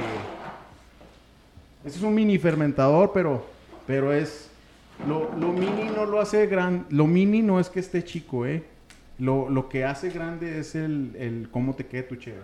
Este 1.86 2.00
es 2.00 2.04
un 2.04 2.16
mini 2.16 2.38
fermentador, 2.38 3.12
pero, 3.14 3.46
pero 3.86 4.14
es... 4.14 4.50
Lo, 5.08 5.32
lo 5.38 5.52
mini 5.52 5.90
no 5.94 6.06
lo 6.06 6.22
hace 6.22 6.48
gran... 6.48 6.86
Lo 6.90 7.08
mini 7.08 7.42
no 7.42 7.60
es 7.60 7.70
que 7.70 7.80
esté 7.82 8.04
chico, 8.04 8.46
¿eh? 8.46 8.64
Lo, 9.20 9.50
lo 9.50 9.68
que 9.68 9.84
hace 9.84 10.10
grande 10.10 10.60
es 10.60 10.76
el, 10.76 11.16
el 11.18 11.50
cómo 11.52 11.74
te 11.76 11.86
quede 11.86 12.04
tu 12.04 12.16
cheve. 12.16 12.40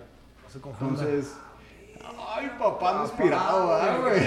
Entonces... 0.54 1.34
Ay, 2.36 2.52
papá, 2.58 3.04
inspirado, 3.04 3.70
¿verdad, 3.70 4.02
güey? 4.02 4.22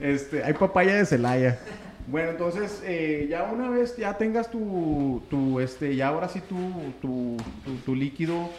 Este, 0.00 0.42
hay 0.42 0.52
papaya 0.54 0.96
de 0.96 1.06
Celaya. 1.06 1.58
Bueno, 2.06 2.30
entonces, 2.30 2.82
eh, 2.84 3.26
ya 3.30 3.44
una 3.44 3.70
vez 3.70 3.96
ya 3.96 4.18
tengas 4.18 4.50
tu, 4.50 5.22
tu 5.30 5.60
este, 5.60 5.96
ya 5.96 6.08
ahora 6.08 6.28
sí 6.28 6.40
tu, 6.40 6.56
tu, 7.00 7.36
tu, 7.64 7.76
tu 7.84 7.94
líquido, 7.94 8.50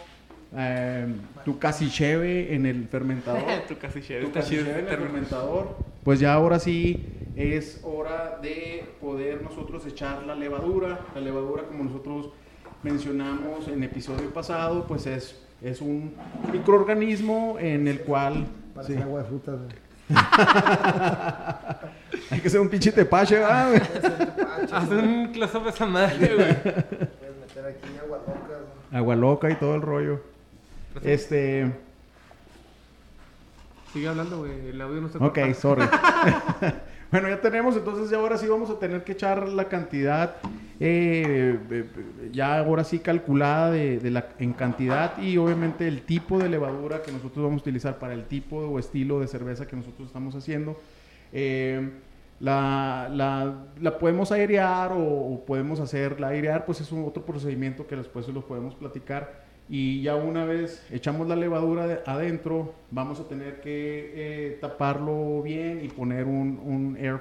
eh, 0.55 1.07
tu 1.43 1.57
casi 1.59 1.89
cheve 1.89 2.53
en 2.53 2.65
el 2.65 2.87
fermentador. 2.87 3.41
tu 3.67 3.77
casi 3.77 4.01
cheve. 4.01 4.21
tu 4.21 4.27
Está 4.27 4.39
casi 4.41 4.51
chido. 4.51 4.65
cheve 4.65 4.79
en 4.79 4.87
el 4.87 4.97
fermentador. 4.97 5.77
Pues 6.03 6.19
ya 6.19 6.33
ahora 6.33 6.59
sí 6.59 7.05
es 7.35 7.81
hora 7.83 8.37
de 8.41 8.85
poder 9.01 9.41
nosotros 9.41 9.85
echar 9.85 10.23
la 10.23 10.35
levadura. 10.35 10.99
La 11.15 11.21
levadura, 11.21 11.63
como 11.63 11.83
nosotros 11.83 12.29
mencionamos 12.83 13.67
en 13.67 13.83
episodio 13.83 14.31
pasado, 14.31 14.85
pues 14.87 15.07
es, 15.07 15.41
es 15.61 15.81
un 15.81 16.13
microorganismo 16.51 17.57
en 17.59 17.87
el 17.87 18.01
cual... 18.01 18.45
Parece 18.75 18.95
sí. 18.95 19.01
agua 19.01 19.21
de 19.23 19.27
frutas. 19.29 19.59
Hay 22.29 22.39
que 22.41 22.49
ser 22.49 22.59
un 22.59 22.69
pinche 22.69 22.91
tepache, 22.91 23.35
¿verdad? 23.39 23.73
Haz 24.71 24.89
un 24.89 25.27
close-up 25.31 25.67
esa 25.67 25.85
madre, 25.85 26.35
güey. 26.35 26.55
Puedes 26.55 27.37
meter 27.39 27.65
aquí 27.65 27.97
agua 28.03 28.17
loca, 28.27 28.59
Agua 28.91 29.15
loca 29.15 29.49
y 29.49 29.55
todo 29.55 29.75
el 29.75 29.81
rollo. 29.81 30.19
Este. 31.03 31.71
Sigue 33.93 34.07
hablando, 34.07 34.39
güey. 34.39 34.69
El 34.69 34.81
audio 34.81 35.01
no 35.01 35.09
se 35.09 35.17
Ok, 35.17 35.39
sorry. 35.53 35.83
bueno, 37.11 37.29
ya 37.29 37.39
tenemos, 37.39 37.77
entonces 37.77 38.09
ya 38.09 38.17
ahora 38.17 38.37
sí 38.37 38.47
vamos 38.47 38.69
a 38.69 38.77
tener 38.77 39.03
que 39.03 39.13
echar 39.13 39.47
la 39.47 39.69
cantidad, 39.69 40.35
eh, 40.79 41.57
eh, 41.69 41.85
ya 42.31 42.59
ahora 42.59 42.83
sí 42.83 42.99
calculada 42.99 43.71
de, 43.71 43.99
de 43.99 44.11
la, 44.11 44.27
en 44.39 44.51
cantidad 44.53 45.17
y 45.17 45.37
obviamente 45.37 45.87
el 45.87 46.01
tipo 46.01 46.37
de 46.37 46.49
levadura 46.49 47.01
que 47.01 47.11
nosotros 47.13 47.45
vamos 47.45 47.61
a 47.61 47.63
utilizar 47.63 47.97
para 47.99 48.13
el 48.13 48.25
tipo 48.25 48.57
o 48.57 48.79
estilo 48.79 49.21
de 49.21 49.27
cerveza 49.27 49.65
que 49.65 49.77
nosotros 49.77 50.07
estamos 50.07 50.35
haciendo. 50.35 50.77
Eh, 51.31 51.89
la, 52.41 53.09
la, 53.13 53.63
la 53.79 53.97
podemos 53.97 54.31
airear 54.33 54.91
o, 54.91 54.99
o 54.99 55.45
podemos 55.45 55.79
hacerla 55.79 56.27
airear, 56.29 56.65
pues 56.65 56.81
es 56.81 56.91
un 56.91 57.05
otro 57.05 57.25
procedimiento 57.25 57.87
que 57.87 57.95
después 57.95 58.25
se 58.25 58.33
los 58.33 58.43
podemos 58.43 58.75
platicar. 58.75 59.44
Y 59.67 60.01
ya 60.03 60.15
una 60.15 60.45
vez 60.45 60.85
echamos 60.91 61.27
la 61.27 61.35
levadura 61.35 61.87
de- 61.87 61.99
adentro, 62.05 62.73
vamos 62.91 63.19
a 63.19 63.23
tener 63.27 63.61
que 63.61 64.11
eh, 64.15 64.57
taparlo 64.61 65.41
bien 65.41 65.83
y 65.83 65.87
poner 65.87 66.25
un, 66.25 66.59
un 66.63 66.97
air, 66.97 67.19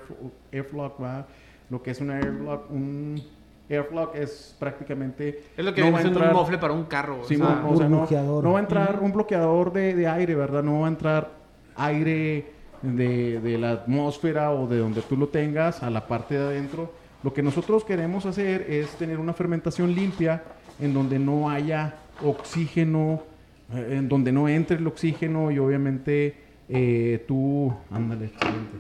airflock, 0.53 1.03
¿va? 1.03 1.27
Lo 1.71 1.83
que 1.83 1.93
es 1.93 2.01
un 2.03 2.11
airflock, 2.11 2.71
un 2.71 3.23
airflock 3.71 4.15
es 4.17 4.55
prácticamente... 4.59 5.43
Es 5.57 5.65
lo 5.65 5.73
que 5.73 5.81
no 5.81 5.87
viene 5.87 5.91
va 5.93 5.99
a 5.99 6.03
siendo 6.03 6.19
un 6.21 6.25
entrar- 6.27 6.35
mofle 6.35 6.59
para 6.59 6.75
un 6.75 6.85
carro. 6.85 7.21
Sí, 7.25 7.37
o 7.37 7.39
sea, 7.39 7.49
mo- 7.57 7.71
o 7.71 7.77
sea, 7.79 7.89
no, 7.89 8.43
no 8.43 8.53
va 8.53 8.59
a 8.59 8.63
entrar 8.63 8.99
un 9.01 9.13
bloqueador 9.13 9.73
de, 9.73 9.95
de 9.95 10.07
aire, 10.07 10.35
¿verdad? 10.35 10.63
No 10.63 10.81
va 10.81 10.87
a 10.87 10.91
entrar 10.91 11.31
aire 11.77 12.53
de, 12.83 13.41
de 13.41 13.57
la 13.59 13.71
atmósfera 13.73 14.53
o 14.53 14.67
de 14.67 14.77
donde 14.79 15.01
tú 15.01 15.17
lo 15.17 15.29
tengas 15.29 15.83
a 15.83 15.89
la 15.89 16.07
parte 16.07 16.35
de 16.39 16.45
adentro. 16.45 16.93
Lo 17.23 17.33
que 17.33 17.43
nosotros 17.43 17.85
queremos 17.85 18.27
hacer 18.27 18.67
es 18.69 18.91
tener 18.97 19.19
una 19.19 19.33
fermentación 19.33 19.95
limpia 19.95 20.43
en 20.79 20.93
donde 20.93 21.19
no 21.19 21.49
haya 21.49 21.95
oxígeno, 22.23 23.23
eh, 23.73 23.97
en 23.99 24.09
donde 24.09 24.33
no 24.33 24.49
entre 24.49 24.77
el 24.77 24.87
oxígeno 24.87 25.51
y 25.51 25.59
obviamente 25.59 26.37
eh, 26.69 27.25
tú... 27.27 27.75
Ándale, 27.91 28.27
excelente. 28.27 28.77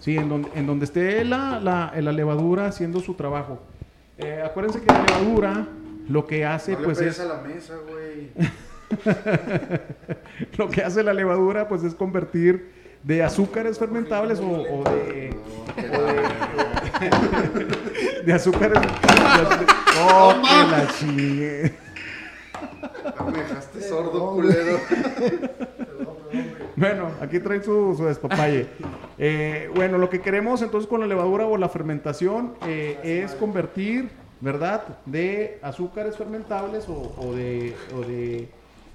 Sí, 0.00 0.16
en 0.16 0.28
donde, 0.28 0.48
en 0.54 0.66
donde 0.66 0.84
esté 0.86 1.24
la, 1.24 1.60
la, 1.60 1.92
la 2.00 2.12
levadura 2.12 2.66
haciendo 2.66 3.00
su 3.00 3.14
trabajo. 3.14 3.60
Eh, 4.18 4.42
acuérdense 4.44 4.80
que 4.80 4.92
la 4.92 5.02
levadura 5.02 5.66
lo 6.08 6.26
que 6.26 6.44
hace, 6.44 6.72
No 6.72 6.82
pues 6.82 7.00
es. 7.00 7.20
a 7.20 7.24
la 7.26 7.40
mesa, 7.42 7.74
güey. 7.88 8.30
lo 10.56 10.68
que 10.68 10.82
hace 10.82 11.02
la 11.02 11.14
levadura, 11.14 11.68
pues 11.68 11.84
es 11.84 11.94
convertir 11.94 12.70
de 13.02 13.22
azúcares 13.22 13.78
fermentables 13.78 14.40
o, 14.40 14.50
o 14.50 14.84
de. 14.84 15.34
de 18.26 18.32
azúcares. 18.32 18.78
¡Oh, 20.02 20.34
que 20.42 20.70
la 20.70 20.86
Me 23.26 23.32
dejaste 23.38 23.82
sordo, 23.82 24.30
culero. 24.32 24.78
Bueno, 26.76 27.10
aquí 27.20 27.40
traen 27.40 27.62
su, 27.62 27.94
su 27.96 28.04
despapalle. 28.06 28.66
Eh, 29.18 29.68
bueno, 29.74 29.98
lo 29.98 30.08
que 30.08 30.22
queremos 30.22 30.62
entonces 30.62 30.88
con 30.88 31.00
la 31.00 31.06
levadura 31.06 31.44
o 31.44 31.58
la 31.58 31.68
fermentación 31.68 32.54
eh, 32.66 32.98
es 33.22 33.32
convertir, 33.32 34.08
¿verdad? 34.40 34.84
De 35.04 35.58
azúcares 35.60 36.16
fermentables 36.16 36.88
o, 36.88 37.12
o 37.18 37.34
de, 37.34 37.76
o, 37.94 38.00
de, 38.00 38.48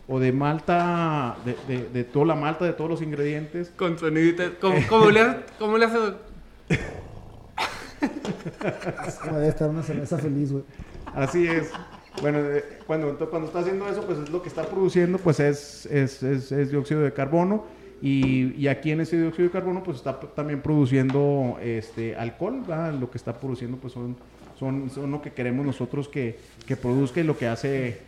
o 0.08 0.20
de 0.20 0.32
malta, 0.32 1.36
de, 1.46 1.56
de- 1.68 1.90
de 1.90 2.04
toda 2.06 2.26
la 2.26 2.36
malta, 2.36 2.66
de 2.66 2.74
todos 2.74 2.90
los 2.90 3.02
ingredientes. 3.04 3.72
Con 3.78 4.00
soniditos. 4.00 4.54
¿Cómo, 4.60 4.78
cómo 4.90 5.12
le, 5.12 5.22
hace- 5.22 5.40
cómo 5.60 5.78
le 5.78 5.86
hace? 5.86 5.98
Estar 9.48 9.70
una 9.70 9.84
cerveza 9.84 10.18
feliz, 10.18 10.52
güey. 10.52 10.64
Así 11.14 11.48
es. 11.48 11.70
Bueno, 12.22 12.40
eh, 12.40 12.64
cuando, 12.88 13.18
cuando 13.30 13.48
está 13.48 13.60
haciendo 13.60 13.88
eso, 13.90 14.06
pues 14.06 14.20
es 14.20 14.30
lo 14.30 14.42
que 14.42 14.50
está 14.50 14.64
produciendo, 14.64 15.18
pues 15.18 15.40
es, 15.40 15.86
es, 15.88 16.24
es- 16.24 16.52
es 16.52 16.72
dióxido 16.72 17.02
de 17.02 17.14
carbono. 17.14 17.66
Y, 18.02 18.54
y 18.56 18.68
aquí 18.68 18.92
en 18.92 19.02
ese 19.02 19.18
dióxido 19.20 19.48
de 19.48 19.52
carbono, 19.52 19.82
pues 19.84 19.98
está 19.98 20.20
también 20.20 20.62
produciendo 20.62 21.58
este 21.62 22.16
alcohol, 22.16 22.62
¿verdad? 22.68 22.94
Lo 22.94 23.10
que 23.10 23.18
está 23.18 23.34
produciendo, 23.40 23.78
pues 23.78 23.94
son, 23.94 24.16
son, 24.60 24.90
son 24.90 25.12
lo 25.12 25.22
que 25.22 25.32
queremos 25.34 25.66
nosotros 25.66 26.08
que, 26.08 26.38
que 26.68 26.76
produzca 26.76 27.20
y 27.22 27.24
lo 27.24 27.38
que 27.38 27.48
hace 27.48 28.02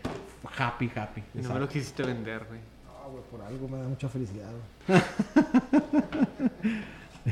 happy, 0.57 0.91
happy. 0.95 1.23
No 1.35 1.53
me 1.53 1.59
lo 1.61 1.67
quisiste 1.69 2.03
vender, 2.03 2.43
güey. 2.47 2.59
No, 2.85 3.11
güey, 3.11 3.23
por 3.31 3.41
algo 3.41 3.67
me 3.67 3.77
da 3.77 3.87
mucha 3.87 4.09
felicidad, 4.09 4.49
güey. 4.87 5.01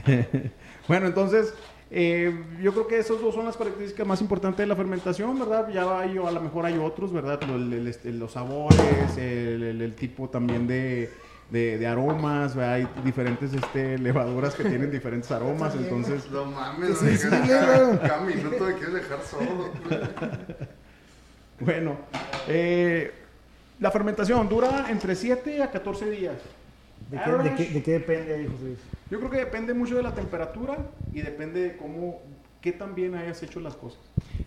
Bueno, 0.87 1.07
entonces, 1.07 1.53
eh, 1.91 2.33
yo 2.61 2.71
creo 2.73 2.87
que 2.87 2.97
esas 2.99 3.19
dos 3.21 3.35
son 3.35 3.45
las 3.45 3.55
características 3.57 4.05
más 4.07 4.21
importantes 4.21 4.57
de 4.59 4.67
la 4.67 4.75
fermentación, 4.75 5.37
¿verdad? 5.39 5.69
Ya 5.69 5.99
hay, 5.99 6.17
a 6.17 6.31
lo 6.31 6.41
mejor 6.41 6.65
hay 6.65 6.77
otros, 6.77 7.13
¿verdad? 7.13 7.39
Este, 7.87 8.11
los 8.11 8.31
sabores, 8.33 9.17
el, 9.17 9.63
el- 9.63 9.81
el 9.81 9.93
tipo 9.95 10.27
también 10.29 10.65
de, 10.67 11.09
de- 11.51 11.77
de 11.77 11.87
aromas, 11.87 12.55
¿verdad? 12.55 12.73
Hay 12.73 12.87
diferentes 13.03 13.53
este, 13.53 13.97
levaduras 13.99 14.55
que 14.55 14.63
tienen 14.65 14.89
diferentes 14.91 15.29
aromas, 15.31 15.75
entonces... 15.75 16.29
No 16.31 16.45
mames, 16.45 16.97
Sí, 16.97 17.17
sí, 17.17 17.27
cada, 17.29 17.99
cada 18.01 18.21
minuto 18.25 18.65
me 18.65 18.73
quieres 18.73 18.93
dejar 18.93 19.21
sordo. 19.21 19.71
Bueno, 21.59 21.97
eh, 22.47 23.11
la 23.79 23.91
fermentación 23.91 24.49
dura 24.49 24.87
entre 24.89 25.15
7 25.15 25.63
a 25.63 25.71
14 25.71 26.09
días. 26.09 26.35
¿De 27.09 27.19
qué, 27.23 27.31
de 27.31 27.55
qué- 27.55 27.73
de 27.73 27.83
qué 27.83 27.91
depende 27.93 28.33
ahí, 28.35 28.47
José 28.47 28.63
Luis? 28.63 28.79
Yo 29.11 29.19
creo 29.19 29.29
que 29.31 29.37
depende 29.37 29.73
mucho 29.73 29.95
de 29.95 30.03
la 30.03 30.13
temperatura 30.15 30.77
y 31.13 31.21
depende 31.21 31.61
de 31.61 31.77
cómo, 31.77 32.21
qué 32.61 32.71
tan 32.71 32.95
bien 32.95 33.13
hayas 33.15 33.41
hecho 33.43 33.59
las 33.59 33.75
cosas. 33.75 33.99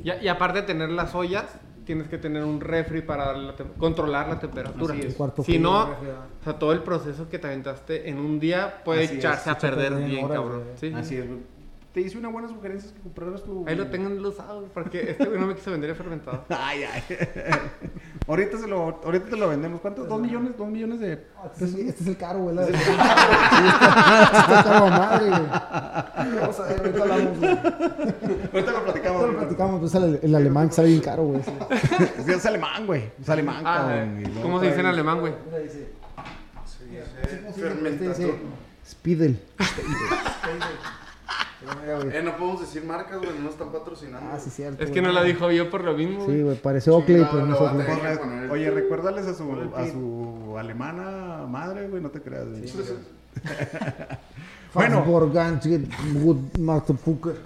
Y, 0.02 0.10
y 0.12 0.28
aparte 0.28 0.60
de 0.62 0.66
tener 0.66 0.90
las 0.90 1.14
ollas, 1.14 1.44
tienes 1.84 2.08
que 2.08 2.18
tener 2.18 2.44
un 2.44 2.60
refri 2.60 3.00
para 3.00 3.32
la 3.32 3.54
controlar 3.78 4.28
la 4.28 4.38
temperatura. 4.40 4.92
Así 4.94 5.00
es. 5.02 5.06
El 5.12 5.14
cuarto 5.14 5.42
Si 5.44 5.58
no, 5.58 5.86
refrigerado. 5.90 6.24
o 6.40 6.44
sea, 6.44 6.58
todo 6.58 6.72
el 6.72 6.82
proceso 6.82 7.28
que 7.28 7.38
te 7.38 7.46
aventaste 7.46 8.10
en 8.10 8.18
un 8.18 8.40
día 8.40 8.82
puede 8.84 9.04
Así 9.04 9.12
es, 9.14 9.18
echarse 9.20 9.42
echa 9.42 9.52
a 9.52 9.58
perder 9.58 9.88
perder 9.90 10.02
en 10.04 10.10
bien, 10.10 10.24
horas, 10.24 10.38
cabrón. 10.38 10.62
Sí. 10.76 10.92
Así 10.94 11.16
es, 11.16 11.26
güey. 11.28 11.40
Te 11.94 12.00
hice 12.02 12.18
una 12.18 12.28
buena 12.28 12.48
sugerencia 12.48 12.92
que 12.92 13.00
compraras 13.00 13.42
tu... 13.42 13.64
Ahí 13.66 13.74
lo 13.74 13.86
tengan 13.86 14.18
usado, 14.24 14.64
porque 14.74 15.12
este 15.12 15.24
güey 15.24 15.40
no 15.40 15.46
me 15.46 15.54
quiso 15.54 15.70
vender 15.70 15.88
el 15.90 15.96
fermentado. 15.96 16.44
Ay, 16.50 16.82
ay. 16.84 17.02
Ahorita, 18.28 18.58
se 18.58 18.66
lo, 18.68 19.00
ahorita 19.04 19.26
te 19.30 19.36
lo 19.36 19.48
vendemos. 19.48 19.80
¿Cuántos? 19.80 20.08
¿Dos 20.08 20.20
millones? 20.20 20.56
¿Dos 20.56 20.68
millones 20.68 21.00
de 21.00 21.24
Ah, 21.36 21.46
Este 21.52 21.64
es, 21.64 21.74
este 21.74 22.02
es 22.02 22.08
el 22.08 22.16
caro, 22.16 22.40
güey. 22.40 22.54
la- 22.56 22.62
Este 22.62 22.76
está 22.76 24.62
caro 24.64 24.88
madre, 24.88 25.28
güey. 25.30 25.42
Vamos 26.40 26.60
a 26.60 26.62
ver, 26.64 26.78
ahorita 26.78 27.02
hablamos, 27.02 27.38
güey. 27.38 27.50
Ahorita 28.52 28.72
lo 28.72 28.84
platicamos. 28.84 29.20
Ahorita 29.22 29.32
lo 29.32 29.38
platicamos, 29.38 29.80
pues 29.80 29.94
el, 29.94 30.20
el 30.22 30.34
alemán 30.34 30.68
que 30.68 30.74
sale 30.74 30.88
bien 30.88 31.00
caro, 31.00 31.24
güey. 31.24 31.40
Es 32.28 32.46
alemán, 32.46 32.86
güey. 32.86 33.10
Es 33.20 33.28
alemán, 33.28 33.62
Ah, 33.64 33.76
cabrón. 33.88 34.22
Luego 34.22 34.42
¿Cómo 34.42 34.60
se 34.60 34.66
dice 34.66 34.80
en 34.80 34.86
alemán, 34.86 35.20
güey? 35.20 35.32
Dice, 35.62 35.88
Sí. 36.66 36.84
Este 37.84 38.08
dice, 38.08 38.34
Spidel. 38.88 39.40
Güey. 41.60 42.16
Eh, 42.16 42.22
no 42.22 42.36
podemos 42.36 42.60
decir 42.60 42.84
marcas, 42.84 43.18
güey, 43.18 43.30
no 43.34 43.40
nos 43.40 43.52
están 43.54 43.72
patrocinando. 43.72 44.30
Ah, 44.32 44.38
sí, 44.38 44.48
cierto. 44.50 44.84
Es 44.84 44.90
que 44.90 45.02
no 45.02 45.10
la 45.12 45.22
dijo 45.24 45.50
yo 45.50 45.68
por 45.70 45.82
lo 45.82 45.94
mismo, 45.94 46.24
Sí, 46.26 46.42
güey. 46.42 46.56
parece 46.56 46.90
Oakley, 46.90 47.26
pero 47.30 47.46
no 47.46 47.56
Oakley. 47.56 47.86
Oye, 48.50 48.70
recuérdales 48.70 49.26
a 49.26 49.34
su, 49.34 49.50
a 49.74 49.86
su 49.90 50.56
alemana 50.58 51.46
madre, 51.48 51.88
güey. 51.88 52.00
No 52.02 52.10
te 52.10 52.20
creas, 52.22 52.46
güey. 52.48 52.62
Bueno. 54.74 55.02
Motherfucker. 56.58 57.36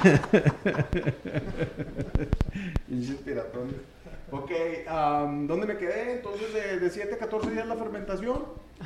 Pinches 2.88 3.16
piratones. 3.16 3.74
Ok, 4.32 4.50
am, 4.88 5.46
¿dónde 5.46 5.66
me 5.66 5.76
quedé? 5.76 6.12
Entonces, 6.12 6.52
de, 6.54 6.78
de 6.78 6.90
7 6.90 7.14
a 7.14 7.18
14 7.18 7.50
días 7.50 7.66
la 7.66 7.76
fermentación. 7.76 8.38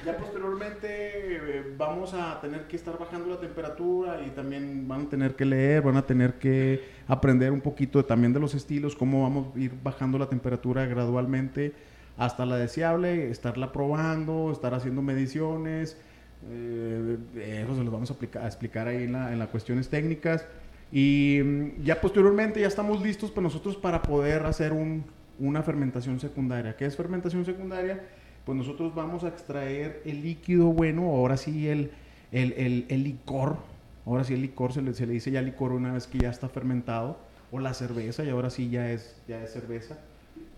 Ya 0.04 0.16
posteriormente 0.16 0.86
eh, 0.88 1.74
vamos 1.78 2.14
a 2.14 2.40
tener 2.40 2.66
que 2.66 2.74
estar 2.76 2.98
bajando 2.98 3.28
la 3.28 3.38
temperatura 3.38 4.20
y 4.26 4.30
también 4.30 4.88
van 4.88 5.02
a 5.02 5.08
tener 5.10 5.36
que 5.36 5.44
leer, 5.44 5.82
van 5.82 5.96
a 5.96 6.04
tener 6.06 6.34
que 6.34 6.82
aprender 7.06 7.52
un 7.52 7.60
poquito 7.60 8.04
también 8.04 8.32
de 8.32 8.40
los 8.40 8.54
estilos, 8.54 8.96
cómo 8.96 9.22
vamos 9.22 9.54
a 9.54 9.58
ir 9.58 9.72
bajando 9.84 10.18
la 10.18 10.28
temperatura 10.28 10.84
gradualmente 10.86 11.74
hasta 12.16 12.44
la 12.44 12.56
deseable, 12.56 13.30
estarla 13.30 13.70
probando, 13.72 14.50
estar 14.50 14.74
haciendo 14.74 15.00
mediciones. 15.02 15.96
eh, 16.50 17.16
eso 17.62 17.76
se 17.76 17.84
los 17.84 17.92
vamos 17.92 18.10
a, 18.10 18.14
aplicar- 18.14 18.42
a 18.42 18.46
explicar 18.46 18.88
ahí 18.88 19.04
en, 19.04 19.12
la- 19.12 19.32
en 19.32 19.38
las 19.38 19.48
cuestiones 19.48 19.88
técnicas. 19.88 20.44
Y 20.92 21.40
mm, 21.44 21.82
ya 21.84 22.00
posteriormente 22.00 22.60
ya 22.60 22.66
estamos 22.66 23.00
listos 23.02 23.30
para 23.30 23.42
nosotros 23.44 23.76
para 23.76 24.02
poder 24.02 24.44
hacer 24.46 24.72
un- 24.72 25.04
una 25.38 25.62
fermentación 25.62 26.20
secundaria. 26.20 26.76
¿Qué 26.76 26.86
es 26.86 26.96
fermentación 26.96 27.44
secundaria? 27.44 28.02
Pues 28.44 28.56
nosotros 28.58 28.94
vamos 28.94 29.24
a 29.24 29.28
extraer 29.28 30.02
el 30.04 30.22
líquido 30.22 30.66
bueno, 30.66 31.02
ahora 31.04 31.36
sí 31.36 31.68
el, 31.68 31.90
el, 32.32 32.84
el- 32.88 33.02
licor, 33.04 33.56
ahora 34.04 34.24
sí 34.24 34.34
el 34.34 34.42
licor 34.42 34.72
se 34.72 34.82
le, 34.82 34.92
se 34.94 35.06
le 35.06 35.14
dice 35.14 35.30
ya 35.30 35.40
licor 35.40 35.72
una 35.72 35.92
vez 35.92 36.06
que 36.06 36.18
ya 36.18 36.30
está 36.30 36.48
fermentado, 36.48 37.16
o 37.50 37.58
la 37.58 37.72
cerveza, 37.72 38.24
y 38.24 38.30
ahora 38.30 38.50
sí 38.50 38.68
ya 38.68 38.90
es, 38.90 39.16
ya 39.28 39.42
es 39.42 39.52
cerveza, 39.52 39.96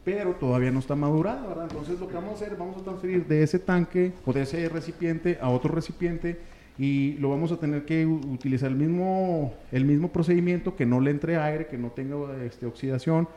pero 0.05 0.33
todavía 0.35 0.71
no 0.71 0.79
está 0.79 0.97
madurada, 0.97 1.47
¿verdad? 1.47 1.69
Entonces 1.71 2.01
lo 2.01 2.09
que 2.09 2.15
vamos 2.15 2.31
a 2.33 2.35
hacer, 2.45 2.57
vamos 2.57 2.81
a 2.81 2.85
transferir 2.85 3.27
de 3.27 3.43
ese 3.43 3.59
tanque 3.59 4.13
o 4.25 4.33
de 4.33 4.43
ese 4.43 4.69
recipiente 4.69 5.39
a 5.41 5.51
otro 5.51 5.75
recipiente 5.75 6.39
y 6.79 7.15
lo 7.15 7.31
vamos 7.31 7.53
a 7.53 7.57
tener 7.59 7.85
que 7.85 8.05
utilizar 8.07 8.71
el 8.71 8.77
mismo, 8.77 9.55
el 9.73 9.85
mismo 9.85 10.09
procedimiento, 10.13 10.75
que 10.77 10.87
no 10.87 11.01
le 11.01 11.11
entre 11.11 11.37
aire, 11.37 11.67
que 11.67 11.77
no 11.79 11.91
tenga 11.91 12.17
este, 12.45 12.67
oxidación 12.67 13.29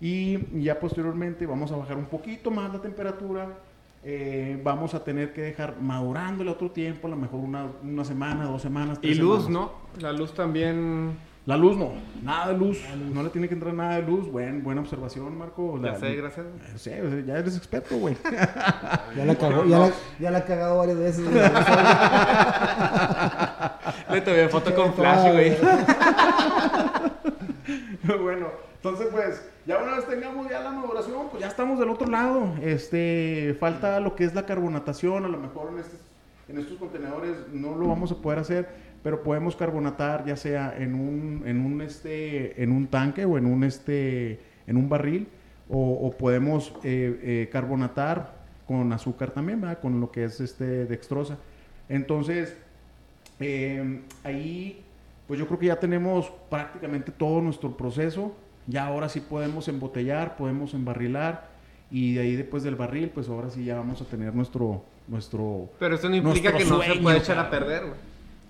y 0.00 0.62
ya 0.62 0.78
posteriormente 0.78 1.46
vamos 1.46 1.72
a 1.72 1.76
bajar 1.76 1.96
un 1.96 2.06
poquito 2.06 2.50
más 2.50 2.72
la 2.72 2.80
temperatura. 2.80 3.48
eh, 4.04 4.60
vamos 4.62 4.94
a 4.94 5.02
tener 5.02 5.32
que 5.32 5.40
dejar 5.42 5.80
madurando 5.80 6.42
el 6.44 6.48
otro 6.48 6.70
tiempo, 6.70 7.08
a 7.08 7.10
lo 7.10 7.16
mejor 7.16 7.40
una, 7.40 7.66
una 7.82 8.04
semana, 8.04 8.44
dos 8.44 8.62
semanas. 8.62 8.98
Y 9.02 9.14
luz, 9.14 9.44
semanas. 9.46 9.70
¿no? 9.96 10.00
La 10.00 10.12
luz 10.12 10.32
también. 10.34 11.16
La 11.46 11.56
luz 11.56 11.76
no, 11.78 11.92
nada 12.22 12.52
de 12.52 12.58
luz, 12.58 12.78
no 13.14 13.22
le 13.22 13.30
tiene 13.30 13.48
que 13.48 13.54
entrar 13.54 13.72
nada 13.72 13.96
de 13.96 14.02
luz. 14.02 14.30
Buen, 14.30 14.62
buena 14.62 14.82
observación, 14.82 15.36
Marco. 15.38 15.76
Ya 15.82 15.92
La- 15.92 15.98
sé, 15.98 16.14
gracias. 16.14 16.44
Eh, 16.46 16.72
Sí, 16.76 16.90
ya 17.26 17.38
eres 17.38 17.56
experto, 17.56 17.96
güey. 17.96 18.16
Ya 19.16 19.24
la 19.24 19.34
cagó, 19.34 19.64
ya 19.64 19.78
la, 19.78 19.90
ya 20.20 20.30
la 20.30 20.38
ha 20.38 20.44
cagado 20.44 20.76
varias 20.78 20.98
veces. 20.98 21.24
Le 24.12 24.20
tomé 24.20 24.48
foto 24.48 24.74
con 24.74 24.92
flash, 24.94 25.32
güey. 25.32 25.56
bueno, 28.22 28.48
entonces 28.76 29.08
pues, 29.10 29.42
ya 29.68 29.82
una 29.82 29.96
vez 29.96 30.06
tengamos 30.06 30.48
ya 30.48 30.60
la 30.60 30.70
maduración, 30.70 31.28
pues 31.30 31.42
ya 31.42 31.48
estamos 31.48 31.78
del 31.78 31.90
otro 31.90 32.08
lado. 32.08 32.54
Este, 32.62 33.54
falta 33.60 34.00
lo 34.00 34.16
que 34.16 34.24
es 34.24 34.34
la 34.34 34.46
carbonatación, 34.46 35.26
a 35.26 35.28
lo 35.28 35.36
mejor 35.36 35.70
en 35.74 35.80
estos, 35.80 36.00
en 36.48 36.58
estos 36.58 36.78
contenedores 36.78 37.36
no 37.52 37.76
lo 37.76 37.86
vamos 37.86 38.10
a 38.10 38.16
poder 38.16 38.38
hacer, 38.38 38.66
pero 39.02 39.22
podemos 39.22 39.54
carbonatar 39.56 40.24
ya 40.24 40.36
sea 40.36 40.74
en 40.74 40.94
un, 40.94 41.42
en 41.46 41.60
un 41.60 41.82
este, 41.82 42.62
en 42.62 42.72
un 42.72 42.86
tanque 42.86 43.26
o 43.26 43.36
en 43.36 43.44
un 43.44 43.62
este, 43.62 44.40
en 44.66 44.78
un 44.78 44.88
barril, 44.88 45.28
o, 45.68 46.14
podemos 46.18 46.72
eh, 46.82 47.20
eh, 47.22 47.48
carbonatar 47.52 48.38
con 48.66 48.90
azúcar 48.90 49.32
también, 49.32 49.60
¿verdad? 49.60 49.80
Con 49.80 50.00
lo 50.00 50.10
que 50.10 50.24
es 50.24 50.40
este 50.40 50.86
dextrosa. 50.86 51.36
Entonces, 51.90 52.56
eh, 53.38 54.00
ahí, 54.24 54.82
pues 55.26 55.38
yo 55.38 55.46
creo 55.46 55.58
que 55.58 55.66
ya 55.66 55.78
tenemos 55.78 56.32
prácticamente 56.48 57.12
todo 57.12 57.42
nuestro 57.42 57.76
proceso. 57.76 58.34
Ya 58.68 58.86
ahora 58.86 59.08
sí 59.08 59.20
podemos 59.20 59.66
embotellar, 59.66 60.36
podemos 60.36 60.72
embarrilar. 60.74 61.48
Y 61.90 62.14
de 62.14 62.20
ahí 62.20 62.36
después 62.36 62.62
del 62.62 62.76
barril, 62.76 63.10
pues 63.10 63.28
ahora 63.28 63.50
sí 63.50 63.64
ya 63.64 63.76
vamos 63.76 64.00
a 64.00 64.04
tener 64.04 64.34
nuestro... 64.34 64.84
nuestro 65.08 65.70
Pero 65.80 65.94
eso 65.96 66.08
no 66.08 66.16
implica 66.16 66.52
que 66.56 66.64
no 66.66 66.80
se 66.82 66.94
puede 66.96 67.16
echar 67.18 67.38
a 67.38 67.48
perder, 67.50 67.86
güey. 67.86 67.98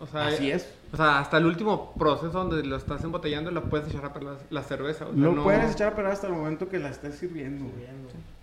O 0.00 0.06
sea, 0.06 0.26
Así 0.28 0.50
es. 0.50 0.68
O 0.92 0.96
sea, 0.96 1.18
hasta 1.20 1.38
el 1.38 1.46
último 1.46 1.92
proceso 1.98 2.30
donde 2.30 2.62
lo 2.64 2.76
estás 2.76 3.02
embotellando 3.04 3.50
lo 3.50 3.64
puedes 3.64 3.88
echar 3.88 4.04
a 4.04 4.12
perder 4.12 4.34
la, 4.50 4.60
la 4.60 4.62
cerveza. 4.62 5.06
O 5.06 5.12
sea, 5.12 5.22
Lo 5.22 5.32
no- 5.32 5.42
puedes 5.44 5.72
echar 5.72 5.92
a 5.92 5.96
perder 5.96 6.12
hasta 6.12 6.26
el 6.28 6.34
momento 6.34 6.68
que 6.68 6.78
la 6.78 6.88
estés 6.90 7.16
sirviendo. 7.16 7.64
güey. 7.64 7.86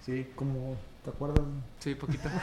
Sí. 0.05 0.27
Como, 0.35 0.75
¿te 1.03 1.09
acuerdas? 1.11 1.43
Sí, 1.79 1.95
poquito. 1.95 2.29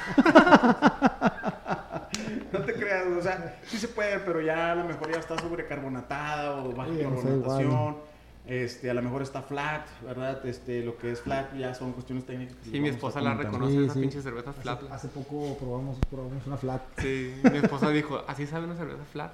No 2.52 2.58
te 2.60 2.74
creas, 2.74 3.06
o 3.06 3.22
sea, 3.22 3.58
sí 3.64 3.78
se 3.78 3.88
puede, 3.88 4.18
pero 4.20 4.40
ya 4.42 4.72
a 4.72 4.74
lo 4.74 4.84
mejor 4.84 5.10
ya 5.10 5.18
está 5.18 5.38
sobrecarbonatada 5.38 6.62
o 6.62 6.72
baja 6.72 6.90
Sí, 6.90 7.02
no 7.02 7.16
sé, 7.16 7.22
carbonatación. 7.22 7.96
Este, 8.44 8.90
a 8.90 8.94
lo 8.94 9.02
mejor 9.02 9.22
está 9.22 9.42
flat, 9.42 9.86
¿verdad? 10.04 10.44
Este, 10.44 10.82
lo 10.82 10.98
que 10.98 11.12
es 11.12 11.20
flat 11.20 11.54
ya 11.56 11.74
son 11.74 11.92
cuestiones 11.92 12.26
técnicas. 12.26 12.56
Sí, 12.64 12.80
mi 12.80 12.88
esposa 12.88 13.20
la 13.20 13.34
reconoce, 13.34 13.72
Sí, 13.72 13.84
esa 13.84 13.94
sí. 13.94 14.00
pinche 14.00 14.20
cerveza 14.20 14.52
flat. 14.52 14.82
Hace, 14.90 15.06
poco 15.08 15.56
probamos, 15.58 15.96
probamos 16.10 16.44
una 16.46 16.56
flat. 16.56 16.82
Sí, 16.98 17.34
mi 17.50 17.58
esposa 17.58 17.90
dijo, 17.90 18.20
¿así 18.26 18.46
sabe 18.46 18.64
una 18.66 18.76
cerveza 18.76 19.04
flat? 19.12 19.30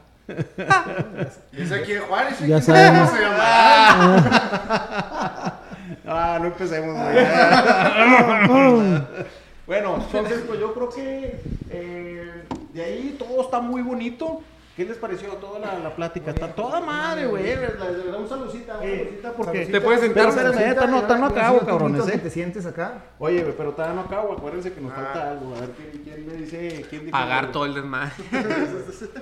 ¿Y 1.52 1.62
es 1.62 1.72
aquí 1.72 1.94
de 1.94 2.00
Juárez? 2.00 2.38
Ya 2.40 2.46
¿Quién 2.46 2.62
sabemos. 2.62 3.10
se 3.10 3.20
llamará? 3.20 5.54
Ah, 6.10 6.38
no 6.40 6.46
empecemos. 6.46 6.96
bueno, 9.66 9.96
entonces, 9.96 10.42
pues 10.46 10.58
yo 10.60 10.72
creo 10.74 10.88
que 10.90 11.40
eh, 11.70 12.44
de 12.72 12.82
ahí 12.82 13.16
todo 13.18 13.42
está 13.42 13.60
muy 13.60 13.82
bonito. 13.82 14.40
¿Qué 14.78 14.84
les 14.84 14.96
pareció 14.96 15.30
toda 15.38 15.58
la, 15.58 15.76
la 15.80 15.92
plática? 15.96 16.30
Está 16.30 16.54
toda 16.54 16.80
madre, 16.80 17.26
güey. 17.26 17.42
Le 17.42 17.56
le 17.56 18.12
damos 18.12 18.28
saludcita, 18.28 18.78
una 18.78 18.86
saludcita 18.86 19.32
porque... 19.32 19.66
Te 19.66 19.80
puedes 19.80 20.00
sentar, 20.02 20.28
espera, 20.28 20.86
no, 20.86 21.02
no 21.18 21.26
acabo, 21.26 21.58
cabrones, 21.66 22.06
eh. 22.06 22.18
te 22.18 22.30
sientes 22.30 22.64
acá? 22.64 23.02
Oye, 23.18 23.42
güey, 23.42 23.56
pero 23.56 23.72
todavía 23.72 23.96
no 23.96 24.02
acabo, 24.02 24.34
acuérdense 24.34 24.72
que 24.72 24.80
nos 24.80 24.92
Ah. 24.92 24.94
falta 24.94 25.30
algo. 25.32 25.52
A 25.56 25.60
ver, 25.62 25.70
¿quién, 25.70 26.02
quién 26.04 26.26
me 26.28 26.32
dice? 26.34 26.86
¿Quién 26.88 27.06
dijo 27.06 27.10
Pagar 27.10 27.40
algo? 27.40 27.52
todo 27.54 27.64
el 27.64 27.74
desmadre. 27.74 28.12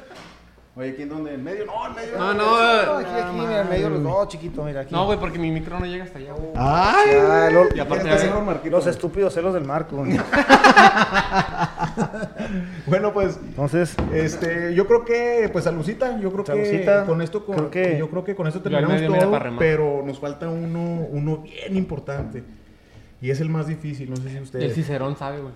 Oye, 0.78 0.94
¿quién 0.94 1.08
dónde? 1.08 1.32
¿En 1.32 1.42
medio? 1.42 1.64
No, 1.64 1.86
en 1.86 1.94
medio. 1.94 2.18
No, 2.18 2.34
no, 2.34 2.84
No, 2.84 2.98
aquí, 2.98 3.08
aquí, 3.18 3.36
mira, 3.38 3.62
en 3.62 3.68
medio 3.70 3.88
los 3.88 4.02
dos, 4.02 4.28
chiquito, 4.28 4.62
mira 4.62 4.82
aquí. 4.82 4.92
No, 4.94 5.06
güey, 5.06 5.18
porque 5.18 5.38
mi 5.38 5.50
micro 5.50 5.80
no 5.80 5.86
llega 5.86 6.04
hasta 6.04 6.18
allá, 6.18 6.34
güey. 6.34 6.50
¡Ay! 6.54 7.50
Lo- 7.50 7.74
Y 7.74 7.80
aparte 7.80 8.04
ya 8.10 8.40
Marquito. 8.40 8.76
los 8.76 8.86
estúpidos 8.86 9.32
celos 9.32 9.54
del 9.54 9.64
marco. 9.64 10.04
Bueno, 12.86 13.12
pues, 13.12 13.38
Entonces, 13.48 13.96
este, 14.12 14.74
yo 14.74 14.86
creo 14.86 15.04
que, 15.04 15.48
pues, 15.52 15.64
salucita, 15.64 16.18
yo 16.20 16.32
creo 16.32 16.44
Salucita. 16.46 17.00
que 17.02 17.06
con 17.08 17.22
esto, 17.22 17.44
con- 17.44 17.56
Creo 17.56 17.70
que- 17.70 17.98
yo 17.98 18.08
creo 18.10 18.24
que 18.24 18.34
con 18.34 18.46
esto 18.46 18.60
terminamos 18.62 19.00
todo, 19.20 19.38
pero 19.58 20.02
nos 20.06 20.18
falta 20.20 20.48
uno, 20.48 21.06
uno 21.10 21.38
bien 21.38 21.76
importante. 21.76 22.44
Y 23.20 23.30
es 23.30 23.40
el 23.40 23.48
más 23.48 23.66
difícil, 23.66 24.10
no 24.10 24.16
sé 24.16 24.28
si 24.30 24.36
El 24.36 24.42
ustedes. 24.42 24.74
Cicerón 24.74 25.16
sabe, 25.16 25.40
güey. 25.40 25.54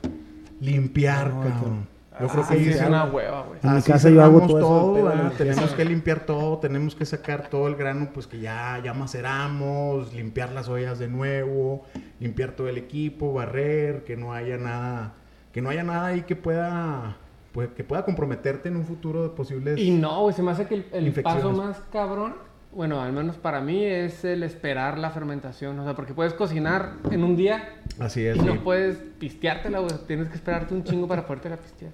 Limpiar, 0.61 1.29
No, 1.33 1.41
cabrón. 1.43 2.01
Yo 2.21 2.27
creo 2.29 2.45
Ah, 2.45 2.49
que 2.53 2.71
es 2.71 2.81
una 2.83 3.05
hueva, 3.05 3.45
güey. 3.49 3.61
En 3.63 3.77
mi 3.77 3.83
casa 3.83 4.11
yo 4.11 4.23
hago 4.23 4.41
todo 4.47 4.95
limpieza. 5.15 5.39
Tenemos 5.39 5.71
que 5.73 5.85
limpiar 5.87 6.27
todo, 6.27 6.59
tenemos 6.59 6.95
que 6.95 7.07
sacar 7.07 7.49
todo 7.49 7.67
el 7.67 7.77
grano, 7.77 8.11
pues 8.13 8.27
que 8.27 8.41
ya, 8.41 8.79
ya 8.85 8.93
maceramos, 8.93 10.13
limpiar 10.13 10.53
las 10.53 10.69
ollas 10.69 10.99
de 10.99 11.09
nuevo, 11.09 11.85
limpiar 12.19 12.53
todo 12.53 12.69
el 12.69 12.77
equipo, 12.77 13.33
barrer, 13.33 14.05
que 14.05 14.17
no 14.19 14.35
haya 14.35 14.59
nada, 14.59 15.15
que 15.53 15.61
no 15.63 15.71
haya 15.71 15.83
nada 15.83 16.07
ahí 16.07 16.23
que 16.23 16.37
pueda, 16.37 17.17
pues, 17.53 17.71
que 17.71 17.85
pueda 17.85 18.05
comprometerte 18.05 18.69
en 18.69 18.77
un 18.77 18.85
futuro 18.85 19.23
de 19.23 19.31
posibles. 19.31 19.79
Y 19.79 19.91
no, 19.91 20.23
güey, 20.23 20.35
se 20.35 20.43
me 20.43 20.51
hace 20.53 20.67
que 20.67 20.85
el, 20.93 21.13
paso 21.23 21.53
más 21.53 21.81
cabrón, 21.93 22.35
bueno, 22.73 23.01
al 23.01 23.13
menos 23.13 23.37
para 23.37 23.61
mí, 23.61 23.85
es 23.85 24.25
el 24.25 24.43
esperar 24.43 24.99
la 24.99 25.11
fermentación. 25.11 25.79
O 25.79 25.85
sea, 25.85 25.95
porque 25.95 26.15
puedes 26.15 26.35
cocinar 26.35 26.95
en 27.11 27.25
un 27.25 27.37
día 27.37 27.81
Así 27.99 28.25
es. 28.25 28.37
y 28.37 28.41
no 28.41 28.63
puedes 28.63 28.99
pisteártela, 29.19 29.81
güey. 29.81 29.93
Tienes 30.07 30.29
que 30.29 30.37
esperarte 30.37 30.75
un 30.75 30.85
chingo 30.85 31.09
para 31.09 31.27
podértela 31.27 31.57
pistear. 31.57 31.93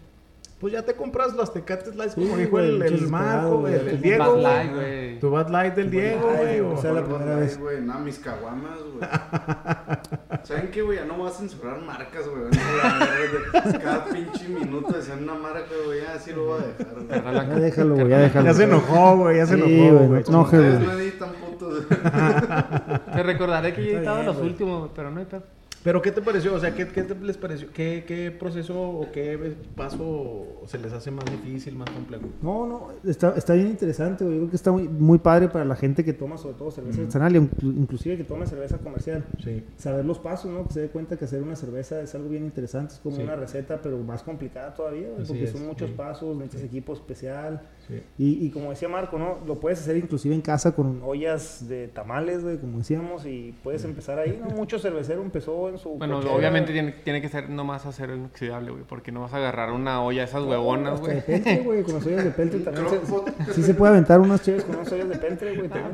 Pues 0.58 0.72
ya 0.72 0.82
te 0.82 0.94
compras 0.94 1.34
las 1.34 1.52
tecates 1.52 1.94
lights, 1.96 2.14
Sí, 2.14 2.22
como 2.24 2.38
dijo 2.38 2.50
güey, 2.52 2.68
el, 2.76 2.82
el 2.82 3.08
Marco, 3.08 3.58
güey, 3.58 3.74
el, 3.74 3.88
el 3.88 4.00
Diego. 4.00 4.24
Bud 4.24 4.32
güey. 4.32 4.42
Light, 4.44 4.74
güey. 4.74 5.18
Tu 5.20 5.30
Bad 5.30 5.48
Light 5.50 5.74
del 5.74 5.90
Diego, 5.90 6.30
güey. 6.34 6.60
o- 6.60 6.76
sea, 6.78 6.92
la 6.92 7.04
primera 7.04 7.26
Light, 7.26 7.40
vez. 7.40 7.58
güey, 7.60 7.80
no, 7.82 7.98
mis 7.98 8.18
caguamas, 8.18 8.78
güey. 8.78 9.08
¿Saben 10.44 10.70
qué, 10.70 10.80
güey? 10.80 10.96
Ya 10.98 11.04
no 11.04 11.14
voy 11.18 11.28
a 11.28 11.30
censurar 11.32 11.78
marcas, 11.82 12.26
güey. 12.26 12.44
Güey, 12.44 13.82
Cada 13.82 14.04
pinche 14.06 14.48
minuto 14.48 14.92
de 14.94 15.02
ser 15.02 15.18
una 15.18 15.34
marca, 15.34 15.66
güey, 15.84 16.00
ya 16.02 16.14
así 16.14 16.32
lo 16.32 16.46
voy 16.46 16.60
a 16.62 16.66
dejar, 16.66 16.94
güey. 16.94 17.48
Ya 17.48 17.54
déjalo, 17.60 17.94
güey, 17.96 18.08
ya 18.08 18.18
déjalo. 18.18 18.46
Ya 18.46 18.54
se 18.54 18.64
enojó, 18.64 19.16
güey, 19.18 19.36
ya 19.36 19.46
se 19.46 19.56
Sí, 19.56 19.60
enojó, 19.60 19.96
güey, 19.96 20.08
güey. 20.08 20.24
no 20.30 20.44
güey. 20.46 20.62
no 20.86 20.92
editan 20.92 21.30
putos. 21.32 21.86
Te 21.86 23.22
recordaré 23.22 23.74
que 23.74 23.84
yo 23.84 23.90
he 23.90 23.96
editado 23.98 24.22
los 24.22 24.38
últimos, 24.38 24.78
güey, 24.80 24.90
pero 24.96 25.10
no 25.10 25.20
hay 25.20 25.26
pedo. 25.26 25.42
Pero 25.86 26.02
¿qué 26.02 26.10
te 26.10 26.20
pareció? 26.20 26.52
O 26.52 26.58
sea, 26.58 26.74
¿qué, 26.74 26.88
qué 26.88 27.04
te 27.04 27.14
les 27.14 27.36
pareció? 27.36 27.68
¿Qué, 27.72 28.02
¿Qué 28.04 28.32
proceso 28.32 28.76
o 28.76 29.12
qué 29.12 29.54
paso 29.76 30.44
se 30.66 30.78
les 30.78 30.92
hace 30.92 31.12
más 31.12 31.24
difícil, 31.26 31.76
más 31.76 31.88
complejo? 31.90 32.24
No, 32.42 32.66
no, 32.66 32.88
está, 33.08 33.34
está 33.36 33.54
bien 33.54 33.68
interesante. 33.68 34.24
Yo 34.24 34.30
creo 34.30 34.50
que 34.50 34.56
está 34.56 34.72
muy, 34.72 34.88
muy 34.88 35.18
padre 35.18 35.46
para 35.46 35.64
la 35.64 35.76
gente 35.76 36.04
que 36.04 36.12
toma, 36.12 36.38
sobre 36.38 36.54
todo 36.56 36.72
cerveza 36.72 37.02
artesanal, 37.02 37.36
inclusive 37.62 38.16
que 38.16 38.24
tome 38.24 38.48
cerveza 38.48 38.78
comercial. 38.78 39.24
Sí. 39.44 39.62
Saber 39.76 40.04
los 40.04 40.18
pasos, 40.18 40.50
¿no? 40.50 40.66
Que 40.66 40.72
se 40.74 40.80
dé 40.80 40.88
cuenta 40.88 41.16
que 41.16 41.24
hacer 41.24 41.40
una 41.40 41.54
cerveza 41.54 42.00
es 42.00 42.12
algo 42.16 42.30
bien 42.30 42.42
interesante, 42.44 42.94
es 42.94 42.98
como 42.98 43.14
Sí. 43.14 43.22
una 43.22 43.36
receta, 43.36 43.80
pero 43.80 43.96
más 43.98 44.24
complicada 44.24 44.74
todavía, 44.74 45.06
Así 45.16 45.28
porque 45.28 45.44
es, 45.44 45.52
son 45.52 45.68
muchos 45.68 45.90
sí. 45.90 45.94
pasos, 45.96 46.36
necesitas 46.36 46.64
equipo 46.64 46.94
especial. 46.94 47.62
Sí. 47.88 48.02
Y, 48.18 48.46
y 48.46 48.50
como 48.50 48.70
decía 48.70 48.88
Marco, 48.88 49.18
¿no? 49.18 49.38
Lo 49.46 49.60
puedes 49.60 49.78
hacer 49.80 49.96
inclusive 49.96 50.34
en 50.34 50.40
casa 50.40 50.74
con 50.74 51.00
ollas 51.04 51.68
de 51.68 51.86
tamales, 51.88 52.42
güey, 52.42 52.58
como 52.58 52.78
decíamos, 52.78 53.24
y 53.26 53.54
puedes 53.62 53.84
empezar 53.84 54.18
ahí, 54.18 54.38
¿no? 54.42 54.50
Mucho 54.50 54.78
cervecero 54.78 55.22
empezó 55.22 55.68
en 55.68 55.78
su... 55.78 55.90
Bueno, 55.90 56.16
cochera. 56.16 56.34
obviamente 56.34 56.72
tiene, 56.72 56.92
tiene 57.04 57.20
que 57.22 57.28
ser 57.28 57.48
nomás 57.48 57.86
acero 57.86 58.16
inoxidable, 58.16 58.72
güey, 58.72 58.82
porque 58.88 59.12
no 59.12 59.20
vas 59.20 59.32
a 59.34 59.36
agarrar 59.36 59.70
una 59.70 60.02
olla 60.02 60.24
esas 60.24 60.42
huevonas, 60.42 61.00
güey. 61.00 61.14
de 61.16 61.22
peltre, 61.22 61.58
güey, 61.58 61.82
con 61.84 61.94
las 61.94 62.06
ollas 62.06 62.24
de 62.24 62.30
peltre 62.30 62.58
también. 62.64 62.86
se- 62.88 63.52
sí 63.54 63.62
se 63.62 63.74
puede 63.74 63.92
aventar 63.92 64.18
unas 64.20 64.42
chéves 64.42 64.64
con 64.64 64.76
unas 64.76 64.90
ollas 64.90 65.08
de 65.08 65.16
peltre, 65.18 65.56
güey, 65.56 65.68
también. 65.68 65.92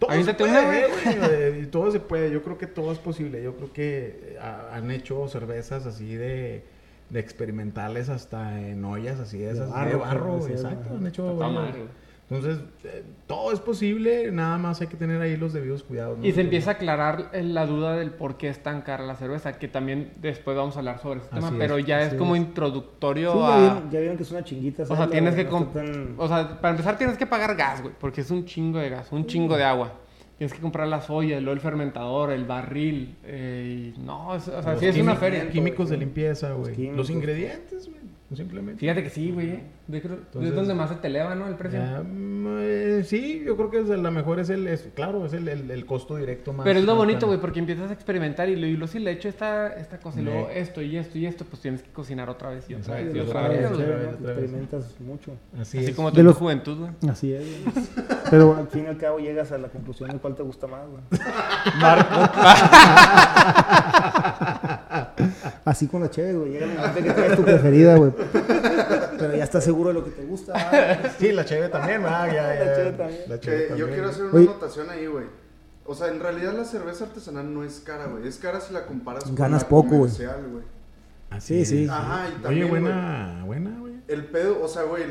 Todo 0.00 0.10
se 0.24 0.32
puede, 0.34 0.50
una, 0.50 0.62
güey. 1.28 1.66
todo 1.66 1.90
se 1.92 2.00
puede. 2.00 2.30
Yo 2.30 2.42
creo 2.42 2.56
que 2.56 2.66
todo 2.66 2.90
es 2.90 2.98
posible. 2.98 3.42
Yo 3.42 3.54
creo 3.56 3.70
que 3.72 4.06
eh, 4.32 4.38
ha- 4.40 4.74
han 4.74 4.90
hecho 4.90 5.28
cervezas 5.28 5.84
así 5.84 6.14
de, 6.16 6.64
de 7.10 7.20
experimentales 7.20 8.08
hasta 8.08 8.60
en 8.60 8.84
ollas 8.84 9.18
así 9.20 9.38
de 9.38 9.50
esas. 9.50 9.70
barro, 9.70 9.90
de 9.90 9.96
barro, 9.96 10.36
decía, 10.38 10.54
exacto. 10.54 10.94
Han 10.96 11.06
hecho. 11.06 11.36
Entonces, 12.30 12.60
eh, 12.84 13.02
todo 13.26 13.50
es 13.50 13.58
posible. 13.58 14.30
Nada 14.30 14.56
más 14.56 14.80
hay 14.80 14.86
que 14.86 14.96
tener 14.96 15.20
ahí 15.20 15.36
los 15.36 15.52
debidos 15.52 15.82
cuidados. 15.82 16.16
¿no? 16.16 16.24
Y 16.24 16.30
se 16.30 16.40
empieza 16.42 16.70
a 16.70 16.74
aclarar 16.74 17.30
eh, 17.32 17.42
la 17.42 17.66
duda 17.66 17.96
del 17.96 18.12
por 18.12 18.36
qué 18.36 18.48
es 18.48 18.62
tan 18.62 18.82
cara 18.82 19.04
la 19.04 19.16
cerveza, 19.16 19.58
que 19.58 19.66
también 19.66 20.12
después 20.20 20.56
vamos 20.56 20.76
a 20.76 20.78
hablar 20.78 21.00
sobre 21.00 21.18
este 21.18 21.34
Así 21.34 21.44
tema, 21.46 21.56
es, 21.56 21.58
pero 21.58 21.78
ya 21.80 22.02
es 22.02 22.14
como 22.14 22.36
es. 22.36 22.42
introductorio 22.42 23.32
Sí, 23.32 23.38
ya, 23.40 23.46
a... 23.56 23.58
vieron, 23.58 23.90
ya 23.90 23.98
vieron 23.98 24.16
que 24.16 24.22
es 24.22 24.30
una 24.30 24.44
chinguita. 24.44 24.84
O 24.84 24.94
sea, 24.94 25.08
tienes 25.10 25.34
que... 25.34 25.42
no 25.42 25.64
tan- 25.66 26.14
O 26.18 26.28
sea, 26.28 26.60
para 26.60 26.70
empezar 26.70 26.96
tienes 26.96 27.16
que 27.18 27.26
pagar 27.26 27.56
gas, 27.56 27.82
güey, 27.82 27.94
porque 27.98 28.20
es 28.20 28.30
un 28.30 28.44
chingo 28.44 28.78
de 28.78 28.90
gas, 28.90 29.10
un 29.10 29.26
chingo 29.26 29.56
de 29.56 29.64
agua. 29.64 29.94
Tienes 30.40 30.54
que 30.54 30.60
comprar 30.62 30.88
las 30.88 31.10
ollas, 31.10 31.42
luego 31.42 31.52
el 31.52 31.60
fermentador, 31.60 32.30
el 32.32 32.46
barril. 32.46 33.14
eh, 33.24 33.92
y 33.94 34.00
no, 34.00 34.34
es- 34.34 34.48
o 34.48 34.62
sea, 34.62 34.72
Los 34.72 34.80
sí 34.80 34.86
es 34.86 34.96
una 34.96 35.14
feria. 35.14 35.50
Químicos 35.50 35.90
de 35.90 35.98
limpieza, 35.98 36.52
güey. 36.52 36.68
Los, 36.70 36.76
químicos. 36.76 37.10
ingredientes, 37.10 37.86
güey. 37.90 38.00
Simplemente. 38.34 38.78
Fíjate 38.78 39.02
que 39.02 39.10
sí, 39.10 39.32
güey. 39.32 39.60
Entonces- 39.90 40.50
es 40.50 40.54
donde 40.54 40.72
más 40.72 40.88
se 40.88 40.94
te 40.96 41.08
eleva, 41.08 41.34
¿no? 41.34 41.48
El 41.48 41.56
precio. 41.56 41.80
Ya, 41.80 42.00
mm, 42.00 42.46
eh, 42.60 43.02
sí, 43.04 43.42
yo 43.44 43.56
creo 43.56 43.70
que 43.70 43.80
es 43.80 43.88
la 43.88 44.10
mejor 44.12 44.38
es 44.38 44.50
el, 44.50 44.68
es- 44.68 44.88
claro, 44.94 45.26
es 45.26 45.32
el, 45.32 45.48
el, 45.48 45.68
el 45.68 45.84
costo 45.84 46.14
directo 46.14 46.52
más. 46.52 46.62
Pero 46.64 46.78
es 46.78 46.84
lo 46.84 46.94
bonito, 46.94 47.26
güey, 47.26 47.40
porque 47.40 47.58
empiezas 47.58 47.90
a 47.90 47.92
experimentar 47.92 48.48
y 48.48 48.54
lo, 48.54 48.66
y 48.68 48.76
lo 48.76 48.86
si 48.86 49.00
le 49.00 49.10
echo 49.10 49.28
esta, 49.28 49.74
esta 49.74 49.98
cosa 49.98 50.20
y 50.20 50.24
luego 50.24 50.48
esto 50.54 50.80
y 50.80 50.96
esto 50.96 51.18
y 51.18 51.26
esto, 51.26 51.44
pues 51.44 51.60
tienes 51.60 51.82
que 51.82 51.90
cocinar 51.90 52.30
otra 52.30 52.50
vez 52.50 52.70
y 52.70 52.74
otra 52.74 52.94
vez 52.96 53.12
y 53.14 53.18
otra 53.18 53.48
vez. 53.48 53.68
Experimentas 54.22 54.94
mucho. 55.00 55.32
Así, 55.60 55.78
Así 55.78 55.90
es. 55.90 55.96
como 55.96 56.10
tú 56.10 56.14
De 56.16 56.20
en 56.20 56.26
tu 56.26 56.30
los- 56.30 56.38
juventud, 56.38 56.78
güey. 56.78 56.92
Así 57.10 57.32
es. 57.32 57.42
güey. 57.42 57.64
Pero 58.30 58.56
al 58.56 58.68
fin 58.68 58.84
y 58.84 58.86
al 58.86 58.96
cabo 58.96 59.18
llegas 59.18 59.50
a 59.50 59.58
la 59.58 59.66
conclusión 59.68 60.08
de 60.10 60.18
cuál 60.18 60.36
te 60.36 60.44
gusta 60.44 60.68
más, 60.68 60.82
güey. 60.88 61.02
Así 65.64 65.86
con 65.88 66.00
la 66.00 66.10
chévere, 66.10 66.38
güey. 66.38 66.52
Llega 66.52 66.66
el 66.66 66.78
momento 66.78 67.14
que 67.22 67.36
tu 67.36 67.42
preferida, 67.44 67.96
güey. 67.96 68.12
Pero 69.18 69.36
ya 69.36 69.44
estás 69.44 69.62
seguro 69.64 69.88
de 69.88 69.94
lo 69.94 70.04
que 70.04 70.10
te 70.10 70.24
gusta. 70.24 71.10
Sí, 71.18 71.32
la 71.32 71.44
cheve 71.44 71.68
también, 71.68 72.02
¿verdad? 72.02 72.32
Ya, 72.32 72.42
La 72.64 72.74
cheve 72.74 72.92
también. 72.92 73.20
la 73.28 73.40
Que 73.40 73.74
yo 73.76 73.88
quiero 73.88 74.08
hacer 74.08 74.24
una 74.24 74.34
Oye. 74.34 74.48
anotación 74.48 74.90
ahí, 74.90 75.06
güey. 75.06 75.26
O 75.84 75.94
sea, 75.94 76.08
en 76.08 76.20
realidad 76.20 76.54
la 76.54 76.64
cerveza 76.64 77.04
artesanal 77.04 77.52
no 77.52 77.64
es 77.64 77.80
cara, 77.80 78.06
güey. 78.06 78.26
Es 78.26 78.38
cara 78.38 78.60
si 78.60 78.72
la 78.72 78.86
comparas 78.86 79.24
con 79.24 79.34
Ganas 79.34 79.62
la 79.62 79.68
poco, 79.68 79.88
güey. 79.88 80.00
comercial, 80.10 80.46
güey. 80.50 80.64
Así 81.30 81.64
Sí, 81.64 81.76
sí. 81.76 81.84
es. 81.84 81.90
Ajá, 81.90 82.28
y 82.28 82.32
Oye, 82.32 82.42
también, 82.42 82.68
buena, 82.70 83.42
buena, 83.44 83.78
güey. 83.78 83.94
El 84.08 84.24
pedo, 84.26 84.62
o 84.62 84.68
sea, 84.68 84.82
güey, 84.84 85.04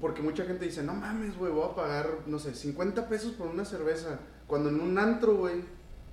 porque 0.00 0.22
mucha 0.22 0.44
gente 0.44 0.64
dice, 0.64 0.82
no 0.82 0.94
mames, 0.94 1.36
güey, 1.38 1.52
voy 1.52 1.68
a 1.70 1.74
pagar, 1.74 2.06
no 2.26 2.38
sé, 2.38 2.54
50 2.54 3.08
pesos 3.08 3.32
por 3.32 3.46
una 3.48 3.64
cerveza. 3.64 4.18
Cuando 4.46 4.68
en 4.70 4.80
un 4.80 4.98
antro, 4.98 5.36
güey, 5.36 5.62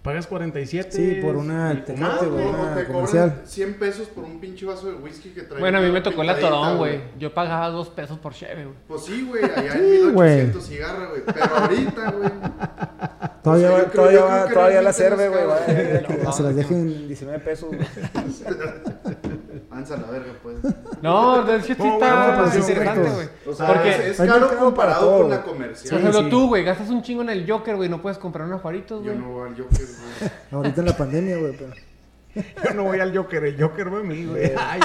Pagas 0.02 0.26
47. 0.26 0.92
Sí, 0.92 1.20
por 1.22 1.36
una 1.36 1.74
y 1.74 1.78
tecate, 1.78 2.00
más, 2.00 2.24
güey, 2.28 2.44
o 2.46 2.50
una 2.50 2.76
te 2.76 2.86
comercial. 2.88 3.30
cobran 3.30 3.48
100 3.48 3.74
pesos 3.80 4.08
por 4.08 4.24
un 4.24 4.40
pinche 4.40 4.66
vaso 4.66 4.88
de 4.88 4.94
whisky 4.96 5.30
que 5.30 5.44
trae. 5.44 5.60
Bueno, 5.60 5.78
a 5.78 5.82
mí 5.82 5.92
me 5.92 6.02
tocó 6.02 6.24
la 6.24 6.34
pintadita, 6.34 6.60
Torón, 6.60 6.78
güey. 6.80 7.02
Yo 7.20 7.32
pagaba 7.34 7.68
dos 7.70 7.90
pesos 7.90 8.18
por 8.18 8.34
cheve, 8.34 8.64
güey. 8.66 8.76
Pues 8.88 9.04
sí, 9.06 9.24
güey, 9.30 9.44
allá 9.44 9.74
Sí, 9.74 9.80
en 10.02 10.14
güey. 10.14 10.30
1800 10.48 10.66
cigarra, 10.66 11.08
güey. 11.10 11.22
Pero 11.26 11.56
ahorita, 11.56 12.12
güey. 12.12 12.32
Todavía, 13.44 13.68
O 13.68 13.70
sea, 13.70 13.78
va- 13.80 13.84
yo 13.86 13.92
creo- 13.92 14.02
todavía, 14.02 14.20
yo 14.20 14.26
va- 14.28 14.48
todavía 14.54 14.82
la 14.84 14.94
serve, 14.94 15.26
no 15.26 15.32
güey. 15.32 16.24
No, 16.24 16.32
se 16.32 16.44
las 16.44 16.56
dejen 16.56 16.78
en 16.80 17.08
19 17.08 17.40
pesos. 17.40 17.70
güey. 17.70 17.80
lanza 19.72 19.98
la 19.98 20.08
verga, 20.12 20.34
pues. 20.44 20.58
No, 21.02 21.44
de 21.44 21.56
hecho 21.56 21.66
sí 21.66 21.72
está 21.72 22.36
pues, 22.44 22.56
interesante, 22.70 23.10
sí, 23.10 23.14
güey. 23.16 23.30
O 23.48 23.54
sea, 23.54 23.68
Porque- 23.68 23.90
es, 24.10 24.20
es 24.20 24.30
caro 24.30 24.58
comparado 24.60 25.10
para 25.12 25.18
con 25.22 25.30
la 25.30 25.44
Por 25.44 25.54
comercial. 25.54 25.98
ejemplo, 26.00 26.22
sí. 26.22 26.30
tú, 26.30 26.48
güey, 26.50 26.64
gastas 26.64 26.90
un 26.90 27.02
chingo 27.02 27.22
en 27.24 27.30
el 27.30 27.50
Joker, 27.50 27.76
güey, 27.78 27.90
no 27.90 28.02
puedes 28.02 28.18
comprar 28.18 28.48
unos 28.48 28.62
Juaritos, 28.62 29.04
Yo 29.04 29.12
güey. 29.14 29.24
no 29.24 29.30
voy 29.32 29.50
al 29.50 29.56
Joker, 29.56 29.80
güey. 29.80 30.32
Ahorita 30.52 30.82
en 30.82 30.88
la 30.88 30.98
pandemia, 30.98 31.38
güey. 31.38 31.54
Pero... 31.58 31.72
Yo 32.64 32.74
no 32.74 32.84
voy 32.84 33.00
al 33.00 33.16
Joker, 33.16 33.44
el 33.44 33.62
Joker 33.62 33.94
va 33.94 34.00
a 34.00 34.04
mí, 34.04 34.26
güey. 34.26 34.52
Ah. 34.58 34.78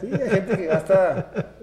Sí, 0.00 0.08
hay 0.12 0.30
gente 0.30 0.56
que 0.56 0.66
gasta 0.66 1.54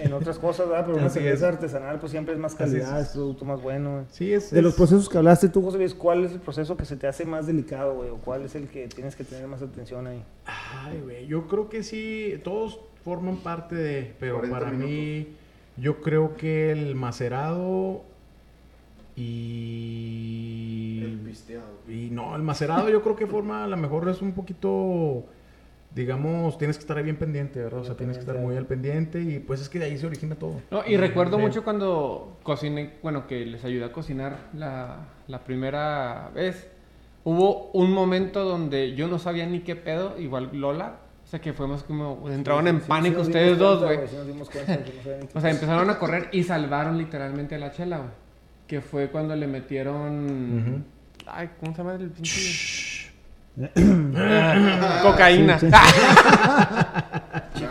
en 0.00 0.12
otras 0.12 0.38
cosas, 0.38 0.68
¿verdad? 0.68 0.84
Pero 0.86 0.98
una 0.98 1.06
Así 1.06 1.18
cerveza 1.20 1.48
es. 1.48 1.54
artesanal, 1.54 1.98
pues 1.98 2.12
siempre 2.12 2.34
es 2.34 2.40
más 2.40 2.54
calidad, 2.54 3.00
es. 3.00 3.08
es 3.08 3.12
producto 3.12 3.44
más 3.44 3.60
bueno. 3.60 3.92
güey. 3.94 4.04
Sí, 4.10 4.32
es. 4.32 4.50
De 4.50 4.62
los 4.62 4.72
es- 4.72 4.76
procesos 4.76 5.08
que 5.08 5.18
hablaste 5.18 5.48
tú, 5.48 5.62
José 5.62 5.78
Luis, 5.78 5.94
¿cuál 5.94 6.24
es 6.24 6.32
el 6.32 6.40
proceso 6.40 6.76
que 6.76 6.84
se 6.84 6.96
te 6.96 7.06
hace 7.06 7.24
más 7.24 7.46
delicado, 7.46 7.94
güey? 7.94 8.10
¿O 8.10 8.16
cuál 8.16 8.42
es 8.44 8.54
el 8.54 8.68
que 8.68 8.88
tienes 8.88 9.16
que 9.16 9.24
tener 9.24 9.46
más 9.46 9.62
atención 9.62 10.06
ahí? 10.06 10.22
Ay, 10.46 11.00
güey, 11.02 11.26
yo 11.26 11.46
creo 11.48 11.68
que 11.68 11.82
sí, 11.82 12.40
todos 12.44 12.80
forman 13.04 13.36
parte 13.38 13.74
de, 13.74 14.14
pero 14.20 14.36
40 14.38 14.58
para 14.58 14.70
mí, 14.72 15.34
yo 15.76 16.00
creo 16.02 16.36
que 16.36 16.72
el 16.72 16.94
macerado 16.94 18.02
y... 19.20 21.00
El 21.04 21.18
pisteado. 21.20 21.64
Y 21.88 22.10
no, 22.10 22.34
el 22.36 22.42
macerado 22.42 22.88
yo 22.88 23.02
creo 23.02 23.16
que 23.16 23.26
forma, 23.26 23.64
a 23.64 23.66
lo 23.66 23.76
mejor 23.76 24.08
es 24.08 24.22
un 24.22 24.32
poquito, 24.32 25.24
digamos, 25.94 26.58
tienes 26.58 26.76
que 26.76 26.82
estar 26.82 26.96
ahí 26.96 27.04
bien 27.04 27.16
pendiente, 27.16 27.62
¿verdad? 27.62 27.80
O 27.80 27.84
sea, 27.84 27.96
tienes 27.96 28.16
que 28.16 28.20
estar 28.20 28.36
muy 28.38 28.56
al 28.56 28.66
pendiente 28.66 29.20
y 29.20 29.38
pues 29.38 29.60
es 29.60 29.68
que 29.68 29.78
de 29.78 29.86
ahí 29.86 29.98
se 29.98 30.06
origina 30.06 30.34
todo. 30.36 30.54
No, 30.70 30.82
y 30.86 30.96
recuerdo 30.96 31.36
Sí. 31.36 31.42
mucho 31.42 31.64
cuando 31.64 32.36
cociné, 32.42 32.94
bueno, 33.02 33.26
que 33.26 33.44
les 33.46 33.64
ayudé 33.64 33.84
a 33.84 33.92
cocinar 33.92 34.48
la, 34.54 35.08
la 35.26 35.44
primera 35.44 36.30
vez. 36.34 36.68
Hubo 37.22 37.70
un 37.72 37.92
momento 37.92 38.44
donde 38.44 38.94
yo 38.94 39.06
no 39.06 39.18
sabía 39.18 39.46
ni 39.46 39.60
qué 39.60 39.76
pedo, 39.76 40.18
igual 40.18 40.50
Lola. 40.52 41.00
O 41.22 41.26
sea, 41.30 41.40
que 41.40 41.52
fuimos 41.52 41.84
como, 41.84 42.28
entraron 42.28 42.66
en 42.66 42.80
Sí, 42.80 42.86
pánico 42.88 43.20
sí 43.22 43.28
ustedes 43.28 43.56
dos, 43.58 43.84
güey. 43.84 43.98
O 45.34 45.40
sea, 45.40 45.50
empezaron 45.50 45.88
a 45.88 45.98
correr 45.98 46.28
y 46.32 46.42
salvaron 46.42 46.98
literalmente 46.98 47.54
a 47.54 47.58
la 47.58 47.70
chela, 47.70 47.98
güey. 47.98 48.10
Que 48.70 48.80
fue 48.80 49.08
cuando 49.08 49.34
le 49.34 49.48
metieron... 49.48 50.84
Ay, 51.26 51.50
¿cómo 51.58 51.72
se 51.72 51.78
llama 51.78 51.94
el 51.94 52.08
pinche? 52.10 53.10
Cocaína. 55.02 55.58
Sí, 55.58 55.66
sí. 55.66 55.72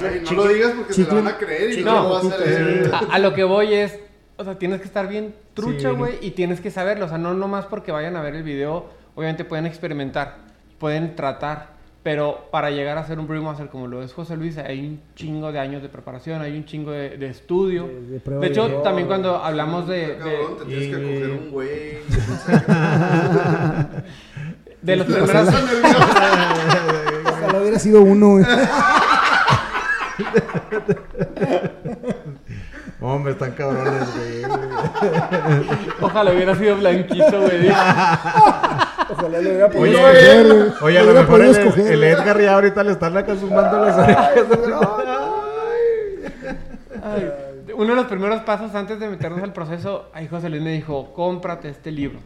Ay, 0.05 0.21
no 0.25 0.31
lo 0.33 0.47
digas 0.49 0.73
porque 0.77 0.93
se 0.93 1.03
lo 1.05 1.15
van 1.15 1.27
a 1.29 1.37
creer 1.37 1.79
y 1.79 1.83
no 1.85 2.03
lo 2.03 2.09
vas 2.09 2.25
a 2.33 2.37
leer. 2.37 2.91
a, 2.93 2.97
a 3.15 3.19
lo 3.19 3.33
que 3.33 3.45
voy 3.45 3.73
es, 3.73 3.97
o 4.35 4.43
sea, 4.43 4.55
tienes 4.59 4.81
que 4.81 4.87
estar 4.87 5.07
bien 5.07 5.33
trucha, 5.53 5.91
Sí. 5.91 5.95
güey, 5.95 6.15
y 6.21 6.31
tienes 6.31 6.59
que 6.59 6.69
saberlo. 6.69 7.05
O 7.05 7.09
sea, 7.09 7.17
no 7.17 7.33
nomás 7.33 7.65
porque 7.65 7.93
vayan 7.93 8.17
a 8.17 8.21
ver 8.21 8.35
el 8.35 8.43
video, 8.43 8.89
obviamente 9.15 9.45
pueden 9.45 9.65
experimentar, 9.65 10.35
pueden 10.79 11.15
tratar, 11.15 11.69
pero 12.09 12.49
para 12.49 12.71
llegar 12.71 12.97
a 12.97 13.05
ser 13.05 13.19
un 13.19 13.27
brewmaster 13.27 13.69
como 13.69 13.85
lo 13.85 14.01
es 14.01 14.13
José 14.13 14.35
Luis, 14.35 14.57
hay 14.57 14.79
un 14.79 14.99
chingo 15.13 15.51
de 15.51 15.59
años 15.59 15.83
de 15.83 15.89
preparación, 15.89 16.41
hay 16.41 16.57
un 16.57 16.65
chingo 16.65 16.89
de, 16.89 17.17
de 17.17 17.27
estudio. 17.27 17.87
De- 17.87 18.19
hecho, 18.47 18.65
error. 18.65 18.81
también 18.81 19.07
cuando 19.07 19.35
hablamos 19.35 19.87
de, 19.87 20.15
de, 20.15 20.17
Cabrón, 20.17 20.57
te 20.57 20.65
tienes 20.65 20.87
que 20.87 20.93
coger 20.93 21.29
un 21.29 21.51
güey. 21.51 21.69
de 24.81 24.95
los 24.95 25.05
primeros... 25.05 25.29
Ojalá 27.31 27.61
hubiera 27.61 27.77
sido 27.77 28.01
uno. 28.01 28.43
Hombre, 33.01 33.31
están 33.33 33.51
cabrones, 33.51 34.09
güey. 34.15 34.45
Ojalá 36.01 36.31
hubiera 36.31 36.55
sido 36.55 36.75
blanquito, 36.75 37.41
güey. 37.41 37.69
Ojalá 39.13 39.39
le 39.39 39.49
hubiera 39.49 39.65
Oye, 39.67 39.77
podido 39.77 40.09
escoger, 40.09 40.47
güey. 40.47 40.71
Oye, 40.81 40.99
a 40.99 41.03
lo 41.03 41.13
mejor 41.13 41.41
el, 41.41 41.49
escoger, 41.49 41.91
el. 41.91 42.03
Edgar 42.03 42.41
ya 42.41 42.53
ahorita 42.53 42.83
le 42.83 42.91
están 42.91 43.17
acá 43.17 43.35
sumando 43.35 43.85
las 43.85 43.97
orejas. 44.03 44.31
Ay, 47.03 47.31
uno 47.75 47.89
de 47.89 47.95
los 47.95 48.05
primeros 48.07 48.41
pasos 48.41 48.75
antes 48.75 48.99
de 48.99 49.07
meternos 49.07 49.41
al 49.41 49.53
proceso, 49.53 50.09
ahí 50.13 50.27
José 50.27 50.49
Luis 50.49 50.61
me 50.61 50.71
dijo, 50.71 51.13
cómprate 51.13 51.69
este 51.69 51.91
libro. 51.91 52.19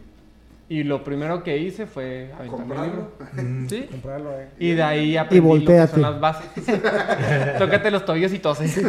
Y 0.69 0.84
lo 0.84 1.03
primero 1.03 1.43
que 1.43 1.57
hice 1.57 1.86
fue 1.86 2.31
aventarme 2.36 2.75
el 2.75 2.81
libro. 2.81 3.11
¿Sí? 3.69 3.88
Comprarlo, 3.91 4.31
eh. 4.39 4.47
Y 4.57 4.71
de 4.71 4.81
ahí 4.81 5.17
aprendí 5.17 5.59
lo 5.59 5.65
que 5.65 5.88
son 5.88 6.01
las 6.01 6.19
bases. 6.19 6.49
Tócate 7.59 7.91
los 7.91 8.05
tobillos 8.05 8.34
y 8.34 8.39
toses. 8.39 8.81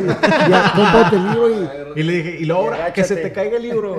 Ya, 0.49 0.73
cómprate 0.75 1.17
el 1.17 1.31
libro 1.31 1.51
y... 1.51 2.01
Y 2.01 2.03
le 2.03 2.13
dije, 2.15 2.37
y 2.41 2.45
luego 2.47 2.63
Y 2.63 2.67
ahora, 2.67 2.93
que 2.93 3.05
se 3.05 3.17
te 3.17 3.33
caiga 3.33 3.57
el 3.57 3.63
libro. 3.65 3.97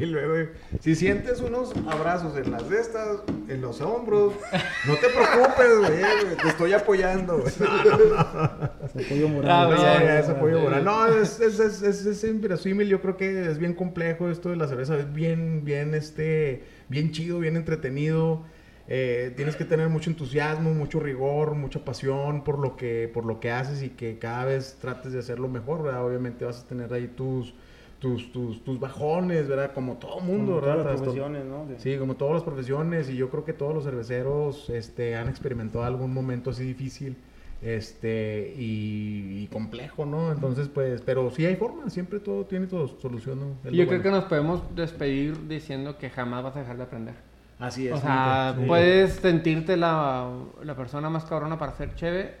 Y 0.00 0.06
luego, 0.06 0.50
si 0.80 0.94
sientes 0.94 1.40
unos 1.40 1.74
abrazos 1.88 2.36
en 2.36 2.50
las 2.50 2.68
de 2.68 2.80
estas, 2.80 3.18
en 3.48 3.60
los 3.60 3.80
hombros, 3.80 4.34
no 4.86 4.94
te 4.96 5.08
preocupes, 5.08 5.78
güey, 5.78 6.36
te 6.42 6.48
estoy 6.48 6.72
apoyando, 6.72 7.38
güey. 7.38 7.50
Se 7.52 7.64
apoyo 7.64 9.26
Ah, 9.26 9.30
moral. 9.30 9.70
No, 9.70 9.76
ya, 9.82 10.18
es 10.20 10.28
apoyo 10.28 10.60
moral. 10.60 10.84
No, 10.84 11.06
es, 11.06 11.40
es, 11.40 11.60
es, 11.60 11.82
es, 11.82 12.06
es 12.06 12.24
inverosímil. 12.24 12.88
Yo 12.88 13.00
creo 13.00 13.16
que 13.16 13.46
es 13.48 13.58
bien 13.58 13.74
complejo 13.74 14.30
esto 14.30 14.50
de 14.50 14.56
la 14.56 14.66
cerveza. 14.68 14.96
Es 14.96 15.12
bien, 15.12 15.64
bien, 15.64 15.94
este, 15.94 16.64
bien 16.88 17.12
chido, 17.12 17.38
bien 17.38 17.56
entretenido. 17.56 18.44
Eh, 18.88 19.32
tienes 19.36 19.54
que 19.54 19.64
tener 19.64 19.88
mucho 19.88 20.10
entusiasmo, 20.10 20.74
mucho 20.74 20.98
rigor, 20.98 21.54
mucha 21.54 21.84
pasión 21.84 22.42
por 22.42 22.58
lo 22.58 22.76
que, 22.76 23.08
por 23.12 23.24
lo 23.24 23.38
que 23.38 23.52
haces 23.52 23.82
y 23.84 23.90
que 23.90 24.18
cada 24.18 24.46
vez 24.46 24.78
trates 24.80 25.12
de 25.12 25.20
hacerlo 25.20 25.46
mejor, 25.48 25.84
¿verdad? 25.84 26.04
Obviamente 26.04 26.44
vas 26.44 26.62
a 26.64 26.66
tener 26.66 26.92
ahí 26.92 27.06
tus, 27.06 27.54
tus, 28.00 28.32
tus, 28.32 28.64
tus 28.64 28.80
bajones, 28.80 29.46
¿verdad? 29.46 29.72
Como 29.72 29.94
todo 29.98 30.20
mundo, 30.20 30.52
Como 30.52 30.60
todas 30.62 30.76
¿verdad? 30.76 30.76
las 30.84 30.86
Hasta- 30.94 31.04
profesiones, 31.04 31.44
¿no? 31.44 31.66
De- 31.66 31.78
Sí, 31.78 31.96
como 31.98 32.14
todas 32.16 32.34
las 32.34 32.42
profesiones 32.42 33.08
y 33.10 33.16
yo 33.16 33.28
creo 33.30 33.44
que 33.44 33.52
todos 33.52 33.74
los 33.74 33.84
cerveceros 33.84 34.68
este, 34.70 35.16
han 35.16 35.28
experimentado 35.28 35.84
algún 35.84 36.12
momento 36.12 36.50
así 36.50 36.64
difícil 36.64 37.16
este 37.62 38.54
y, 38.56 39.42
y 39.42 39.46
complejo, 39.52 40.06
¿no? 40.06 40.32
Entonces, 40.32 40.68
pues, 40.68 41.02
pero 41.02 41.30
sí 41.30 41.44
hay 41.44 41.56
forma, 41.56 41.90
siempre 41.90 42.18
todo 42.20 42.44
tiene 42.46 42.66
todo 42.66 42.88
solución, 42.88 43.38
¿no? 43.64 43.70
Yo 43.70 43.86
creo 43.86 44.00
que 44.02 44.10
nos 44.10 44.24
podemos 44.24 44.62
despedir 44.74 45.46
diciendo 45.46 45.98
que 45.98 46.08
jamás 46.10 46.42
vas 46.42 46.56
a 46.56 46.60
dejar 46.60 46.78
de 46.78 46.82
aprender. 46.84 47.14
Así 47.58 47.86
es. 47.86 47.92
O 47.92 47.98
sea, 47.98 48.54
sí. 48.58 48.64
puedes 48.66 49.12
sentirte 49.16 49.76
la, 49.76 50.30
la 50.64 50.74
persona 50.74 51.10
más 51.10 51.26
cabrona 51.26 51.58
para 51.58 51.72
ser 51.72 51.94
cheve. 51.94 52.34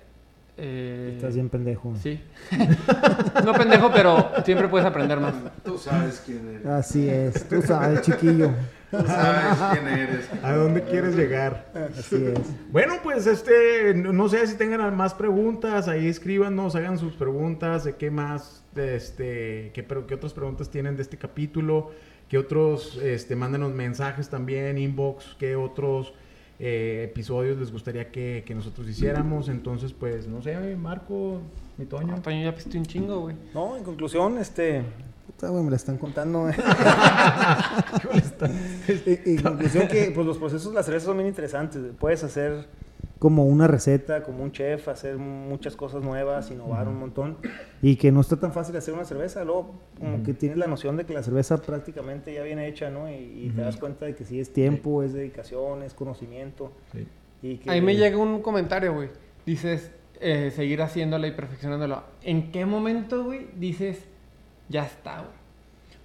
Eh, 0.60 1.12
Estás 1.16 1.34
bien 1.34 1.48
pendejo. 1.48 1.94
Sí. 1.96 2.20
no 3.44 3.52
pendejo, 3.54 3.90
pero 3.92 4.30
siempre 4.44 4.68
puedes 4.68 4.86
aprender 4.86 5.18
más. 5.18 5.34
Tú 5.64 5.78
sabes 5.78 6.22
quién 6.24 6.46
eres. 6.48 6.66
Así 6.66 7.08
es. 7.08 7.48
Tú 7.48 7.62
sabes, 7.62 8.02
chiquillo. 8.02 8.50
Tú 8.90 8.98
sabes 9.06 9.58
quién 9.72 9.88
eres. 9.88 10.28
¿A 10.42 10.52
dónde 10.52 10.82
quieres 10.82 11.16
llegar? 11.16 11.72
Así 11.98 12.16
es. 12.26 12.40
Bueno, 12.70 12.96
pues 13.02 13.26
este, 13.26 13.94
no 13.94 14.28
sé 14.28 14.46
si 14.46 14.56
tengan 14.56 14.94
más 14.96 15.14
preguntas, 15.14 15.88
ahí 15.88 16.08
escríbanos, 16.08 16.76
hagan 16.76 16.98
sus 16.98 17.14
preguntas 17.14 17.84
de 17.84 17.96
qué 17.96 18.10
más, 18.10 18.62
de 18.74 18.96
este, 18.96 19.70
qué, 19.72 19.82
pero 19.82 20.06
qué 20.06 20.14
otras 20.14 20.34
preguntas 20.34 20.70
tienen 20.70 20.96
de 20.96 21.02
este 21.02 21.16
capítulo, 21.16 21.92
qué 22.28 22.36
otros, 22.36 22.98
este, 23.02 23.34
mándenos 23.34 23.72
mensajes 23.72 24.28
también, 24.28 24.76
inbox, 24.76 25.36
qué 25.38 25.56
otros 25.56 26.12
eh, 26.60 27.08
episodios 27.10 27.58
les 27.58 27.72
gustaría 27.72 28.10
que, 28.12 28.44
que 28.46 28.54
nosotros 28.54 28.86
hiciéramos. 28.88 29.48
Entonces, 29.48 29.92
pues, 29.92 30.28
no 30.28 30.42
sé, 30.42 30.76
Marco, 30.76 31.40
mi 31.78 31.86
Toño. 31.86 32.08
No, 32.16 32.22
Toño 32.22 32.42
ya 32.44 32.54
piste 32.54 32.76
un 32.78 32.84
chingo, 32.84 33.20
güey. 33.20 33.36
No, 33.54 33.76
en 33.76 33.82
conclusión, 33.84 34.38
este. 34.38 34.82
Puta, 35.26 35.48
güey, 35.48 35.64
me 35.64 35.70
la 35.70 35.76
están 35.76 35.96
contando, 35.96 36.40
güey. 36.42 36.54
Y- 39.06 39.30
y 39.30 39.36
en 39.36 39.42
conclusión, 39.42 39.88
que 39.88 40.10
pues, 40.14 40.26
los 40.26 40.38
procesos 40.38 40.70
de 40.70 40.76
la 40.76 40.82
cerveza 40.82 41.06
son 41.06 41.16
bien 41.16 41.28
interesantes. 41.28 41.82
Puedes 41.98 42.22
hacer 42.24 42.66
como 43.20 43.44
una 43.44 43.66
receta, 43.66 44.22
como 44.22 44.42
un 44.42 44.50
chef, 44.50 44.88
hacer 44.88 45.18
muchas 45.18 45.76
cosas 45.76 46.02
nuevas, 46.02 46.50
innovar 46.50 46.88
un 46.88 46.98
montón. 46.98 47.36
Y 47.82 47.96
que 47.96 48.10
no 48.10 48.22
está 48.22 48.40
tan 48.40 48.54
fácil 48.54 48.74
hacer 48.76 48.94
una 48.94 49.04
cerveza. 49.04 49.44
Luego, 49.44 49.74
como 49.98 50.22
que 50.22 50.32
tienes 50.32 50.56
la 50.56 50.66
noción 50.66 50.96
de 50.96 51.04
que 51.04 51.12
la 51.12 51.22
cerveza 51.22 51.58
prácticamente 51.58 52.32
ya 52.32 52.42
viene 52.42 52.66
hecha, 52.66 52.88
¿no? 52.88 53.10
Y, 53.10 53.12
y 53.12 53.52
te 53.54 53.60
das 53.60 53.76
cuenta 53.76 54.06
de 54.06 54.14
que 54.14 54.24
sí 54.24 54.40
es 54.40 54.54
tiempo, 54.54 55.02
es 55.02 55.12
dedicación, 55.12 55.82
es 55.82 55.92
conocimiento. 55.92 56.72
Sí. 56.92 57.06
Y 57.42 57.58
que, 57.58 57.70
Ahí 57.70 57.82
me 57.82 57.94
llega 57.94 58.16
un 58.16 58.40
comentario, 58.40 58.94
güey. 58.94 59.10
Dices, 59.44 59.92
eh, 60.18 60.50
seguir 60.56 60.80
haciéndola 60.80 61.26
y 61.26 61.32
perfeccionándola. 61.32 62.04
¿En 62.22 62.50
qué 62.50 62.64
momento, 62.64 63.24
güey, 63.24 63.48
dices, 63.54 64.02
ya 64.70 64.86
está, 64.86 65.18
güey? 65.18 65.40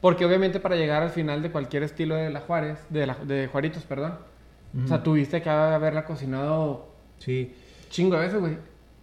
Porque 0.02 0.26
obviamente 0.26 0.60
para 0.60 0.76
llegar 0.76 1.02
al 1.02 1.12
final 1.12 1.42
de 1.42 1.50
cualquier 1.50 1.84
estilo 1.84 2.16
de 2.16 2.30
la 2.30 2.42
Juárez, 2.42 2.78
de, 2.90 3.08
la, 3.08 3.16
de 3.16 3.48
Juaritos, 3.48 3.84
perdón, 3.84 4.16
o 4.84 4.88
sea, 4.90 5.02
tuviste 5.02 5.42
que 5.42 5.50
haberla 5.50 6.04
cocinado 6.04 6.95
Sí. 7.20 7.54
chingo 7.90 8.16
de 8.16 8.22
veces, 8.22 8.40
güey. 8.40 8.58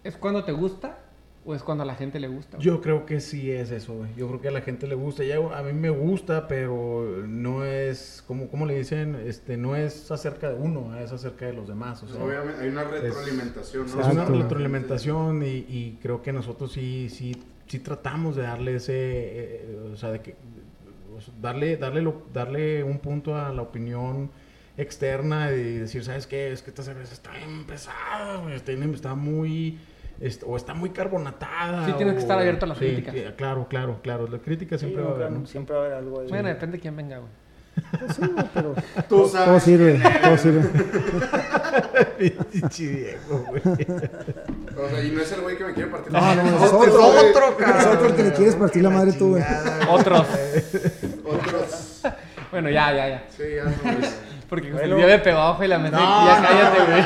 ¿Es 0.05 0.17
cuando 0.17 0.45
te 0.45 0.53
gusta 0.53 0.99
o 1.45 1.55
es 1.57 1.63
cuando 1.63 1.83
a 1.83 1.87
la 1.87 1.95
gente 1.97 2.21
le 2.21 2.29
gusta? 2.29 2.57
güey? 2.57 2.65
Yo 2.67 2.81
creo 2.81 3.05
que 3.07 3.21
sí 3.21 3.51
es 3.51 3.71
eso, 3.71 3.95
güey. 3.95 4.11
Yo 4.17 4.29
creo 4.29 4.41
que 4.41 4.49
a 4.49 4.51
la 4.53 4.61
gente 4.61 4.87
le 4.87 4.95
gusta. 4.95 5.25
Ya 5.25 5.37
a 5.37 5.63
mí 5.63 5.73
me 5.73 5.91
gusta, 5.91 6.47
pero 6.49 7.25
no 7.27 7.65
es, 7.65 8.23
como, 8.27 8.49
como 8.49 8.67
le 8.67 8.77
dicen, 8.79 9.17
este, 9.27 9.57
no 9.57 9.75
es 9.77 10.11
acerca 10.11 10.51
de 10.51 10.55
uno, 10.57 10.97
es 10.99 11.11
acerca 11.13 11.47
de 11.47 11.53
los 11.53 11.67
demás. 11.69 12.03
O 12.03 12.09
sea, 12.09 12.23
Obviamente 12.23 12.63
hay 12.63 12.69
una 12.69 12.85
retroalimentación, 12.85 13.83
¿no? 13.87 13.89
es 13.89 13.95
una 13.95 14.09
Exacto. 14.23 14.33
retroalimentación 14.43 15.43
y, 15.45 15.49
y 15.69 15.99
creo 16.03 16.23
que 16.23 16.33
nosotros 16.33 16.73
sí, 16.73 17.09
sí, 17.09 17.37
sí 17.67 17.79
tratamos 17.79 18.37
de 18.37 18.43
darle 18.43 18.77
ese, 18.77 18.93
eh, 18.95 19.79
o 19.93 19.97
sea, 19.97 20.11
de 20.13 20.21
que, 20.21 20.35
o 21.17 21.21
sea, 21.21 21.33
darle, 21.41 21.77
darle, 21.77 22.03
lo- 22.03 22.23
darle 22.33 22.83
un 22.85 22.99
punto 22.99 23.37
a 23.37 23.53
la 23.53 23.63
opinión 23.63 24.31
externa 24.83 25.51
y 25.53 25.79
decir, 25.79 26.05
¿sabes 26.05 26.27
qué? 26.27 26.53
Es 26.53 26.63
que 26.63 26.71
esta 26.71 26.83
cerveza 26.83 27.13
está 27.15 27.31
bien 27.33 27.65
pesada, 27.67 28.37
güey, 28.37 28.55
está, 28.55 28.73
está 28.73 29.15
muy... 29.15 29.79
est- 30.21 30.43
o 30.47 30.57
está 30.57 30.75
muy 30.75 30.91
carbonatada. 30.91 31.87
Sí, 31.87 31.93
tienes 31.97 32.15
que 32.15 32.21
estar 32.21 32.39
abierto 32.39 32.65
a 32.67 32.69
las 32.69 32.79
sí, 32.79 32.85
críticas. 32.87 33.15
sí, 33.15 33.25
claro, 33.37 33.67
claro, 33.69 34.01
claro. 34.03 34.27
La 34.29 34.39
crítica 34.39 34.77
siempre 34.79 35.01
Sí, 35.03 35.07
va 35.07 35.13
a 35.13 35.17
haber, 35.17 35.31
¿no? 35.33 35.47
Siempre 35.47 35.75
va 35.77 35.83
a 35.83 35.85
haber 35.87 35.99
algo 35.99 36.21
ahí. 36.21 36.29
Bueno, 36.29 36.49
depende 36.49 36.77
de 36.77 36.81
quién 36.81 36.97
venga, 36.97 37.19
güey. 37.19 37.31
Pues 37.99 38.17
sí, 38.17 38.21
güey, 38.27 38.47
pero 38.53 38.75
Tú 39.09 39.17
todo 39.17 39.29
sabes. 39.29 39.63
sirve, 39.63 39.99
todo 40.23 40.37
sirve. 40.37 40.69
Pinche 42.53 42.87
Diego, 42.89 43.45
güey. 43.49 43.63
O 43.65 44.89
sea, 44.91 45.03
y 45.05 45.11
no 45.11 45.23
es 45.23 45.33
el 45.33 45.41
güey 45.41 45.57
que 45.57 45.65
me 45.65 45.73
quiere 45.73 45.91
partir 45.91 46.13
No, 46.13 46.21
la 46.21 46.35
no, 46.35 46.43
madre. 46.45 46.67
es 46.67 46.73
otro, 46.73 47.07
otro, 47.07 47.49
Es 47.49 47.55
cabrón. 47.67 47.97
otro 47.97 48.07
el 48.09 48.15
que 48.15 48.23
le 48.25 48.33
quieres 48.33 48.57
partir 48.57 48.83
la 48.83 48.91
madre 48.91 49.13
tú, 49.15 49.31
güey. 49.31 49.43
Otros. 49.91 50.27
Otros. 51.25 52.01
Bueno, 52.53 52.69
ya, 52.69 52.93
ya, 52.93 53.09
ya. 53.09 53.25
Sí, 53.35 53.45
ya 53.57 53.65
no. 53.65 53.71
Porque 54.53 54.69
Bueno. 54.71 54.97
el 54.97 54.99
día 54.99 55.07
me 55.17 55.19
pegó 55.21 55.39
abajo 55.39 55.65
y 55.65 55.69
la 55.69 55.79
mesa. 55.79 55.97
No, 55.97 56.03
y 56.03 56.27
ya 56.27 56.43
cállate, 56.43 56.85
güey. 56.85 57.03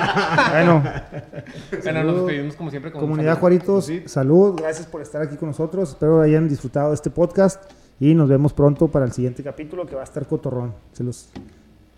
Bueno, 0.51 0.83
Bueno, 1.85 2.03
nos 2.03 2.17
despedimos 2.17 2.57
como 2.57 2.71
siempre 2.71 2.91
con 2.91 3.01
comunidad 3.03 3.39
familia. 3.39 3.61
Juaritos, 3.63 3.89
salud, 4.11 4.57
gracias 4.61 4.89
por 4.89 5.01
estar 5.01 5.23
aquí 5.23 5.37
con 5.37 5.51
nosotros. 5.51 5.91
Espero 5.91 6.21
hayan 6.23 6.49
disfrutado 6.49 6.89
de 6.89 6.97
este 6.97 7.09
podcast 7.09 7.63
y 8.01 8.15
nos 8.15 8.29
vemos 8.29 8.53
pronto 8.53 8.89
para 8.89 9.05
el 9.05 9.13
siguiente 9.13 9.45
capítulo 9.45 9.87
que 9.87 9.95
va 9.95 10.01
a 10.01 10.05
estar 10.05 10.27
cotorrón. 10.27 10.75
Se 10.93 11.05
los, 11.05 11.29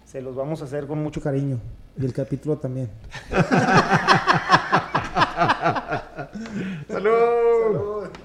se 0.04 0.20
los 0.20 0.36
vamos 0.36 0.60
a 0.60 0.66
hacer 0.66 0.86
con 0.86 1.02
mucho 1.02 1.22
cariño 1.22 1.56
y 1.98 2.04
el 2.04 2.12
capítulo 2.12 2.58
también. 2.58 2.90
¡Salud! 6.88 8.08